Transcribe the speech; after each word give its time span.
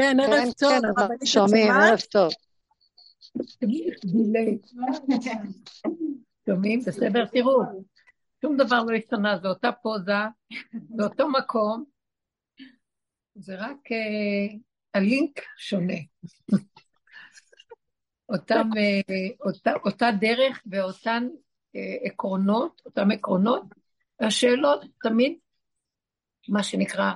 כן, 0.00 0.16
ערב 0.20 0.30
כן, 0.30 0.50
טוב. 0.58 0.72
כן, 1.18 1.26
שומעים, 1.26 1.72
ערב 1.72 2.00
טוב. 2.00 2.32
שומעים? 6.46 6.80
בסדר? 6.80 7.26
תראו, 7.26 7.62
שום 8.42 8.56
דבר 8.56 8.82
לא 8.82 8.96
השתנה, 8.96 9.38
זו 9.42 9.48
אותה 9.48 9.72
פוזה, 9.72 10.12
זה 10.96 11.04
אותו 11.04 11.28
מקום, 11.28 11.84
זה 13.34 13.54
רק 13.58 13.76
uh, 13.86 14.58
הלינק 14.94 15.40
שונה. 15.58 15.94
אותם, 18.28 18.68
uh, 18.72 19.46
אותה, 19.46 19.72
אותה 19.84 20.06
דרך 20.20 20.62
ואותן 20.66 21.28
uh, 21.76 22.06
עקרונות, 22.06 22.82
אותם 22.86 23.10
עקרונות, 23.10 23.62
השאלות 24.20 24.84
תמיד, 25.02 25.38
מה 26.48 26.62
שנקרא, 26.62 27.12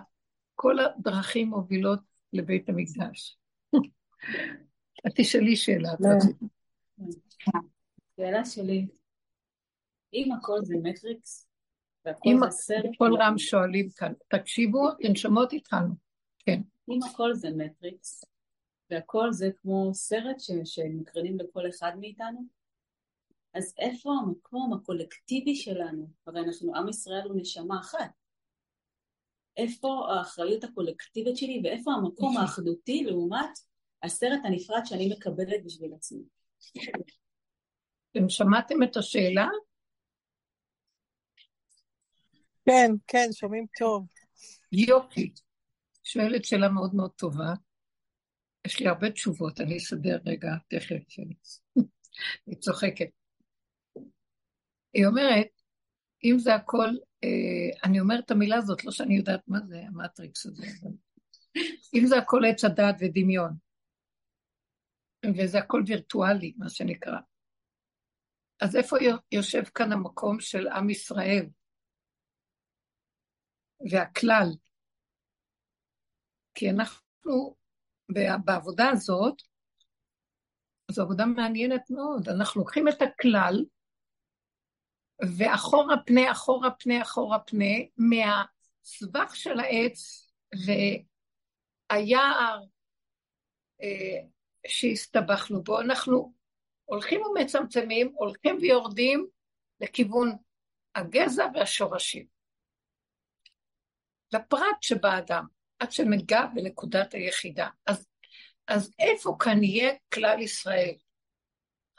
כל 0.54 0.76
הדרכים 0.78 1.48
מובילות 1.48 2.13
לבית 2.34 2.68
המקדש. 2.68 3.38
את 5.06 5.12
תשאלי 5.16 5.56
שאלה. 5.56 5.90
שאלה 8.16 8.44
שלי, 8.44 8.86
אם 10.14 10.32
הכל 10.32 10.58
זה 10.62 10.74
מטריקס, 10.82 11.48
והכל 12.04 12.28
אם 12.28 12.38
זה 12.44 12.50
סרט, 12.50 12.90
כל 12.98 13.10
רם 13.20 13.38
שואלים 13.38 13.88
כאן, 13.96 14.12
תקשיבו, 14.28 14.90
תנשמות 15.02 15.52
התחלנו. 15.52 15.94
כן. 16.38 16.60
אם 16.88 16.98
הכל 17.10 17.34
זה 17.34 17.48
מטריקס, 17.56 18.24
והכל 18.90 19.32
זה 19.32 19.50
כמו 19.62 19.90
סרט 19.94 20.40
ש- 20.40 20.50
שמקרינים 20.64 21.38
לכל 21.38 21.68
אחד 21.68 21.92
מאיתנו, 22.00 22.40
אז 23.54 23.74
איפה 23.78 24.10
המקום 24.22 24.72
הקולקטיבי 24.72 25.54
שלנו? 25.56 26.08
הרי 26.26 26.40
אנחנו, 26.40 26.76
עם 26.76 26.88
ישראל 26.88 27.22
הוא 27.28 27.40
נשמה 27.40 27.80
אחת. 27.80 28.10
איפה 29.56 30.06
האחריות 30.10 30.64
הקולקטיבית 30.64 31.36
שלי 31.36 31.60
ואיפה 31.64 31.90
המקום 31.92 32.36
האחדותי 32.36 33.04
לעומת 33.04 33.58
הסרט 34.02 34.40
הנפרד 34.44 34.80
שאני 34.84 35.08
מקבלת 35.16 35.64
בשביל 35.64 35.94
עצמי? 35.94 36.22
אתם 38.10 38.28
שמעתם 38.28 38.82
את 38.82 38.96
השאלה? 38.96 39.48
כן, 42.66 42.90
כן, 43.06 43.28
שומעים 43.32 43.66
טוב. 43.78 44.06
יופי. 44.72 45.32
שואלת 46.04 46.44
שאלה 46.44 46.68
מאוד 46.68 46.94
מאוד 46.94 47.10
טובה. 47.10 47.54
יש 48.66 48.80
לי 48.80 48.88
הרבה 48.88 49.10
תשובות, 49.10 49.60
אני 49.60 49.76
אסדר 49.76 50.18
רגע, 50.26 50.48
תכף. 50.68 51.16
היא 52.46 52.56
צוחקת. 52.58 53.08
היא 54.94 55.06
אומרת, 55.06 55.48
אם 56.24 56.38
זה 56.38 56.54
הכל, 56.54 56.88
אני 57.84 58.00
אומרת 58.00 58.24
את 58.24 58.30
המילה 58.30 58.56
הזאת, 58.56 58.84
לא 58.84 58.90
שאני 58.90 59.16
יודעת 59.16 59.48
מה 59.48 59.58
זה 59.60 59.80
המטריקס 59.86 60.46
הזה, 60.46 60.66
אם 61.94 62.06
זה 62.06 62.18
הכל 62.18 62.40
עץ 62.48 62.64
הדעת 62.64 62.96
ודמיון, 63.00 63.52
וזה 65.38 65.58
הכל 65.58 65.82
וירטואלי, 65.86 66.54
מה 66.56 66.68
שנקרא, 66.68 67.18
אז 68.60 68.76
איפה 68.76 68.96
יושב 69.32 69.62
כאן 69.64 69.92
המקום 69.92 70.40
של 70.40 70.68
עם 70.68 70.90
ישראל 70.90 71.46
והכלל? 73.90 74.48
כי 76.54 76.70
אנחנו, 76.70 77.56
בעבודה 78.44 78.84
הזאת, 78.90 79.34
זו 80.90 81.02
עבודה 81.02 81.26
מעניינת 81.26 81.90
מאוד. 81.90 82.28
אנחנו 82.28 82.60
לוקחים 82.60 82.88
את 82.88 83.02
הכלל, 83.02 83.64
ואחורה 85.22 85.96
פנה, 86.06 86.32
אחורה 86.32 86.70
פנה, 86.70 87.02
אחורה 87.02 87.38
פנה, 87.38 87.74
מהסבך 87.96 89.36
של 89.36 89.60
העץ 89.60 90.30
והיער 91.90 92.60
אה, 93.82 94.20
שהסתבכנו 94.66 95.62
בו, 95.62 95.80
אנחנו 95.80 96.34
הולכים 96.84 97.20
ומצמצמים, 97.22 98.12
הולכים 98.14 98.58
ויורדים 98.60 99.26
לכיוון 99.80 100.36
הגזע 100.94 101.46
והשורשים. 101.54 102.26
לפרט 104.32 104.76
שבאדם, 104.80 105.44
עד 105.78 105.92
שנגע 105.92 106.46
בנקודת 106.54 107.14
היחידה. 107.14 107.68
אז, 107.86 108.06
אז 108.68 108.94
איפה 108.98 109.36
כאן 109.38 109.62
יהיה 109.64 109.92
כלל 110.14 110.40
ישראל, 110.40 110.94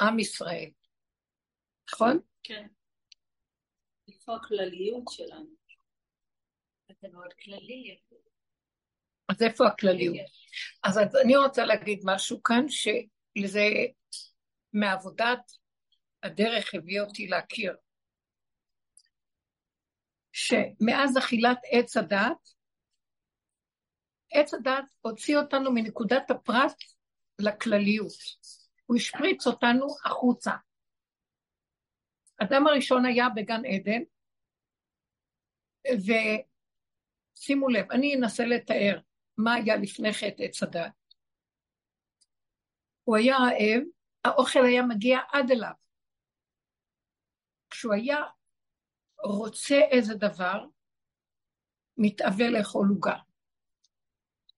עם 0.01 0.19
ישראל, 0.19 0.69
נכון? 1.93 2.19
כן. 2.43 2.67
איפה 4.25 4.35
הכלליות 4.35 5.03
שלנו? 5.09 5.49
אתה 6.91 7.07
מאוד 7.13 7.33
כללי. 7.43 7.97
אז 9.29 9.41
איפה 9.41 9.67
הכלליות? 9.67 10.15
אז 10.83 10.97
אני 11.23 11.37
רוצה 11.37 11.65
להגיד 11.65 11.99
משהו 12.03 12.43
כאן, 12.43 12.65
שלזה 12.69 13.65
מעבודת 14.73 15.51
הדרך 16.23 16.73
הביא 16.73 17.01
אותי 17.01 17.27
להכיר. 17.27 17.75
שמאז 20.31 21.17
אכילת 21.17 21.59
עץ 21.71 21.97
הדת, 21.97 22.49
עץ 24.31 24.53
הדת 24.53 24.85
הוציא 25.01 25.37
אותנו 25.37 25.71
מנקודת 25.71 26.31
הפרט 26.31 26.75
לכלליות. 27.39 28.17
הוא 28.85 28.97
השפריץ 28.97 29.47
אותנו 29.47 29.87
החוצה. 30.05 30.51
אדם 32.37 32.67
הראשון 32.67 33.05
היה 33.05 33.25
בגן 33.35 33.61
עדן, 33.65 34.01
ושימו 35.93 37.69
לב, 37.69 37.91
אני 37.91 38.15
אנסה 38.15 38.45
לתאר 38.45 38.99
מה 39.37 39.53
היה 39.53 39.75
לפני 39.75 40.13
חטא 40.13 40.43
עץ 40.43 40.63
הדת. 40.63 40.91
הוא 43.03 43.15
היה 43.15 43.37
רעב, 43.37 43.81
האוכל 44.23 44.65
היה 44.65 44.83
מגיע 44.83 45.19
עד 45.31 45.51
אליו. 45.51 45.73
כשהוא 47.69 47.93
היה 47.93 48.17
רוצה 49.23 49.75
איזה 49.91 50.15
דבר, 50.15 50.65
מתאווה 51.97 52.49
לאכול 52.49 52.87
עוגה. 52.89 53.17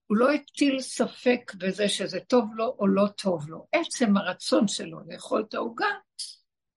הוא 0.06 0.16
לא 0.16 0.32
הטיל 0.32 0.80
ספק 0.80 1.52
בזה 1.58 1.88
שזה 1.88 2.20
טוב 2.20 2.44
לו 2.54 2.76
או 2.78 2.86
לא 2.86 3.06
טוב 3.16 3.48
לו. 3.48 3.66
עצם 3.72 4.16
הרצון 4.16 4.68
שלו 4.68 5.00
לאכול 5.06 5.44
את 5.48 5.54
העוגה, 5.54 5.90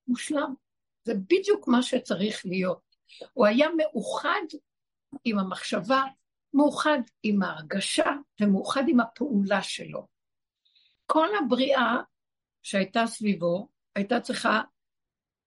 מושלם. 0.08 0.54
זה 1.04 1.14
בדיוק 1.14 1.68
מה 1.68 1.84
שצריך 1.84 2.46
להיות. 2.46 2.91
הוא 3.34 3.46
היה 3.46 3.68
מאוחד 3.78 4.42
עם 5.24 5.40
המחשבה, 5.40 6.04
מאוחד 6.54 7.00
עם 7.24 7.44
ההרגשה 7.44 8.12
ומאוחד 8.42 8.84
עם 8.88 9.00
הפעולה 9.00 9.62
שלו. 9.64 10.08
כל 11.06 11.28
הבריאה 11.36 11.96
שהייתה 12.64 13.08
סביבו, 13.08 13.68
הייתה 13.96 14.20
צריכה 14.20 14.62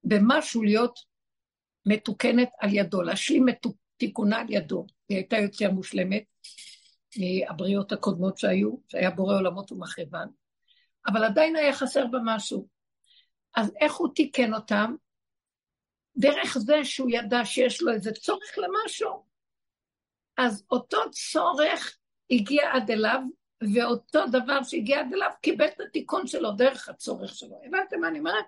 במשהו 0.05 0.63
להיות 0.63 0.99
מתוקנת 1.87 2.49
על 2.61 2.75
ידו, 2.75 3.03
להשלים 3.03 3.49
את 3.49 3.67
תיקונה 3.97 4.41
על 4.41 4.47
ידו. 4.49 4.87
היא 5.09 5.17
הייתה 5.19 5.37
יותר 5.37 5.71
מושלמת 5.71 6.25
מהבריאות 7.17 7.93
הקודמות 7.93 8.39
שהיו, 8.39 8.75
שהיה 8.89 9.11
בורא 9.11 9.35
עולמות 9.37 9.73
ומחריבן, 9.73 10.27
אבל 11.07 11.25
עדיין 11.25 11.57
היה 11.57 11.73
חסר 11.73 12.07
בה 12.07 12.19
משהו. 12.25 12.69
אז 13.57 13.73
איך 13.81 13.95
הוא 13.95 14.09
תיקן 14.15 14.55
אותם? 14.55 14.95
דרך 16.17 16.59
זה 16.59 16.85
שהוא 16.85 17.11
ידע 17.11 17.45
שיש 17.45 17.83
לו 17.83 17.93
איזה 17.93 18.13
צורך 18.13 18.59
למשהו. 18.59 19.25
אז 20.37 20.67
אותו 20.71 20.99
צורך 21.11 21.99
הגיע 22.31 22.63
עד 22.73 22.91
אליו, 22.91 23.21
ואותו 23.75 24.21
דבר 24.33 24.63
שהגיע 24.63 25.01
עד 25.01 25.13
אליו 25.15 25.31
קיבל 25.43 25.69
את 25.69 25.81
התיקון 25.81 26.27
שלו 26.27 26.53
דרך 26.53 26.89
הצורך 26.89 27.35
שלו. 27.35 27.61
הבנתם 27.67 28.01
מה 28.01 28.09
אני 28.09 28.19
אומרת? 28.19 28.45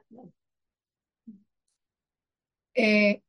אה, 2.78 3.20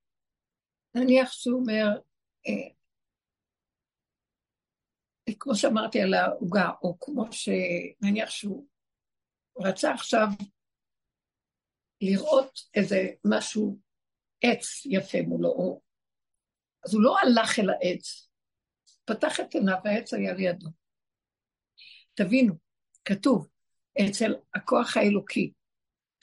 נניח 0.96 1.32
שהוא 1.32 1.60
אומר, 1.60 2.02
אה, 2.48 2.78
כמו 5.40 5.56
שאמרתי 5.56 6.02
על 6.02 6.14
העוגה, 6.14 6.70
או 6.82 7.00
כמו 7.00 7.26
שנניח 7.32 8.30
שהוא 8.30 8.68
רצה 9.60 9.94
עכשיו 9.94 10.28
לראות 12.02 12.60
איזה 12.76 13.08
משהו, 13.26 13.78
עץ 14.42 14.86
יפה 14.86 15.18
מולו, 15.28 15.50
או... 15.50 15.82
אז 16.86 16.94
הוא 16.94 17.04
לא 17.04 17.16
הלך 17.20 17.60
אל 17.60 17.70
העץ, 17.70 18.30
פתח 19.06 19.40
את 19.40 19.54
עיניו 19.54 19.78
והעץ 19.84 20.14
היה 20.14 20.34
לידו. 20.34 20.68
תבינו, 22.14 22.54
כתוב, 23.06 23.48
אצל 24.00 24.36
הכוח 24.54 24.98
האלוקי, 24.98 25.52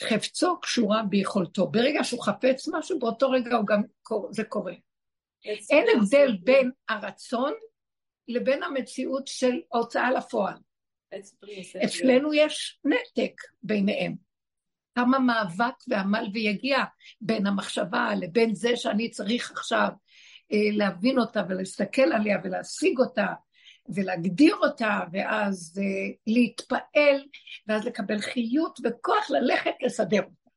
חפצו 0.02 0.60
קשורה 0.60 1.02
ביכולתו. 1.02 1.66
ברגע 1.66 2.04
שהוא 2.04 2.22
חפץ 2.22 2.68
משהו, 2.72 2.98
באותו 2.98 3.30
רגע 3.30 3.56
הוא 3.56 3.66
גם, 3.66 3.82
זה 4.30 4.44
קורה. 4.44 4.74
אין 5.70 5.86
הבדל 5.96 6.36
בין 6.42 6.70
הרצון 6.88 7.52
לבין 8.28 8.62
המציאות 8.62 9.26
של 9.26 9.60
הוצאה 9.68 10.10
לפועל. 10.10 10.56
אצלנו 11.84 12.34
יש 12.34 12.80
נתק 12.84 13.40
ביניהם. 13.62 14.23
כמה 14.94 15.18
מאבק 15.18 15.74
ועמל 15.88 16.26
ויגיע 16.32 16.78
בין 17.20 17.46
המחשבה 17.46 18.10
לבין 18.20 18.54
זה 18.54 18.76
שאני 18.76 19.10
צריך 19.10 19.50
עכשיו 19.50 19.88
אה, 20.52 20.76
להבין 20.76 21.18
אותה 21.18 21.42
ולהסתכל 21.48 22.12
עליה 22.12 22.38
ולהשיג 22.44 22.98
אותה 22.98 23.26
ולהגדיר 23.88 24.56
אותה, 24.56 25.00
ואז 25.12 25.80
uh, 25.80 26.16
להתפעל, 26.26 27.26
ואז 27.66 27.84
לקבל 27.84 28.18
חיות 28.18 28.78
וכוח 28.84 29.30
ללכת 29.30 29.74
לסדר 29.82 30.22
אותה. 30.22 30.50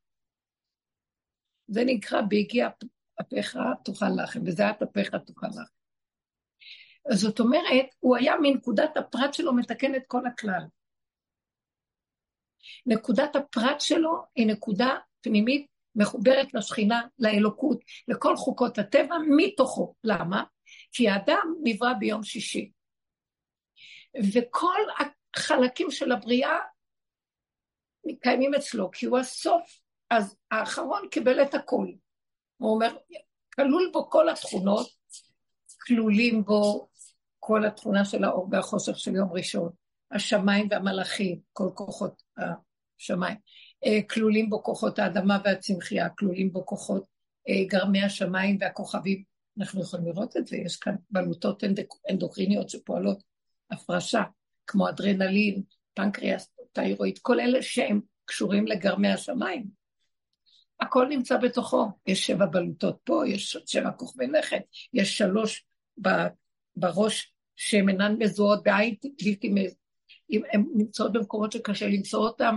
זה 1.67 1.83
נקרא 1.85 2.21
בהגיע 2.21 2.69
אפיך 3.21 3.57
תאכל 3.83 4.09
לחם, 4.23 4.43
בזיעת 4.43 4.81
אפיך 4.81 5.15
תאכל 5.15 5.47
לחם. 5.47 5.77
זאת 7.11 7.39
אומרת, 7.39 7.85
הוא 7.99 8.17
היה 8.17 8.35
מנקודת 8.41 8.97
הפרט 8.97 9.33
שלו 9.33 9.53
מתקן 9.53 9.95
את 9.95 10.03
כל 10.07 10.27
הכלל. 10.27 10.63
נקודת 12.85 13.35
הפרט 13.35 13.81
שלו 13.81 14.23
היא 14.35 14.47
נקודה 14.47 14.95
פנימית 15.21 15.67
מחוברת 15.95 16.53
לשכינה, 16.53 17.01
לאלוקות, 17.19 17.79
לכל 18.07 18.35
חוקות 18.35 18.77
הטבע, 18.77 19.15
מתוכו. 19.37 19.95
למה? 20.03 20.43
כי 20.91 21.09
האדם 21.09 21.53
נברא 21.63 21.93
ביום 21.93 22.23
שישי. 22.23 22.71
וכל 24.33 24.79
החלקים 25.35 25.91
של 25.91 26.11
הבריאה 26.11 26.57
קיימים 28.21 28.55
אצלו, 28.55 28.91
כי 28.91 29.05
הוא 29.05 29.17
הסוף, 29.17 29.79
אז 30.09 30.37
האחרון 30.51 31.07
קיבל 31.11 31.41
את 31.41 31.53
הכל. 31.53 31.87
הוא 32.57 32.73
אומר, 32.73 32.95
כלול 33.55 33.89
בו 33.93 34.09
כל 34.09 34.29
התכונות, 34.29 34.87
כלולים 35.87 36.43
בו 36.43 36.89
כל 37.39 37.65
התכונה 37.65 38.05
של 38.05 38.23
האור 38.23 38.47
והחושך 38.51 38.97
של 38.97 39.15
יום 39.15 39.29
ראשון, 39.31 39.69
השמיים 40.11 40.67
והמלאכים, 40.71 41.39
כל 41.53 41.69
כוחות 41.73 42.23
השמיים. 42.37 43.37
אה, 43.85 43.99
כלולים 44.09 44.49
בו 44.49 44.63
כוחות 44.63 44.99
האדמה 44.99 45.37
והצמחייה, 45.45 46.09
כלולים 46.09 46.53
בו 46.53 46.65
כוחות 46.65 47.05
אה, 47.49 47.65
גרמי 47.67 48.03
השמיים 48.03 48.57
והכוכבים. 48.61 49.23
אנחנו 49.57 49.81
יכולים 49.81 50.05
לראות 50.05 50.37
את 50.37 50.47
זה, 50.47 50.57
יש 50.57 50.77
כאן 50.77 50.95
בלוטות 51.09 51.63
אנדוקריניות 52.11 52.69
שפועלות 52.69 53.23
הפרשה, 53.71 54.23
כמו 54.67 54.89
אדרנלין, 54.89 55.61
פנקריאס, 55.93 56.49
תיירואיד, 56.71 57.17
כל 57.17 57.39
אלה 57.39 57.61
שהם 57.61 58.01
קשורים 58.25 58.67
לגרמי 58.67 59.07
השמיים. 59.07 59.65
הכל 60.79 61.07
נמצא 61.09 61.37
בתוכו, 61.37 61.87
יש 62.07 62.27
שבע 62.27 62.45
בלוטות 62.45 62.97
פה, 63.03 63.23
יש 63.27 63.57
שבע 63.65 63.91
כוכבי 63.91 64.27
לכת, 64.27 64.61
יש 64.93 65.17
שלוש 65.17 65.65
בראש 66.75 67.33
שהן 67.55 67.89
אינן 67.89 68.15
מזוהות 68.19 68.63
בעין 68.63 68.95
בלתי 69.25 69.49
הן 70.29 70.65
נמצאות 70.75 71.13
במקומות 71.13 71.51
שקשה 71.51 71.87
למצוא 71.87 72.27
אותן, 72.27 72.55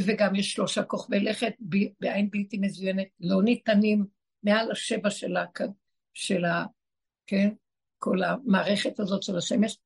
וגם 0.00 0.34
יש 0.34 0.52
שלושה 0.52 0.82
כוכבי 0.82 1.20
לכת 1.20 1.52
בעין 2.00 2.30
בלתי 2.30 2.58
מזוינת, 2.58 3.06
לא 3.20 3.42
ניתנים 3.42 4.04
מעל 4.42 4.70
השבע 4.70 5.10
של, 5.10 5.34
של 6.14 6.44
ה... 6.44 6.64
כן? 7.26 7.48
כל 7.98 8.22
המערכת 8.22 9.00
הזאת 9.00 9.22
של 9.22 9.36
השמש, 9.36 9.78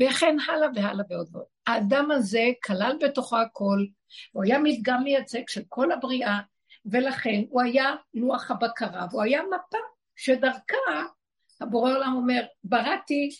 וכן 0.00 0.36
הלאה 0.48 0.68
והלאה 0.74 1.04
ועוד 1.10 1.28
ועוד. 1.32 1.46
האדם 1.66 2.10
הזה 2.10 2.44
כלל 2.64 2.96
בתוכו 3.00 3.36
הכל, 3.38 3.84
הוא 4.32 4.44
היה 4.44 4.58
מדגם 4.58 5.04
מייצג 5.04 5.48
של 5.48 5.62
כל 5.68 5.92
הבריאה, 5.92 6.40
ולכן 6.84 7.42
הוא 7.48 7.62
היה 7.62 7.94
לוח 8.14 8.50
הבקרה, 8.50 9.06
והוא 9.10 9.22
היה 9.22 9.42
מפה 9.42 9.78
שדרכה 10.16 11.02
הבורא 11.60 11.92
עולם 11.92 12.12
אומר, 12.16 12.42
בראתי 12.64 13.30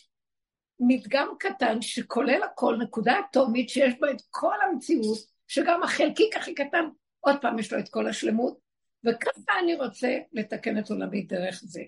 מדגם 0.81 1.29
קטן 1.39 1.83
שכולל 1.83 2.43
הכל, 2.43 2.77
נקודה 2.83 3.21
אטומית 3.21 3.69
שיש 3.69 3.95
בו 4.01 4.07
את 4.07 4.23
כל 4.31 4.55
המציאות, 4.63 5.19
שגם 5.49 5.83
החלקיק 5.83 6.37
הכי 6.37 6.55
קטן, 6.55 6.85
עוד 7.21 7.37
פעם 7.41 7.59
יש 7.59 7.73
לו 7.73 7.79
את 7.79 7.89
כל 7.89 8.09
השלמות, 8.09 8.59
וככה 9.05 9.59
אני 9.63 9.75
רוצה 9.75 10.19
לתקן 10.33 10.79
את 10.79 10.91
עולמי 10.91 11.23
דרך 11.23 11.61
זה. 11.65 11.83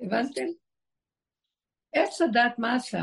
הבנתם? 0.00 0.46
עץ 1.92 2.20
הדת, 2.22 2.58
מה 2.58 2.74
עשה? 2.74 3.02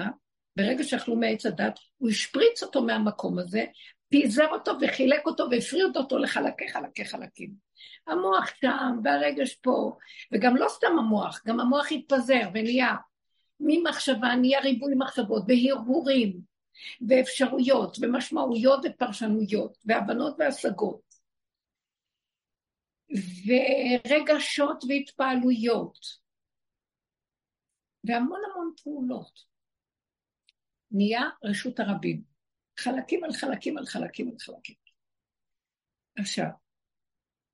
ברגע 0.55 0.83
שאכלו 0.83 1.15
מעץ 1.15 1.45
הדת, 1.45 1.79
הוא 1.97 2.09
השפריץ 2.09 2.63
אותו 2.63 2.83
מהמקום 2.83 3.39
הזה, 3.39 3.65
פיזר 4.09 4.47
אותו 4.51 4.71
וחילק 4.81 5.25
אותו 5.25 5.47
והפריד 5.51 5.97
אותו 5.97 6.17
לחלקי 6.17 6.69
חלקי 6.69 7.05
חלקים. 7.05 7.51
המוח 8.07 8.53
שם 8.61 8.99
והרגש 9.03 9.55
פה, 9.55 9.97
וגם 10.31 10.55
לא 10.55 10.67
סתם 10.69 10.99
המוח, 10.99 11.41
גם 11.47 11.59
המוח 11.59 11.91
התפזר 11.91 12.49
ונהיה 12.53 12.95
ממחשבה, 13.59 14.35
נהיה 14.41 14.59
ריבוי 14.59 14.93
מחשבות 14.97 15.43
והרהורים 15.47 16.41
ואפשרויות 17.07 17.97
ומשמעויות 18.01 18.79
ופרשנויות 18.85 19.77
והבנות 19.85 20.35
והשגות 20.39 21.07
ורגשות 23.47 24.83
והתפעלויות 24.89 25.97
והמון 28.03 28.39
המון 28.51 28.73
פעולות. 28.83 29.39
נהיה 30.91 31.21
רשות 31.43 31.79
הרבים. 31.79 32.23
חלקים 32.79 33.23
על 33.23 33.33
חלקים 33.33 33.77
על 33.77 33.85
חלקים 33.85 34.29
על 34.29 34.35
חלקים. 34.39 34.75
עכשיו, 36.17 36.49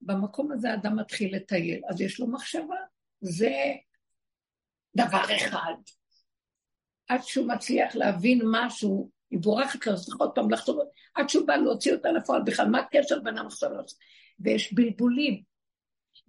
במקום 0.01 0.51
הזה 0.51 0.73
אדם 0.73 0.99
מתחיל 0.99 1.35
לטייל, 1.35 1.81
אז 1.89 2.01
יש 2.01 2.19
לו 2.19 2.27
מחשבה. 2.27 2.75
זה 3.21 3.51
דבר 4.95 5.23
אחד. 5.35 5.73
עד 7.07 7.23
שהוא 7.23 7.47
מצליח 7.47 7.95
להבין 7.95 8.41
משהו, 8.51 9.09
היא 9.31 9.39
בורחת 9.39 9.87
לו, 9.87 9.95
צריך 9.95 10.17
עוד 10.19 10.31
פעם 10.35 10.51
לחזור, 10.51 10.83
עד 11.15 11.29
שהוא 11.29 11.47
בא 11.47 11.55
להוציא 11.55 11.93
אותה 11.93 12.11
לפועל 12.11 12.41
בכלל, 12.45 12.67
מה 12.67 12.79
הקשר 12.79 13.19
בין 13.23 13.37
המחשבה 13.37 13.81
לזה? 13.83 13.95
ויש 14.39 14.73
בלבולים, 14.73 15.43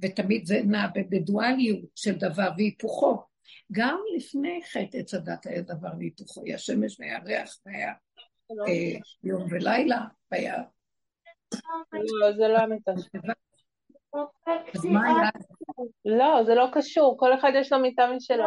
ותמיד 0.02 0.46
זה 0.46 0.60
נע 0.64 0.86
בדואליות 1.10 1.84
של 1.94 2.14
דבר 2.14 2.48
והיפוכו. 2.56 3.22
גם 3.72 3.98
לפני 4.16 4.60
חטא 4.72 4.96
עץ 4.96 5.14
הדת 5.14 5.46
היה 5.46 5.62
דבר 5.62 5.88
והיפוכו, 5.98 6.42
היה 6.44 6.58
שמש 6.58 7.00
והיה 7.00 7.18
ריח 7.18 7.58
והיה 7.66 7.92
אה, 8.68 9.00
יום 9.22 9.46
ולילה, 9.50 10.00
והיה... 10.32 10.62
לא, 12.20 12.32
זה 12.32 12.48
לא 12.48 12.64
אמיתה. 12.64 12.92
אז 14.74 14.84
מה 14.84 15.02
היה? 15.04 15.30
לא, 16.04 16.44
זה 16.46 16.54
לא 16.54 16.66
קשור, 16.72 17.16
כל 17.18 17.34
אחד 17.34 17.50
יש 17.54 17.72
לו 17.72 17.78
מיטה 17.78 18.06
משלו. 18.16 18.44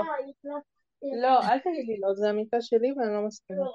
לא, 1.22 1.40
אל 1.40 1.60
תגידי 1.60 2.00
לא, 2.00 2.14
זה 2.14 2.30
המיטה 2.30 2.58
שלי 2.62 2.92
ואני 2.92 3.14
לא 3.14 3.28
מסכימה. 3.28 3.66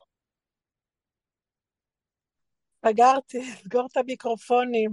סגרתי, 2.87 3.43
סגור 3.45 3.87
את 3.93 3.97
המיקרופונים. 3.97 4.91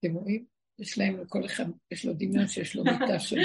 אתם 0.00 0.14
רואים? 0.14 0.44
יש 0.78 0.98
להם, 0.98 1.20
לכל 1.20 1.44
אחד, 1.44 1.64
יש 1.90 2.04
לו 2.04 2.12
דמיון 2.12 2.48
שיש 2.48 2.76
לו 2.76 2.84
מיטה 2.84 3.18
שלו. 3.18 3.42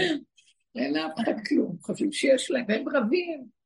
אין 0.76 0.94
לאף 0.94 1.12
אחד 1.24 1.34
כלום, 1.48 1.78
חושבים 1.82 2.12
שיש 2.12 2.52
להם, 2.52 2.66
והם 2.68 2.86
רבים. 2.90 3.57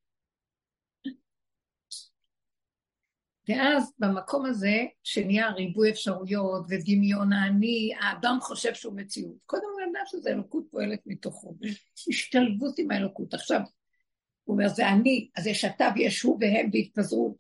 ואז 3.50 3.94
במקום 4.00 4.46
הזה, 4.46 4.86
שנהיה 5.04 5.52
ריבוי 5.52 5.90
אפשרויות 5.90 6.66
ודמיון 6.70 7.34
האני, 7.34 7.92
האדם 8.02 8.38
חושב 8.42 8.74
שהוא 8.74 8.94
מציאות. 8.96 9.36
קודם 9.46 9.64
הוא 9.74 9.82
ידע 9.82 10.00
שזה 10.06 10.30
אלוקות 10.30 10.64
פועלת 10.72 11.00
מתוכו, 11.06 11.56
השתלבות 12.10 12.80
עם 12.80 12.92
האלוקות. 12.92 13.34
עכשיו, 13.34 13.60
הוא 14.44 14.54
אומר, 14.54 14.68
זה 14.68 14.90
אני, 14.90 15.30
אז 15.36 15.48
יש 15.48 15.66
אתה 15.66 15.90
ויש 15.96 16.22
הוא 16.22 16.38
והם 16.42 16.70
והתפזרו. 16.74 17.38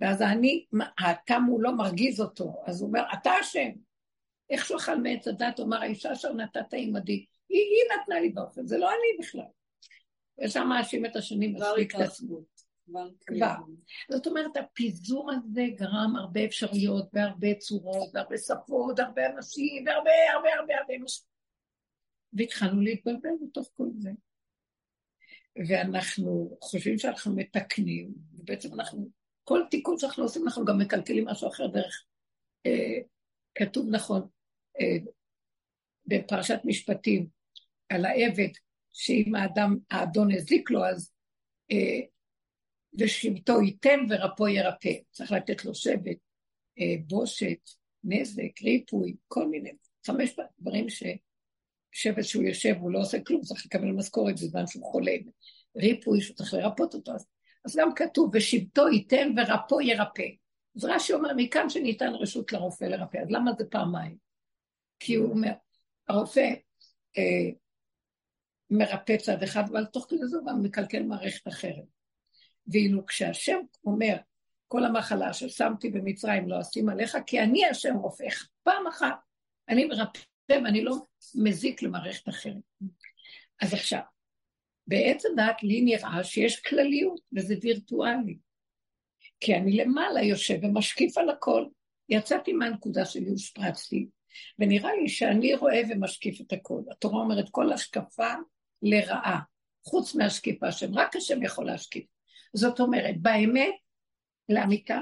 ואז 0.00 0.20
האני, 0.20 0.66
התם 0.98 1.42
הוא 1.48 1.62
לא 1.62 1.76
מרגיז 1.76 2.20
אותו, 2.20 2.62
אז 2.66 2.80
הוא 2.80 2.88
אומר, 2.88 3.02
אתה 3.12 3.30
אשם. 3.40 3.70
איך 4.50 4.66
שהוא 4.66 4.78
אכל 4.78 4.96
מעץ 5.00 5.28
הדת, 5.28 5.58
הוא 5.58 5.66
אמר, 5.66 5.80
האישה 5.80 6.12
אשר 6.12 6.32
נתת 6.32 6.74
עימדי, 6.74 7.24
היא, 7.48 7.58
היא 7.58 8.00
נתנה 8.02 8.20
לי 8.20 8.28
באופן, 8.28 8.66
זה 8.66 8.78
לא 8.78 8.90
אני 8.90 9.26
בכלל. 9.26 9.44
ושם 10.44 10.66
מאשים 10.68 11.06
את 11.06 11.16
השני 11.16 11.48
מספיק 11.48 11.94
לעצמו. 11.94 12.40
כבר. 13.26 13.54
זאת 14.10 14.26
אומרת, 14.26 14.56
הפיזור 14.56 15.30
הזה 15.32 15.62
גרם 15.74 16.16
הרבה 16.16 16.44
אפשרויות, 16.44 17.08
והרבה 17.12 17.54
צורות, 17.54 18.10
והרבה 18.14 18.38
שפות, 18.38 18.98
והרבה 18.98 19.26
אנשים, 19.26 19.86
והרבה 19.86 20.10
הרבה 20.34 20.48
הרבה 20.54 20.74
הרבה 20.80 20.94
אנשים. 21.02 21.24
והתחלנו 22.32 22.80
להתבלבל 22.80 23.30
בתוך 23.42 23.68
כל 23.76 23.86
זה. 23.98 24.10
ואנחנו 25.68 26.58
חושבים 26.60 26.98
שאנחנו 26.98 27.36
מתקנים, 27.36 28.10
ובעצם 28.32 28.74
אנחנו, 28.74 29.08
כל 29.44 29.62
תיקון 29.70 29.98
שאנחנו 29.98 30.22
עושים, 30.22 30.44
אנחנו 30.44 30.64
גם 30.64 30.78
מקלקלים 30.78 31.24
משהו 31.24 31.48
אחר 31.48 31.66
דרך, 31.66 32.04
אה, 32.66 32.98
כתוב 33.54 33.86
נכון, 33.90 34.28
אה, 34.80 34.96
בפרשת 36.06 36.58
משפטים, 36.64 37.26
על 37.88 38.04
העבד, 38.04 38.50
שאם 38.92 39.34
האדם, 39.34 39.76
האדון 39.90 40.32
הזיק 40.32 40.70
לו, 40.70 40.84
אז 40.84 41.12
אה, 41.72 42.00
ושבטו 42.98 43.62
ייתן 43.62 44.00
ורפו 44.08 44.48
ירפא. 44.48 44.92
צריך 45.10 45.32
לתת 45.32 45.64
לו 45.64 45.74
שבט, 45.74 46.16
אה, 46.78 46.94
בושת, 47.06 47.58
נזק, 48.04 48.62
ריפוי, 48.62 49.16
כל 49.28 49.48
מיני, 49.48 49.70
חמש 50.06 50.36
דברים 50.60 50.86
ששבט 50.88 52.24
שהוא 52.24 52.42
יושב, 52.42 52.74
הוא 52.80 52.90
לא 52.90 52.98
עושה 52.98 53.20
כלום, 53.20 53.42
צריך 53.42 53.66
לקבל 53.66 53.92
משכורת 53.92 54.34
בזמן 54.34 54.66
שהוא 54.66 54.84
חולה, 54.84 55.12
ריפוי 55.76 56.20
שהוא 56.20 56.36
צריך 56.36 56.54
לרפות 56.54 56.94
אותו. 56.94 57.12
אז, 57.64 57.76
גם 57.76 57.94
כתוב, 57.94 58.30
ושבטו 58.34 58.88
ייתן 58.88 59.34
ורפו 59.36 59.80
ירפא. 59.80 60.28
אז 60.76 60.84
רש"י 60.84 61.12
אומר, 61.12 61.30
מכאן 61.36 61.68
שניתן 61.68 62.12
רשות 62.20 62.52
לרופא 62.52 62.84
לרפא, 62.84 63.18
אז 63.18 63.30
למה 63.30 63.52
זה 63.58 63.64
פעמיים? 63.70 64.16
כי 64.98 65.14
הוא 65.14 65.30
אומר, 65.30 65.52
הרופא 66.08 66.50
אה, 67.18 67.50
מרפא 68.70 69.16
צד 69.16 69.42
אחד, 69.42 69.62
אבל 69.72 69.84
תוך 69.84 70.06
כדי 70.08 70.26
זה 70.26 70.38
גם 70.46 70.62
מקלקל 70.62 71.02
מערכת 71.02 71.48
אחרת. 71.48 71.99
ואילו 72.66 73.06
כשהשם 73.06 73.58
אומר, 73.84 74.16
כל 74.68 74.84
המחלה 74.84 75.32
ששמתי 75.32 75.90
במצרים 75.90 76.48
לא 76.48 76.60
אשים 76.60 76.88
עליך, 76.88 77.16
כי 77.26 77.40
אני 77.40 77.66
השם 77.66 77.96
רופאך. 77.96 78.48
פעם 78.62 78.86
אחת 78.86 79.14
אני 79.68 79.84
מרפא 79.84 80.20
ואני 80.48 80.84
לא 80.84 80.96
מזיק 81.34 81.82
למערכת 81.82 82.28
אחרת. 82.28 82.62
אז 83.60 83.74
עכשיו, 83.74 84.00
בעץ 84.86 85.26
הדת 85.26 85.62
לי 85.62 85.80
נראה 85.80 86.24
שיש 86.24 86.60
כלליות, 86.60 87.20
וזה 87.36 87.54
וירטואלי. 87.62 88.38
כי 89.40 89.54
אני 89.54 89.76
למעלה 89.76 90.22
יושב 90.22 90.58
ומשקיף 90.62 91.18
על 91.18 91.30
הכל. 91.30 91.66
יצאתי 92.08 92.52
מהנקודה 92.52 93.04
שלי 93.04 93.32
ושפרצתי, 93.32 94.08
ונראה 94.58 94.90
לי 95.02 95.08
שאני 95.08 95.54
רואה 95.54 95.80
ומשקיף 95.90 96.40
את 96.40 96.52
הכל. 96.52 96.82
התורה 96.90 97.22
אומרת, 97.22 97.48
כל 97.50 97.72
השקפה 97.72 98.32
לרעה, 98.82 99.40
חוץ 99.86 100.14
מהשקיפה 100.14 100.68
השם, 100.68 100.94
רק 100.94 101.16
השם 101.16 101.42
יכול 101.42 101.66
להשקיף. 101.66 102.04
זאת 102.52 102.80
אומרת, 102.80 103.14
באמת, 103.22 103.74
לאמיתה, 104.48 105.00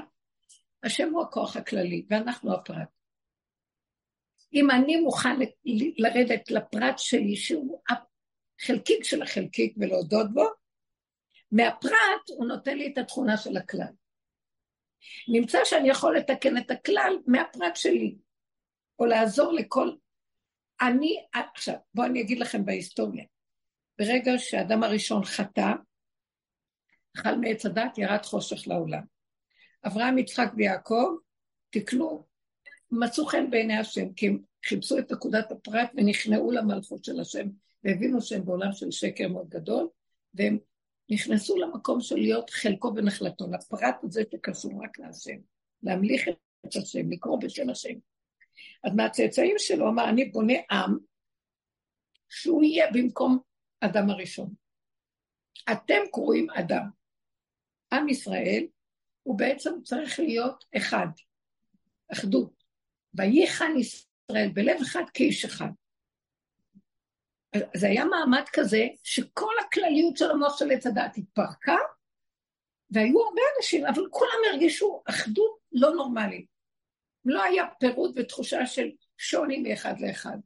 השם 0.83 1.09
הוא 1.13 1.21
הכוח 1.21 1.57
הכללי, 1.57 2.05
ואנחנו 2.09 2.53
הפרט. 2.53 2.89
אם 4.53 4.71
אני 4.71 4.95
מוכן 4.95 5.39
לרדת 5.97 6.51
לפרט 6.51 6.97
שלי, 6.97 7.35
שהוא 7.35 7.81
החלקיק 7.89 9.03
של 9.03 9.21
החלקיק, 9.21 9.75
ולהודות 9.77 10.33
בו, 10.33 10.43
מהפרט 11.51 12.29
הוא 12.37 12.47
נותן 12.47 12.77
לי 12.77 12.93
את 12.93 12.97
התכונה 12.97 13.37
של 13.37 13.57
הכלל. 13.57 13.93
נמצא 15.27 15.59
שאני 15.65 15.89
יכול 15.89 16.17
לתקן 16.17 16.57
את 16.57 16.71
הכלל 16.71 17.13
מהפרט 17.27 17.75
שלי, 17.75 18.15
או 18.99 19.05
לעזור 19.05 19.53
לכל... 19.53 19.91
אני, 20.81 21.25
עכשיו, 21.33 21.75
בואו 21.93 22.07
אני 22.07 22.21
אגיד 22.21 22.39
לכם 22.39 22.65
בהיסטוריה. 22.65 23.25
ברגע 23.99 24.31
שהאדם 24.37 24.83
הראשון 24.83 25.23
חטא, 25.25 25.71
אכל 27.19 27.35
מעץ 27.35 27.65
הדת, 27.65 27.97
ירד 27.97 28.25
חושך 28.25 28.67
לעולם. 28.67 29.01
אברהם, 29.87 30.17
יצחק 30.17 30.51
ויעקב 30.57 31.15
תקנו, 31.69 32.25
מצאו 32.91 33.25
חן 33.25 33.49
בעיני 33.49 33.77
השם, 33.77 34.13
כי 34.13 34.27
הם 34.27 34.39
חיפשו 34.65 34.97
את 34.97 35.11
נקודת 35.11 35.51
הפרט 35.51 35.91
ונכנעו 35.97 36.51
למלכות 36.51 37.03
של 37.03 37.19
השם, 37.19 37.47
והבינו 37.83 38.21
שהם 38.21 38.45
בעולם 38.45 38.71
של 38.71 38.91
שקר 38.91 39.27
מאוד 39.27 39.49
גדול, 39.49 39.87
והם 40.33 40.57
נכנסו 41.09 41.57
למקום 41.57 42.01
של 42.01 42.15
להיות 42.15 42.49
חלקו 42.49 42.91
ונחלתו, 42.95 43.45
לפרט 43.51 43.95
הזה 44.03 44.23
שקשור 44.31 44.83
רק 44.83 44.99
להשם, 44.99 45.37
להמליך 45.83 46.27
את 46.65 46.75
השם, 46.75 47.11
לקרוא 47.11 47.39
בשם 47.41 47.69
השם. 47.69 47.93
אז 48.83 48.93
מהצאצאים 48.95 49.55
שלו 49.57 49.89
אמר, 49.89 50.09
אני 50.09 50.25
בונה 50.25 50.53
עם 50.71 50.97
שהוא 52.29 52.63
יהיה 52.63 52.85
במקום 52.93 53.39
אדם 53.79 54.09
הראשון. 54.09 54.53
אתם 55.71 56.01
קרואים 56.11 56.49
אדם. 56.49 56.98
עם 57.93 58.09
ישראל 58.09 58.67
הוא 59.23 59.37
בעצם 59.37 59.71
צריך 59.83 60.19
להיות 60.19 60.65
אחד, 60.77 61.07
אחדות. 62.13 62.63
וייחן 63.13 63.71
ישראל 63.77 64.49
בלב 64.53 64.77
אחד 64.81 65.03
כאיש 65.13 65.45
אחד. 65.45 65.69
זה 67.75 67.87
היה 67.87 68.05
מעמד 68.05 68.43
כזה 68.53 68.87
שכל 69.03 69.53
הכלליות 69.67 70.17
של 70.17 70.31
המוח 70.31 70.59
של 70.59 70.71
עץ 70.71 70.87
הדעת 70.87 71.17
התפרקה, 71.17 71.75
והיו 72.91 73.21
הרבה 73.21 73.41
אנשים, 73.57 73.85
אבל 73.85 74.03
כולם 74.09 74.39
הרגישו 74.51 75.01
אחדות 75.05 75.59
לא 75.71 75.91
נורמלית. 75.91 76.45
לא 77.25 77.43
היה 77.43 77.63
פירוט 77.79 78.11
ותחושה 78.15 78.65
של 78.65 78.89
שוני 79.17 79.57
מאחד 79.57 79.93
לאחד. 79.99 80.37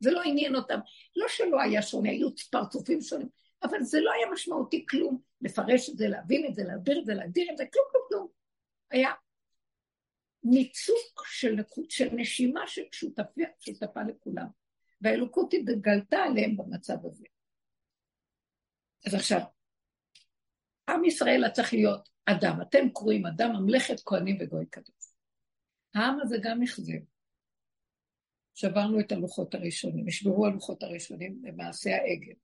זה 0.00 0.10
לא 0.10 0.22
עניין 0.24 0.56
אותם. 0.56 0.78
לא 1.16 1.28
שלא 1.28 1.60
היה 1.60 1.82
שונה, 1.82 2.10
היו 2.10 2.28
פרצופים 2.50 3.00
שונים, 3.00 3.28
אבל 3.64 3.82
זה 3.82 4.00
לא 4.00 4.12
היה 4.12 4.26
משמעותי 4.32 4.86
כלום. 4.88 5.20
לפרש 5.40 5.90
את 5.90 5.98
זה, 5.98 6.08
להבין 6.08 6.46
את 6.46 6.54
זה, 6.54 6.62
להסביר 6.64 6.98
את 6.98 7.06
זה, 7.06 7.14
להגדיר 7.14 7.52
את 7.52 7.56
זה, 7.56 7.64
כלום, 7.72 7.84
כלום, 7.90 8.04
כלום. 8.08 8.28
היה 8.90 9.10
ניצוק 10.42 11.26
של, 11.26 11.56
של 11.88 12.08
נשימה 12.12 12.64
ששותפה 12.66 14.02
לכולם. 14.08 14.46
והאלוקות 15.00 15.54
התגלתה 15.54 16.16
עליהם 16.16 16.56
במצב 16.56 17.06
הזה. 17.06 17.24
אז 19.06 19.14
עכשיו, 19.14 19.40
עם 20.88 21.04
ישראל 21.04 21.48
צריך 21.52 21.72
להיות 21.72 22.08
אדם, 22.26 22.62
אתם 22.62 22.90
קרואים 22.94 23.26
אדם, 23.26 23.50
ממלכת 23.52 24.00
כהנים 24.04 24.38
וגוי 24.40 24.66
קדוש. 24.66 25.14
העם 25.94 26.20
הזה 26.20 26.36
גם 26.42 26.62
אכזב. 26.62 26.98
שברנו 28.54 29.00
את 29.00 29.12
הלוחות 29.12 29.54
הראשונים, 29.54 30.06
נשברו 30.06 30.46
הלוחות 30.46 30.82
הראשונים 30.82 31.42
במעשה 31.42 31.90
העגל. 31.90 32.34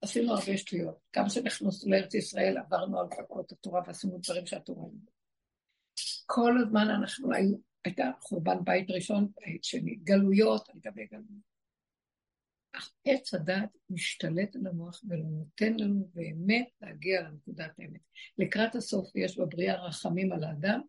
עשינו 0.00 0.32
הרבה 0.32 0.56
שטויות. 0.56 0.98
גם 1.16 1.26
כשנכנסנו 1.26 1.90
לארץ 1.90 2.14
ישראל 2.14 2.58
עברנו 2.58 3.00
על 3.00 3.06
חוקות 3.16 3.52
התורה 3.52 3.82
ועשינו 3.86 4.18
דברים 4.18 4.46
שהתורה 4.46 4.82
לא. 4.82 5.12
כל 6.26 6.58
הזמן 6.62 6.88
אנחנו 6.90 7.32
היו, 7.32 7.56
הייתה 7.84 8.10
חורבן 8.20 8.64
בית 8.64 8.90
ראשון, 8.90 9.28
בית 9.40 9.64
שני, 9.64 9.94
גלויות 9.94 10.68
על 10.68 10.80
גבי 10.84 11.06
גלויות. 11.06 11.48
אך 12.72 12.92
עץ 13.04 13.34
הדת 13.34 13.76
משתלט 13.90 14.56
על 14.56 14.66
המוח 14.66 15.02
ולא 15.08 15.24
נותן 15.24 15.76
לנו 15.76 16.10
באמת 16.14 16.68
להגיע 16.80 17.22
לנקודת 17.22 17.70
האמת. 17.78 18.00
לקראת 18.38 18.74
הסוף 18.74 19.16
יש 19.16 19.38
בבריאה 19.38 19.86
רחמים 19.86 20.32
על 20.32 20.44
האדם, 20.44 20.80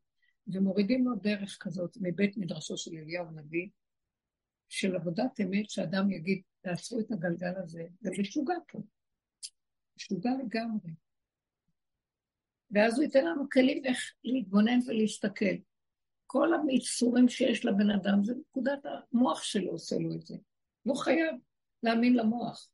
ומורידים 0.48 1.06
לו 1.08 1.16
דרך 1.16 1.58
כזאת 1.60 1.98
מבית 2.02 2.38
מדרשו 2.38 2.78
של 2.78 2.92
אליהו 2.98 3.28
הנביא, 3.28 3.70
של 4.70 4.96
עבודת 4.96 5.40
אמת, 5.42 5.70
שאדם 5.70 6.12
יגיד, 6.12 6.42
תעצרו 6.62 7.00
את 7.00 7.12
הגלגל 7.12 7.54
הזה, 7.58 7.84
זה 8.02 8.12
משוגע 8.20 8.56
פה. 8.68 8.80
משוגע 10.00 10.32
לגמרי. 10.44 10.92
ואז 12.72 12.96
הוא 12.96 13.04
ייתן 13.04 13.26
לנו 13.26 13.50
כלים 13.50 13.86
איך 13.86 14.14
להתבונן 14.24 14.80
ולהסתכל. 14.88 15.56
כל 16.28 16.54
המיצורים 16.54 17.30
שיש 17.30 17.66
לבן 17.66 17.90
אדם, 17.90 18.24
זה 18.24 18.34
נקודת 18.40 18.80
המוח 18.86 19.44
שלו 19.44 19.72
עושה 19.72 19.96
לו 19.96 20.16
את 20.16 20.26
זה. 20.26 20.38
לא 20.86 20.94
חייב. 20.94 21.36
להאמין 21.84 22.16
למוח. 22.16 22.70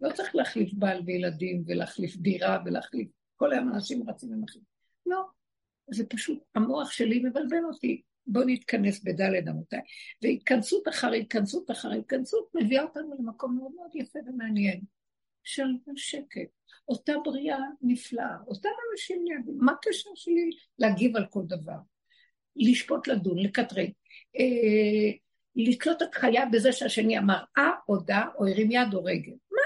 לא 0.00 0.12
צריך 0.12 0.34
להחליף 0.34 0.72
בעל 0.72 1.02
וילדים 1.06 1.64
ולהחליף 1.66 2.16
דירה 2.16 2.58
ולהחליף, 2.64 3.08
כל 3.36 3.52
היום 3.52 3.74
אנשים 3.74 4.10
רצים 4.10 4.30
ומחליף. 4.30 4.64
לא, 5.06 5.22
זה 5.90 6.06
פשוט, 6.06 6.38
המוח 6.54 6.90
שלי 6.90 7.18
מבלבל 7.24 7.64
אותי. 7.64 8.02
בואו 8.26 8.44
נתכנס 8.46 9.04
בדלת 9.04 9.48
אמותיי. 9.48 9.80
והתכנסות 10.22 10.88
אחר 10.88 11.12
התכנסות 11.12 11.70
אחר 11.70 11.92
התכנסות 11.92 12.50
מביאה 12.54 12.82
אותנו 12.82 13.14
למקום 13.18 13.56
מאוד 13.56 13.72
מאוד 13.76 13.90
יפה 13.94 14.18
ומעניין. 14.26 14.80
של 15.48 15.66
שקט. 15.96 16.48
אותה 16.88 17.12
בריאה 17.24 17.58
נפלאה, 17.82 18.36
אותם 18.46 18.68
אנשים 18.92 19.24
לידי, 19.24 19.52
מה 19.56 19.72
הקשר 19.72 20.10
שלי 20.14 20.50
להגיב 20.78 21.16
על 21.16 21.26
כל 21.30 21.42
דבר? 21.46 21.78
לשפוט, 22.56 23.08
לדון, 23.08 23.38
לקטרג. 23.38 23.90
אה, 24.38 25.10
לתלות 25.56 26.02
חייו 26.14 26.46
בזה 26.52 26.72
שהשני 26.72 27.18
אמר 27.18 27.42
אה 27.58 27.70
או 27.88 27.96
דה 27.96 28.24
או 28.38 28.46
הרים 28.46 28.70
יד 28.70 28.94
או 28.94 29.04
רגל. 29.04 29.32
מה? 29.32 29.62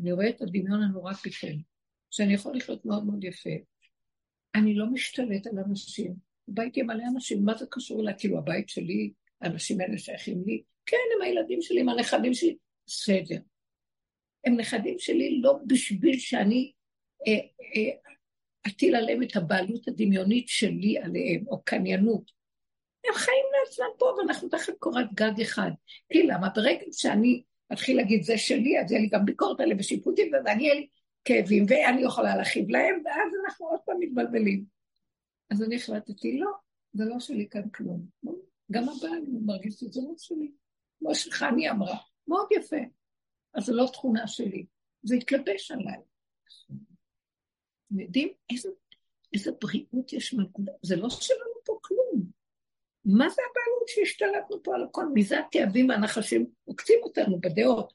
אני 0.00 0.12
רואה 0.12 0.28
את 0.28 0.42
הדמיון 0.42 0.82
הנורא 0.82 1.12
פתאום, 1.12 1.62
שאני 2.10 2.34
יכול 2.34 2.56
לחיות 2.56 2.84
מאוד 2.84 3.06
מאוד 3.06 3.24
יפה. 3.24 3.50
אני 4.54 4.74
לא 4.74 4.86
משתלט 4.86 5.46
על 5.46 5.58
אנשים. 5.68 6.14
בבית 6.48 6.76
עם 6.76 6.86
מלא 6.86 7.04
אנשים, 7.14 7.44
מה 7.44 7.54
זה 7.54 7.66
קשור 7.70 8.00
אליי? 8.00 8.14
כאילו 8.18 8.38
הבית 8.38 8.68
שלי, 8.68 9.12
האנשים 9.40 9.80
האלה 9.80 9.98
שייכים 9.98 10.42
לי? 10.46 10.62
כן, 10.86 10.96
הם 11.16 11.22
הילדים 11.22 11.62
שלי, 11.62 11.80
הם 11.80 11.88
הנכדים 11.88 12.34
שלי. 12.34 12.56
בסדר. 12.86 13.38
הם 14.44 14.56
נכדים 14.56 14.98
שלי 14.98 15.40
לא 15.40 15.58
בשביל 15.66 16.18
שאני 16.18 16.72
אה, 17.26 17.32
אה, 17.32 18.10
אטיל 18.66 18.96
עליהם 18.96 19.22
את 19.22 19.36
הבעלות 19.36 19.88
הדמיונית 19.88 20.48
שלי 20.48 20.98
עליהם, 20.98 21.44
או 21.48 21.62
קניינות. 21.62 22.30
הם 23.06 23.14
חיים 23.14 23.44
לעצמם 23.60 23.86
פה, 23.98 24.14
ואנחנו 24.18 24.48
תחת 24.48 24.72
קורת 24.78 25.06
גג 25.14 25.40
אחד. 25.42 25.70
כי 26.12 26.22
למה? 26.22 26.48
ברגע 26.54 26.84
שאני 26.92 27.42
אתחיל 27.72 27.96
להגיד 27.96 28.22
זה 28.22 28.38
שלי, 28.38 28.80
אז 28.80 28.92
יהיה 28.92 29.02
לי 29.02 29.08
גם 29.08 29.24
ביקורת 29.24 29.60
עליהם 29.60 29.78
ושיפוטים, 29.78 30.32
ואני 30.44 30.62
יהיה 30.62 30.74
לי 30.74 30.86
כאבים, 31.24 31.64
ואני 31.68 32.02
יכולה 32.02 32.36
להכאיב 32.36 32.70
להם, 32.70 33.02
ואז 33.04 33.32
אנחנו 33.44 33.66
עוד 33.66 33.80
פעם 33.86 33.96
מתבלבלים. 34.00 34.64
אז 35.50 35.62
אני 35.62 35.76
החלטתי, 35.76 36.38
לא, 36.38 36.50
זה 36.92 37.04
לא 37.04 37.20
שלי 37.20 37.48
כאן 37.50 37.68
כלום. 37.70 38.06
גם 38.72 38.82
הבעל 38.82 39.22
מרגיש 39.46 39.74
שזה 39.74 40.00
לא 40.00 40.14
שלי. 40.18 40.50
שלך, 41.14 41.42
אני 41.42 41.70
אמרה. 41.70 41.96
מאוד 42.28 42.46
יפה. 42.50 42.76
אז 43.54 43.64
זו 43.64 43.74
לא 43.74 43.86
תכונה 43.92 44.26
שלי. 44.26 44.66
זה 45.02 45.14
התלבש 45.14 45.70
עליי. 45.70 45.98
אתם 47.86 48.00
יודעים 48.00 48.28
איזה, 48.52 48.68
איזה 49.34 49.50
בריאות 49.60 50.12
יש 50.12 50.34
בנקודה? 50.34 50.72
זה 50.82 50.96
לא 50.96 51.10
שלנו 51.10 51.64
פה 51.64 51.78
כלום. 51.82 52.30
מה 53.04 53.28
זה 53.28 53.42
הבעלות 53.50 53.88
שהשתלטנו 53.88 54.62
פה 54.62 54.74
על 54.74 54.84
הכל? 54.84 55.04
מזה 55.14 55.38
התאבים 55.38 55.88
והנחשים 55.88 56.46
עוקצים 56.64 56.98
אותנו 57.02 57.40
בדעות. 57.40 57.92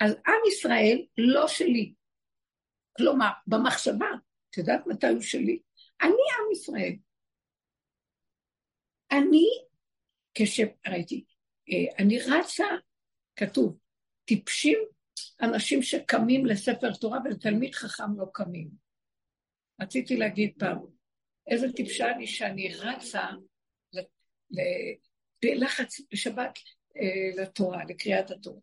אז 0.00 0.12
עם 0.26 0.40
ישראל 0.48 1.06
לא 1.18 1.48
שלי. 1.48 1.94
כלומר, 2.96 3.30
במחשבה, 3.46 4.08
את 4.50 4.58
יודעת 4.58 4.86
מתי 4.86 5.06
הוא 5.06 5.20
שלי? 5.20 5.60
אני 6.02 6.08
עם 6.10 6.52
ישראל. 6.52 6.92
אני, 9.12 9.46
כשראיתי, 10.34 11.24
אה, 11.70 11.96
אני 11.98 12.18
רצה, 12.18 12.66
כתוב, 13.36 13.78
טיפשים 14.30 14.78
אנשים 15.42 15.82
שקמים 15.82 16.46
לספר 16.46 16.92
תורה 17.00 17.18
ולתלמיד 17.24 17.74
חכם 17.74 18.18
לא 18.18 18.26
קמים. 18.32 18.68
רציתי 19.80 20.16
להגיד 20.16 20.54
פעם, 20.58 20.78
איזה 21.46 21.66
טיפשה 21.72 22.12
אני 22.12 22.26
שאני 22.26 22.74
רצה 22.74 23.26
בלחץ 25.42 26.00
בשבת 26.12 26.58
אה, 26.96 27.42
לתורה, 27.42 27.84
לקריאת 27.88 28.30
התורה. 28.30 28.60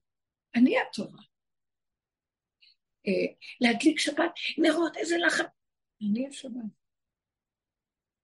אני 0.56 0.76
התורה. 0.80 1.22
אה, 3.08 3.34
להדליק 3.62 4.00
שבת, 4.00 4.32
נרות, 4.58 4.98
איזה 4.98 5.16
לחץ. 5.28 5.46
אני 6.02 6.28
השבת. 6.28 6.54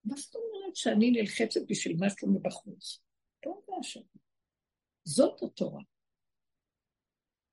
מה 0.04 0.16
זאת 0.16 0.34
אומרת 0.34 0.76
שאני 0.76 1.10
נלחצת 1.10 1.60
בשביל 1.68 1.96
משהו 2.00 2.28
מבחוץ? 2.28 3.00
לא 3.46 3.60
זה 3.66 3.72
השבת. 3.80 4.18
זאת 5.04 5.42
התורה. 5.42 5.82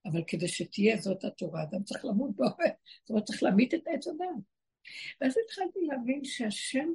אבל 0.05 0.21
כדי 0.27 0.47
שתהיה 0.47 0.97
זאת 0.97 1.23
התורה, 1.23 1.63
אדם 1.63 1.83
צריך 1.83 2.05
למות 2.05 2.35
בו, 2.35 2.43
זאת 2.45 3.09
אומרת, 3.09 3.23
צריך 3.23 3.43
להמית 3.43 3.73
את 3.73 3.81
עץ 3.85 4.07
אדם. 4.07 4.39
ואז 5.21 5.35
התחלתי 5.45 5.79
להבין 5.81 6.25
שהשם, 6.25 6.89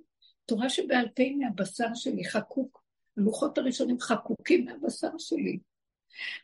תורה 0.47 0.69
שבעל 0.69 1.09
פה 1.09 1.23
מהבשר 1.39 1.95
שלי 1.95 2.25
חקוק, 2.25 2.85
הלוחות 3.17 3.59
הראשונים 3.59 4.01
חקוקים 4.01 4.65
מהבשר 4.65 5.19
שלי. 5.19 5.59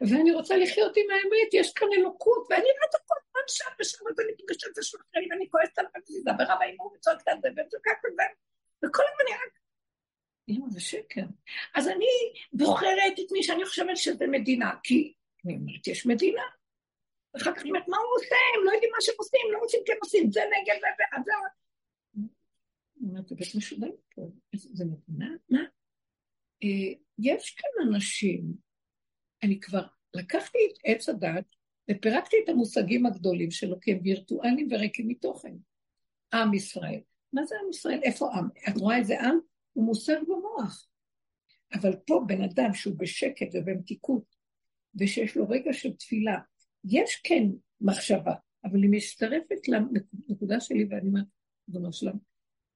ואני 0.00 0.32
רוצה 0.32 0.56
לחיות 0.56 0.96
עם 0.96 1.04
האמת, 1.10 1.54
יש 1.54 1.72
כאן 1.72 1.88
אלוקות, 1.98 2.46
ואני 2.50 2.62
רואה 2.62 3.02
כל 3.06 3.14
הזמן 3.20 3.40
שם 3.48 3.70
ושם, 3.80 4.04
ואני 4.18 4.36
פוגשת 4.36 4.66
את 4.66 4.74
זה 4.74 4.80
אחרי, 4.80 5.28
ואני 5.30 5.50
כועסת 5.50 5.78
על 5.78 5.84
זה, 6.04 6.18
מדבר 6.18 6.44
על 6.52 6.58
האימור 6.60 6.92
וצועקת 6.96 7.28
על 7.28 7.38
זה, 7.42 7.48
וצועקת 7.48 8.04
על 8.04 8.10
זה, 8.16 8.22
וכל 8.86 9.02
הזמן 9.02 9.24
אני 9.26 9.34
רק... 9.34 9.52
לא, 10.48 10.70
זה 10.70 10.80
שקר. 10.80 11.24
אז 11.74 11.88
אני 11.88 12.06
בוחרת 12.52 13.12
את 13.20 13.32
מי 13.32 13.42
שאני 13.42 13.64
חושבת 13.64 13.96
שזה 13.96 14.26
מדינה, 14.26 14.70
כי 14.82 15.12
אני 15.44 15.56
אומרת, 15.56 15.86
יש 15.86 16.06
מדינה. 16.06 16.42
ואחר 17.34 17.54
כך 17.54 17.62
אני 17.62 17.70
אומרת, 17.70 17.88
מה 17.88 17.96
הוא 17.96 18.16
עושה? 18.16 18.36
הם 18.56 18.64
לא 18.64 18.70
יודעים 18.72 18.90
מה 18.92 19.00
שהם 19.00 19.14
עושים, 19.18 19.40
לא 19.52 19.58
עושים 19.62 19.80
כי 19.86 19.92
הם 19.92 19.98
עושים, 20.02 20.32
זה 20.32 20.40
נגד 20.40 20.80
זה 20.80 20.86
וזה. 21.20 21.32
אני 23.00 23.08
אומרת, 23.08 23.28
זה 23.28 23.34
בית 23.34 23.54
משוגעים 23.54 23.94
פה, 24.14 24.30
זה 24.52 24.84
מדינה? 24.84 25.30
מה? 25.48 25.60
אה, 26.62 26.92
יש 27.18 27.50
כאן 27.50 27.88
אנשים, 27.88 28.42
אני 29.42 29.60
כבר 29.60 29.82
לקחתי 30.14 30.58
את 30.72 30.78
עץ 30.84 31.08
הדת 31.08 31.44
ופירקתי 31.90 32.36
את 32.44 32.48
המושגים 32.48 33.06
הגדולים 33.06 33.50
שלו 33.50 33.80
כי 33.80 33.92
הם 33.92 33.98
וירטואליים 34.02 34.68
וריקים 34.70 35.08
מתוכן. 35.08 35.54
עם 36.34 36.54
ישראל. 36.54 37.00
מה 37.32 37.44
זה 37.44 37.54
עם 37.64 37.70
ישראל? 37.70 38.00
איפה 38.02 38.30
עם? 38.34 38.48
את 38.68 38.76
רואה 38.76 38.96
איזה 38.96 39.20
עם? 39.20 39.38
הוא 39.72 39.84
מושג 39.84 40.20
במוח. 40.26 40.88
אבל 41.74 41.96
פה 42.06 42.24
בן 42.26 42.42
אדם 42.42 42.74
שהוא 42.74 42.94
בשקט 42.98 43.46
ובמתיקות, 43.54 44.31
ושיש 45.00 45.36
לו 45.36 45.48
רגע 45.48 45.72
של 45.72 45.92
תפילה, 45.92 46.38
יש 46.84 47.20
כן 47.24 47.44
מחשבה, 47.80 48.34
אבל 48.64 48.82
היא 48.82 48.90
מצטרפת 48.90 49.68
לנקודה 49.68 50.60
שלי, 50.60 50.86
ואני 50.90 51.08
אומרת, 51.08 51.24
ריבונו 51.68 51.92
שלם, 51.92 52.16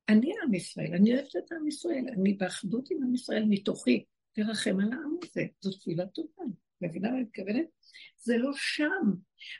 אני 0.08 0.32
עם 0.42 0.54
ישראל, 0.54 0.94
אני 0.94 1.14
אוהבת 1.14 1.36
את 1.36 1.52
עם 1.52 1.68
ישראל, 1.68 2.04
אני 2.12 2.32
באחדות 2.34 2.90
עם 2.90 3.02
עם 3.02 3.14
ישראל 3.14 3.44
מתוכי, 3.48 4.04
תרחם 4.32 4.80
על 4.80 4.92
העם 4.92 5.16
הזה, 5.22 5.44
זו 5.60 5.78
תפילה 5.78 6.06
טובה, 6.06 6.42
מבינה 6.80 7.10
מה 7.10 7.14
אני 7.14 7.22
מתכוונת? 7.22 7.66
זה 8.16 8.36
לא 8.36 8.50
שם. 8.54 9.12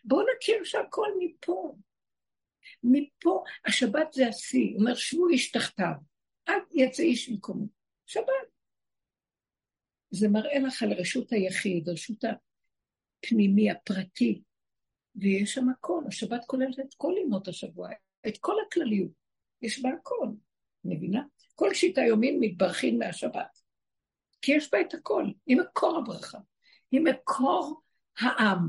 בואו 0.05 0.27
נכיר 0.37 0.65
שהכל 0.65 1.09
מפה. 1.19 1.77
מפה, 2.83 3.43
השבת 3.67 4.13
זה 4.13 4.29
השיא, 4.29 4.77
אומר 4.79 4.95
שבו 4.95 5.29
איש 5.29 5.51
תחתיו, 5.51 5.95
אל 6.49 6.59
יצא 6.75 7.03
איש 7.03 7.31
במקומו. 7.31 7.67
שבת. 8.07 8.25
זה 10.11 10.29
מראה 10.29 10.59
לך 10.59 10.83
על 10.83 10.93
רשות 10.93 11.33
היחיד, 11.33 11.89
רשות 11.89 12.25
הפנימי, 13.19 13.71
הפרטי, 13.71 14.43
ויש 15.17 15.55
שם 15.55 15.69
הכל, 15.69 16.03
השבת 16.09 16.45
כוללת 16.47 16.81
את 16.81 16.95
כל 16.97 17.13
ימות 17.23 17.49
השבוע, 17.49 17.89
את 18.29 18.39
כל 18.39 18.55
הכלליות, 18.67 19.11
יש 19.63 19.83
בה 19.83 19.91
הכל, 20.01 20.29
מבינה? 20.85 21.23
כל 21.55 21.75
שיטה 21.75 22.01
יומין 22.01 22.37
מתברכין 22.41 22.99
מהשבת, 22.99 23.59
כי 24.43 24.53
יש 24.53 24.71
בה 24.73 24.81
את 24.81 24.95
הכל, 24.95 25.25
היא 25.47 25.57
מקור 25.57 25.99
הברכה, 25.99 26.39
היא 26.91 27.01
מקור 27.01 27.83
העם, 28.19 28.69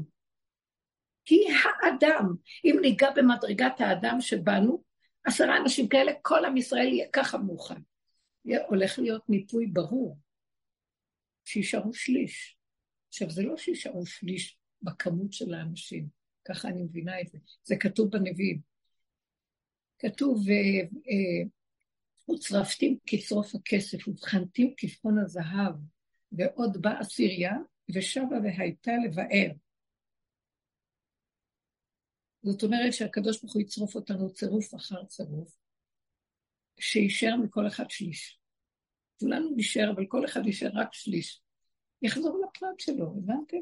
היא 1.30 1.54
האדם. 1.54 2.36
אם 2.66 2.78
ניגע 2.82 3.10
במדרגת 3.16 3.82
האדם 3.82 4.22
שבנו, 4.22 4.84
עשרה 5.24 5.58
אנשים 5.58 5.88
כאלה, 5.88 6.12
כל 6.22 6.46
עם 6.46 6.58
ישראל 6.58 6.88
יהיה 6.88 7.08
ככה 7.14 7.38
מאוחד. 7.38 7.80
הולך 8.68 9.00
להיות 9.00 9.30
מיפוי 9.30 9.68
ברור, 9.68 10.18
שישארו 11.46 11.94
שליש. 11.94 12.57
עכשיו, 13.18 13.30
זה 13.30 13.44
לא 13.44 13.58
שישארו 13.58 14.06
שליש 14.06 14.58
בכמות 14.82 15.34
של 15.34 15.54
האנשים, 15.54 16.08
ככה 16.46 16.68
אני 16.68 16.84
מבינה 16.84 17.22
את 17.22 17.28
זה. 17.28 17.38
זה 17.64 17.76
כתוב 17.80 18.12
בנביאים. 18.12 18.62
כתוב, 20.00 20.46
אה, 20.50 22.36
וצרפתים 22.36 22.98
כשרוף 23.06 23.56
הכסף, 23.56 24.08
ובחנתים 24.08 24.74
כבחון 24.78 25.20
הזהב, 25.20 25.76
ועוד 26.32 26.82
באה 26.82 27.04
סיריה, 27.04 27.54
ושבה 27.96 28.36
והייתה 28.44 28.92
לבאר. 29.06 29.52
זאת 32.44 32.64
אומרת 32.64 32.94
שהקדוש 32.94 33.42
ברוך 33.42 33.54
הוא 33.54 33.62
יצרוף 33.62 33.96
אותנו 33.96 34.34
צירוף 34.34 34.76
אחר 34.76 35.06
צירוף, 35.06 35.58
שיישאר 36.80 37.36
מכל 37.44 37.68
אחד 37.68 37.90
שליש. 37.90 38.40
כולנו 39.20 39.50
נשאר, 39.56 39.92
אבל 39.96 40.06
כל 40.08 40.26
אחד 40.26 40.46
יישאר 40.46 40.70
רק 40.74 40.94
שליש. 40.94 41.47
יחזור 42.02 42.42
לפרט 42.44 42.80
שלו, 42.80 43.06
הבנתם? 43.06 43.58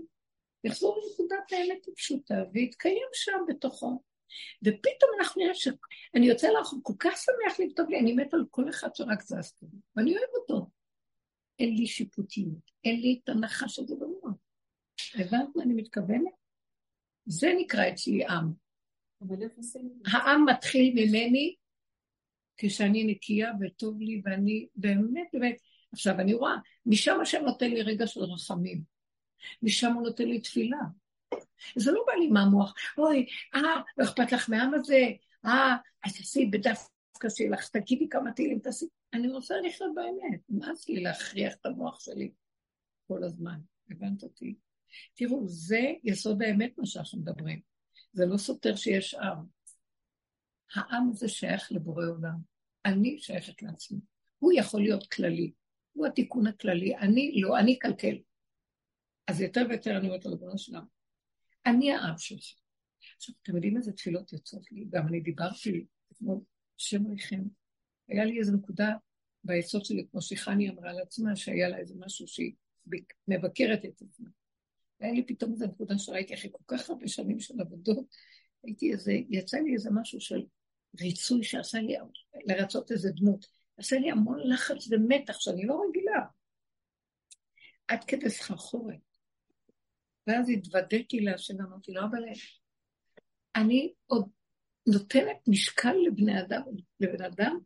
יחזור 0.64 0.98
לנקודת 0.98 1.52
האמת 1.52 1.88
הפשוטה, 1.88 2.36
ויתקיים 2.54 3.08
שם 3.14 3.38
בתוכו. 3.48 4.02
ופתאום 4.64 5.12
אנחנו 5.20 5.42
נראה 5.42 5.56
ש... 5.56 5.68
אני 6.16 6.26
יוצא 6.26 6.48
לך, 6.48 6.68
כל 6.84 6.94
כך 7.00 7.18
שמח 7.18 7.60
לכתוב 7.60 7.90
לי, 7.90 8.00
אני 8.00 8.14
מת 8.14 8.34
על 8.34 8.46
כל 8.52 8.70
אחד 8.70 8.96
שרק 8.96 9.22
זז 9.22 9.54
כזה, 9.60 9.78
ואני 9.96 10.18
אוהב 10.18 10.30
אותו. 10.36 10.70
אין 11.60 11.76
לי 11.76 11.88
שיפוטיות, 11.88 12.72
אין 12.84 13.02
לי 13.02 13.20
את 13.24 13.30
הנחש 13.30 13.80
הזה 13.80 13.96
במוח. 13.96 14.36
הבנת 15.16 15.56
מה 15.56 15.64
אני 15.64 15.74
מתכוונת? 15.74 16.34
זה 17.26 17.48
נקרא 17.60 17.90
אצלי 17.90 18.26
עם. 18.26 18.52
העם 20.06 20.46
מתחיל 20.46 20.94
ממני 20.96 21.56
כשאני 22.58 23.04
נקייה 23.04 23.52
וטוב 23.62 24.02
לי, 24.02 24.22
ואני 24.26 24.68
באמת, 24.76 25.28
באמת, 25.34 25.56
עכשיו 25.96 26.20
אני 26.20 26.34
רואה, 26.34 26.56
משם 26.86 27.20
השם 27.22 27.42
נותן 27.46 27.70
לי 27.70 27.82
רגע 27.82 28.08
של 28.08 28.24
רחמים, 28.24 28.82
משם 29.62 29.94
הוא 29.94 30.02
נותן 30.02 30.28
לי 30.28 30.40
תפילה. 30.40 30.78
זה 31.76 31.92
לא 31.92 32.04
בא 32.08 32.14
לי 32.14 32.28
מהמוח, 32.28 32.74
אוי, 32.98 33.26
אה, 33.56 33.62
לא 33.98 34.04
אכפת 34.04 34.32
לך 34.32 34.50
מהעם 34.50 34.74
הזה, 34.74 35.04
אה, 35.46 35.76
אז 36.06 36.18
תעשי 36.18 36.46
בדווקא 36.46 37.30
שלך, 37.30 37.70
תגידי 37.70 38.10
כמה 38.10 38.32
תהילים, 38.32 38.60
תעשי. 38.60 38.86
אני 39.14 39.28
רוצה 39.28 39.56
לחיות 39.62 39.96
באמת, 39.96 40.40
נמאס 40.50 40.90
לי 40.90 41.04
להכריח 41.04 41.54
את 41.56 41.66
המוח 41.66 42.00
שלי 42.00 42.32
כל 43.08 43.24
הזמן, 43.24 43.60
הבנת 43.92 44.24
אותי? 44.24 44.56
תראו, 45.14 45.48
זה 45.48 45.82
יסוד 46.04 46.42
האמת 46.44 46.78
מה 46.78 46.86
שאנחנו 46.86 47.20
מדברים. 47.20 47.60
זה 48.14 48.26
לא 48.26 48.38
סותר 48.38 48.76
שיש 48.76 49.14
עם. 49.14 49.38
העם 50.76 51.10
הזה 51.10 51.28
שייך 51.28 51.72
לבורא 51.72 52.06
עולם. 52.06 52.38
אני 52.86 53.20
שייכת 53.20 53.62
לעצמי. 53.62 54.00
הוא 54.40 54.52
יכול 54.56 54.82
להיות 54.82 55.08
כללי. 55.08 55.52
הוא 55.96 56.08
התיקון 56.08 56.48
הכללי. 56.48 56.98
אני 56.98 57.42
לא, 57.42 57.60
אני 57.60 57.78
אקלקל. 57.78 58.16
אז 59.28 59.42
יותר 59.42 59.66
ויותר 59.70 59.98
אני 59.98 60.08
אומרת 60.08 60.26
לריבונו 60.26 60.58
שלם, 60.58 60.86
אני 61.66 61.92
העם 61.92 62.18
שלך. 62.18 62.44
עכשיו, 63.16 63.36
אתם 63.44 63.56
יודעים 63.56 63.78
איזה 63.78 63.92
תפילות 63.92 64.34
יוצאות 64.34 64.72
לי? 64.72 64.86
גם 64.90 65.08
אני 65.08 65.20
דיברתי 65.20 65.86
אתמול, 66.12 66.40
שם 66.78 67.06
עליכם. 67.06 67.42
היה 68.08 68.26
לי 68.26 68.40
איזו 68.40 68.54
נקודה 68.58 68.94
ביסוד 69.44 69.86
שלי, 69.86 70.08
כמו 70.12 70.22
שחני 70.22 70.70
אמרה 70.70 70.90
על 70.90 71.00
עצמה, 71.00 71.36
שהיה 71.36 71.70
לה 71.70 71.78
איזה 71.78 71.96
משהו 71.98 72.28
שהיא 72.28 72.54
מבקרת 73.28 73.86
את 73.86 74.02
עצמה. 74.02 74.30
היה 75.00 75.14
לי 75.14 75.26
פתאום 75.28 75.52
איזו 75.52 75.66
נקודה 75.66 75.98
שראיתי 75.98 76.34
אחרי 76.34 76.50
כל 76.52 76.64
כך 76.78 76.90
הרבה 76.90 77.08
שנים 77.08 77.40
של 77.40 77.62
עבודות, 77.62 78.16
הייתי 78.64 78.92
איזה, 78.92 79.14
יצא 79.30 79.58
לי 79.58 79.74
איזה 79.74 79.90
משהו 79.94 80.22
של 80.22 80.44
ריצוי 81.02 81.44
שעשה 81.44 81.80
לי, 81.80 81.96
לרצות 82.46 82.92
איזה 82.92 83.12
דמות. 83.12 83.46
עשה 83.78 84.00
לי 84.00 84.12
המון 84.12 84.40
לחץ 84.44 84.88
ומתח 84.92 85.40
שאני 85.40 85.66
לא 85.66 85.82
רגילה. 85.90 86.22
עד 87.88 88.04
כדי 88.04 88.30
סחרחורת. 88.30 89.00
ואז 90.28 90.50
התוודעתי 90.50 91.20
להשם 91.20 91.54
ואמרתי 91.60 91.92
לו, 91.92 92.02
אבל 92.02 92.24
אני 93.56 93.94
עוד 94.06 94.30
נותנת 94.88 95.38
משקל 95.48 95.96
לבני 96.08 96.42
אדם, 96.42 96.62
לבן 97.00 97.24
אדם, 97.24 97.60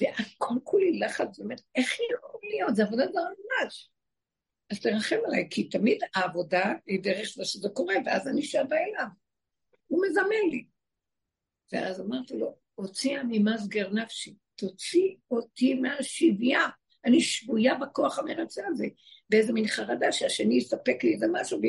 והכל 0.00 0.54
כולי 0.64 0.98
לחץ, 0.98 1.38
באמת, 1.38 1.60
איך 1.74 1.90
יכול 2.00 2.40
להיות? 2.42 2.76
זה 2.76 2.82
עבודה 2.82 3.04
זרה 3.12 3.28
ממש. 3.30 3.90
אז 4.70 4.80
תרחם 4.80 5.16
עליי, 5.26 5.48
כי 5.50 5.68
תמיד 5.68 5.98
העבודה 6.14 6.72
היא 6.86 7.02
דרך 7.02 7.28
זה 7.36 7.44
שזה 7.44 7.68
קורה, 7.68 7.94
ואז 8.06 8.28
אני 8.28 8.42
שבה 8.42 8.76
אליו. 8.76 9.06
הוא 9.86 10.06
מזמן 10.06 10.50
לי. 10.50 10.64
ואז 11.72 12.00
אמרתי 12.00 12.38
לו, 12.38 12.56
הוציאה 12.74 13.22
ממסגר 13.28 13.90
נפשי, 13.90 14.34
תוציא 14.60 15.14
אותי 15.30 15.74
מהשביה. 15.74 16.60
אני 17.04 17.20
שבויה 17.20 17.74
בכוח 17.74 18.18
המרצה 18.18 18.62
הזה, 18.66 18.86
באיזה 19.30 19.52
מין 19.52 19.66
חרדה 19.66 20.12
שהשני 20.12 20.54
יספק 20.54 21.04
לי 21.04 21.14
איזה 21.14 21.26
משהו, 21.32 21.60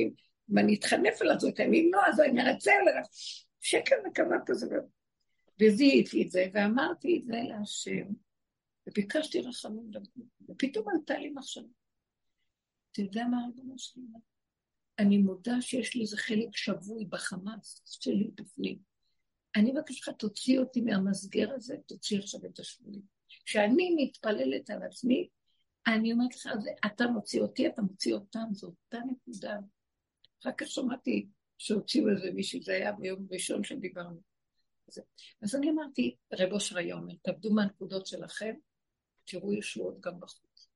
אם 0.51 0.57
אני 0.57 0.75
אתחנף 0.75 1.21
אליו, 1.21 1.39
זאת 1.39 1.59
אם 1.59 1.89
לא, 1.93 1.99
אז 2.07 2.19
אני 2.19 2.41
ארצה 2.41 2.71
אליו. 2.71 3.03
שקר 3.61 3.95
וכמה 4.11 4.35
כזה. 4.45 4.67
וזיהיתי 5.61 6.23
את 6.23 6.31
זה, 6.31 6.45
ואמרתי 6.53 7.17
את 7.17 7.23
זה 7.23 7.35
להשם, 7.49 8.07
וביקשתי 8.87 9.41
רחמים, 9.41 9.91
ופתאום 10.49 10.85
עלתה 10.89 11.17
לי 11.17 11.29
מחשבה. 11.29 11.67
אתה 12.91 13.01
יודע 13.01 13.25
מה 13.31 13.37
ריבונו 13.45 13.77
שלי? 13.77 14.03
אני 14.99 15.17
מודה 15.17 15.61
שיש 15.61 15.95
לי 15.95 16.01
איזה 16.01 16.17
חלק 16.17 16.55
שבוי 16.57 17.05
בחמאס 17.05 17.81
שלי 17.85 18.31
בפנים. 18.35 18.90
אני 19.55 19.71
מבקש 19.71 19.99
לך, 20.01 20.15
תוציא 20.15 20.59
אותי 20.59 20.81
מהמסגר 20.81 21.53
הזה, 21.53 21.75
תוציא 21.87 22.19
עכשיו 22.19 22.45
את 22.45 22.59
השבויים. 22.59 23.01
כשאני 23.45 23.95
מתפללת 23.97 24.69
על 24.69 24.83
עצמי, 24.83 25.29
אני 25.87 26.13
אומרת 26.13 26.35
לך, 26.35 26.49
אתה 26.85 27.07
מוציא 27.07 27.41
אותי, 27.41 27.67
אתה 27.67 27.81
מוציא 27.81 28.13
אותם, 28.13 28.47
זו 28.51 28.67
אותה 28.67 28.97
נקודה. 29.11 29.57
אחר 30.41 30.51
כך 30.57 30.67
שמעתי 30.67 31.27
שהוציאו 31.57 32.09
איזה 32.09 32.31
מישהו, 32.31 32.61
זה 32.63 32.73
היה 32.73 32.91
ביום 32.91 33.27
ראשון 33.31 33.63
שדיברנו. 33.63 34.21
אז 35.41 35.55
אני 35.55 35.69
אמרתי, 35.69 36.15
רב 36.33 36.51
אושר 36.51 36.77
היה 36.77 36.95
אומר, 36.95 37.13
תעבדו 37.21 37.53
מהנקודות 37.53 38.07
שלכם, 38.07 38.55
תראו 39.25 39.53
ישועות 39.53 39.99
גם 39.99 40.19
בחוץ. 40.19 40.69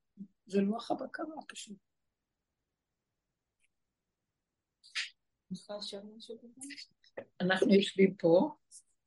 זה 0.45 0.61
לוח 0.61 0.91
הבקרה 0.91 1.25
פשוט. 1.47 1.77
אנחנו 7.41 7.73
יושבים 7.73 8.15
פה, 8.15 8.55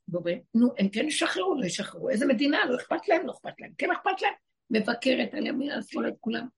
ואומרים, 0.08 0.42
נו, 0.54 0.68
הם 0.78 0.88
כן 0.88 1.04
ישחררו, 1.06 1.61
לא 1.61 1.66
ישחררו, 1.66 2.11
איזה 2.11 2.26
מדינה, 2.26 2.58
לא 2.66 2.76
אכפת 2.76 3.08
להם, 3.08 3.26
לא 3.26 3.32
אכפת 3.32 3.61
להם, 3.61 3.72
כן 3.78 3.90
אכפת 3.90 4.22
להם, 4.22 4.34
מבקרת 4.70 5.34
על 5.34 5.46
ימין, 5.46 5.70
על 5.70 5.82
שמאל, 5.82 6.08
את 6.08 6.14
כולם. 6.20 6.48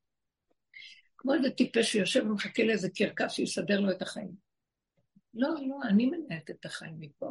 כמו 1.18 1.35
איזה 1.35 1.50
טיפש 1.50 1.92
שיושב 1.92 2.22
ומחכה 2.26 2.64
לאיזה 2.64 2.88
קרקס 2.90 3.33
שיסדר 3.33 3.81
לו 3.81 3.90
את 3.90 4.03
החיים. 4.03 4.31
לא, 5.35 5.48
לא, 5.48 5.76
אני 5.88 6.07
מנהלת 6.07 6.50
את 6.50 6.64
החיים 6.64 6.94
מפה. 7.00 7.31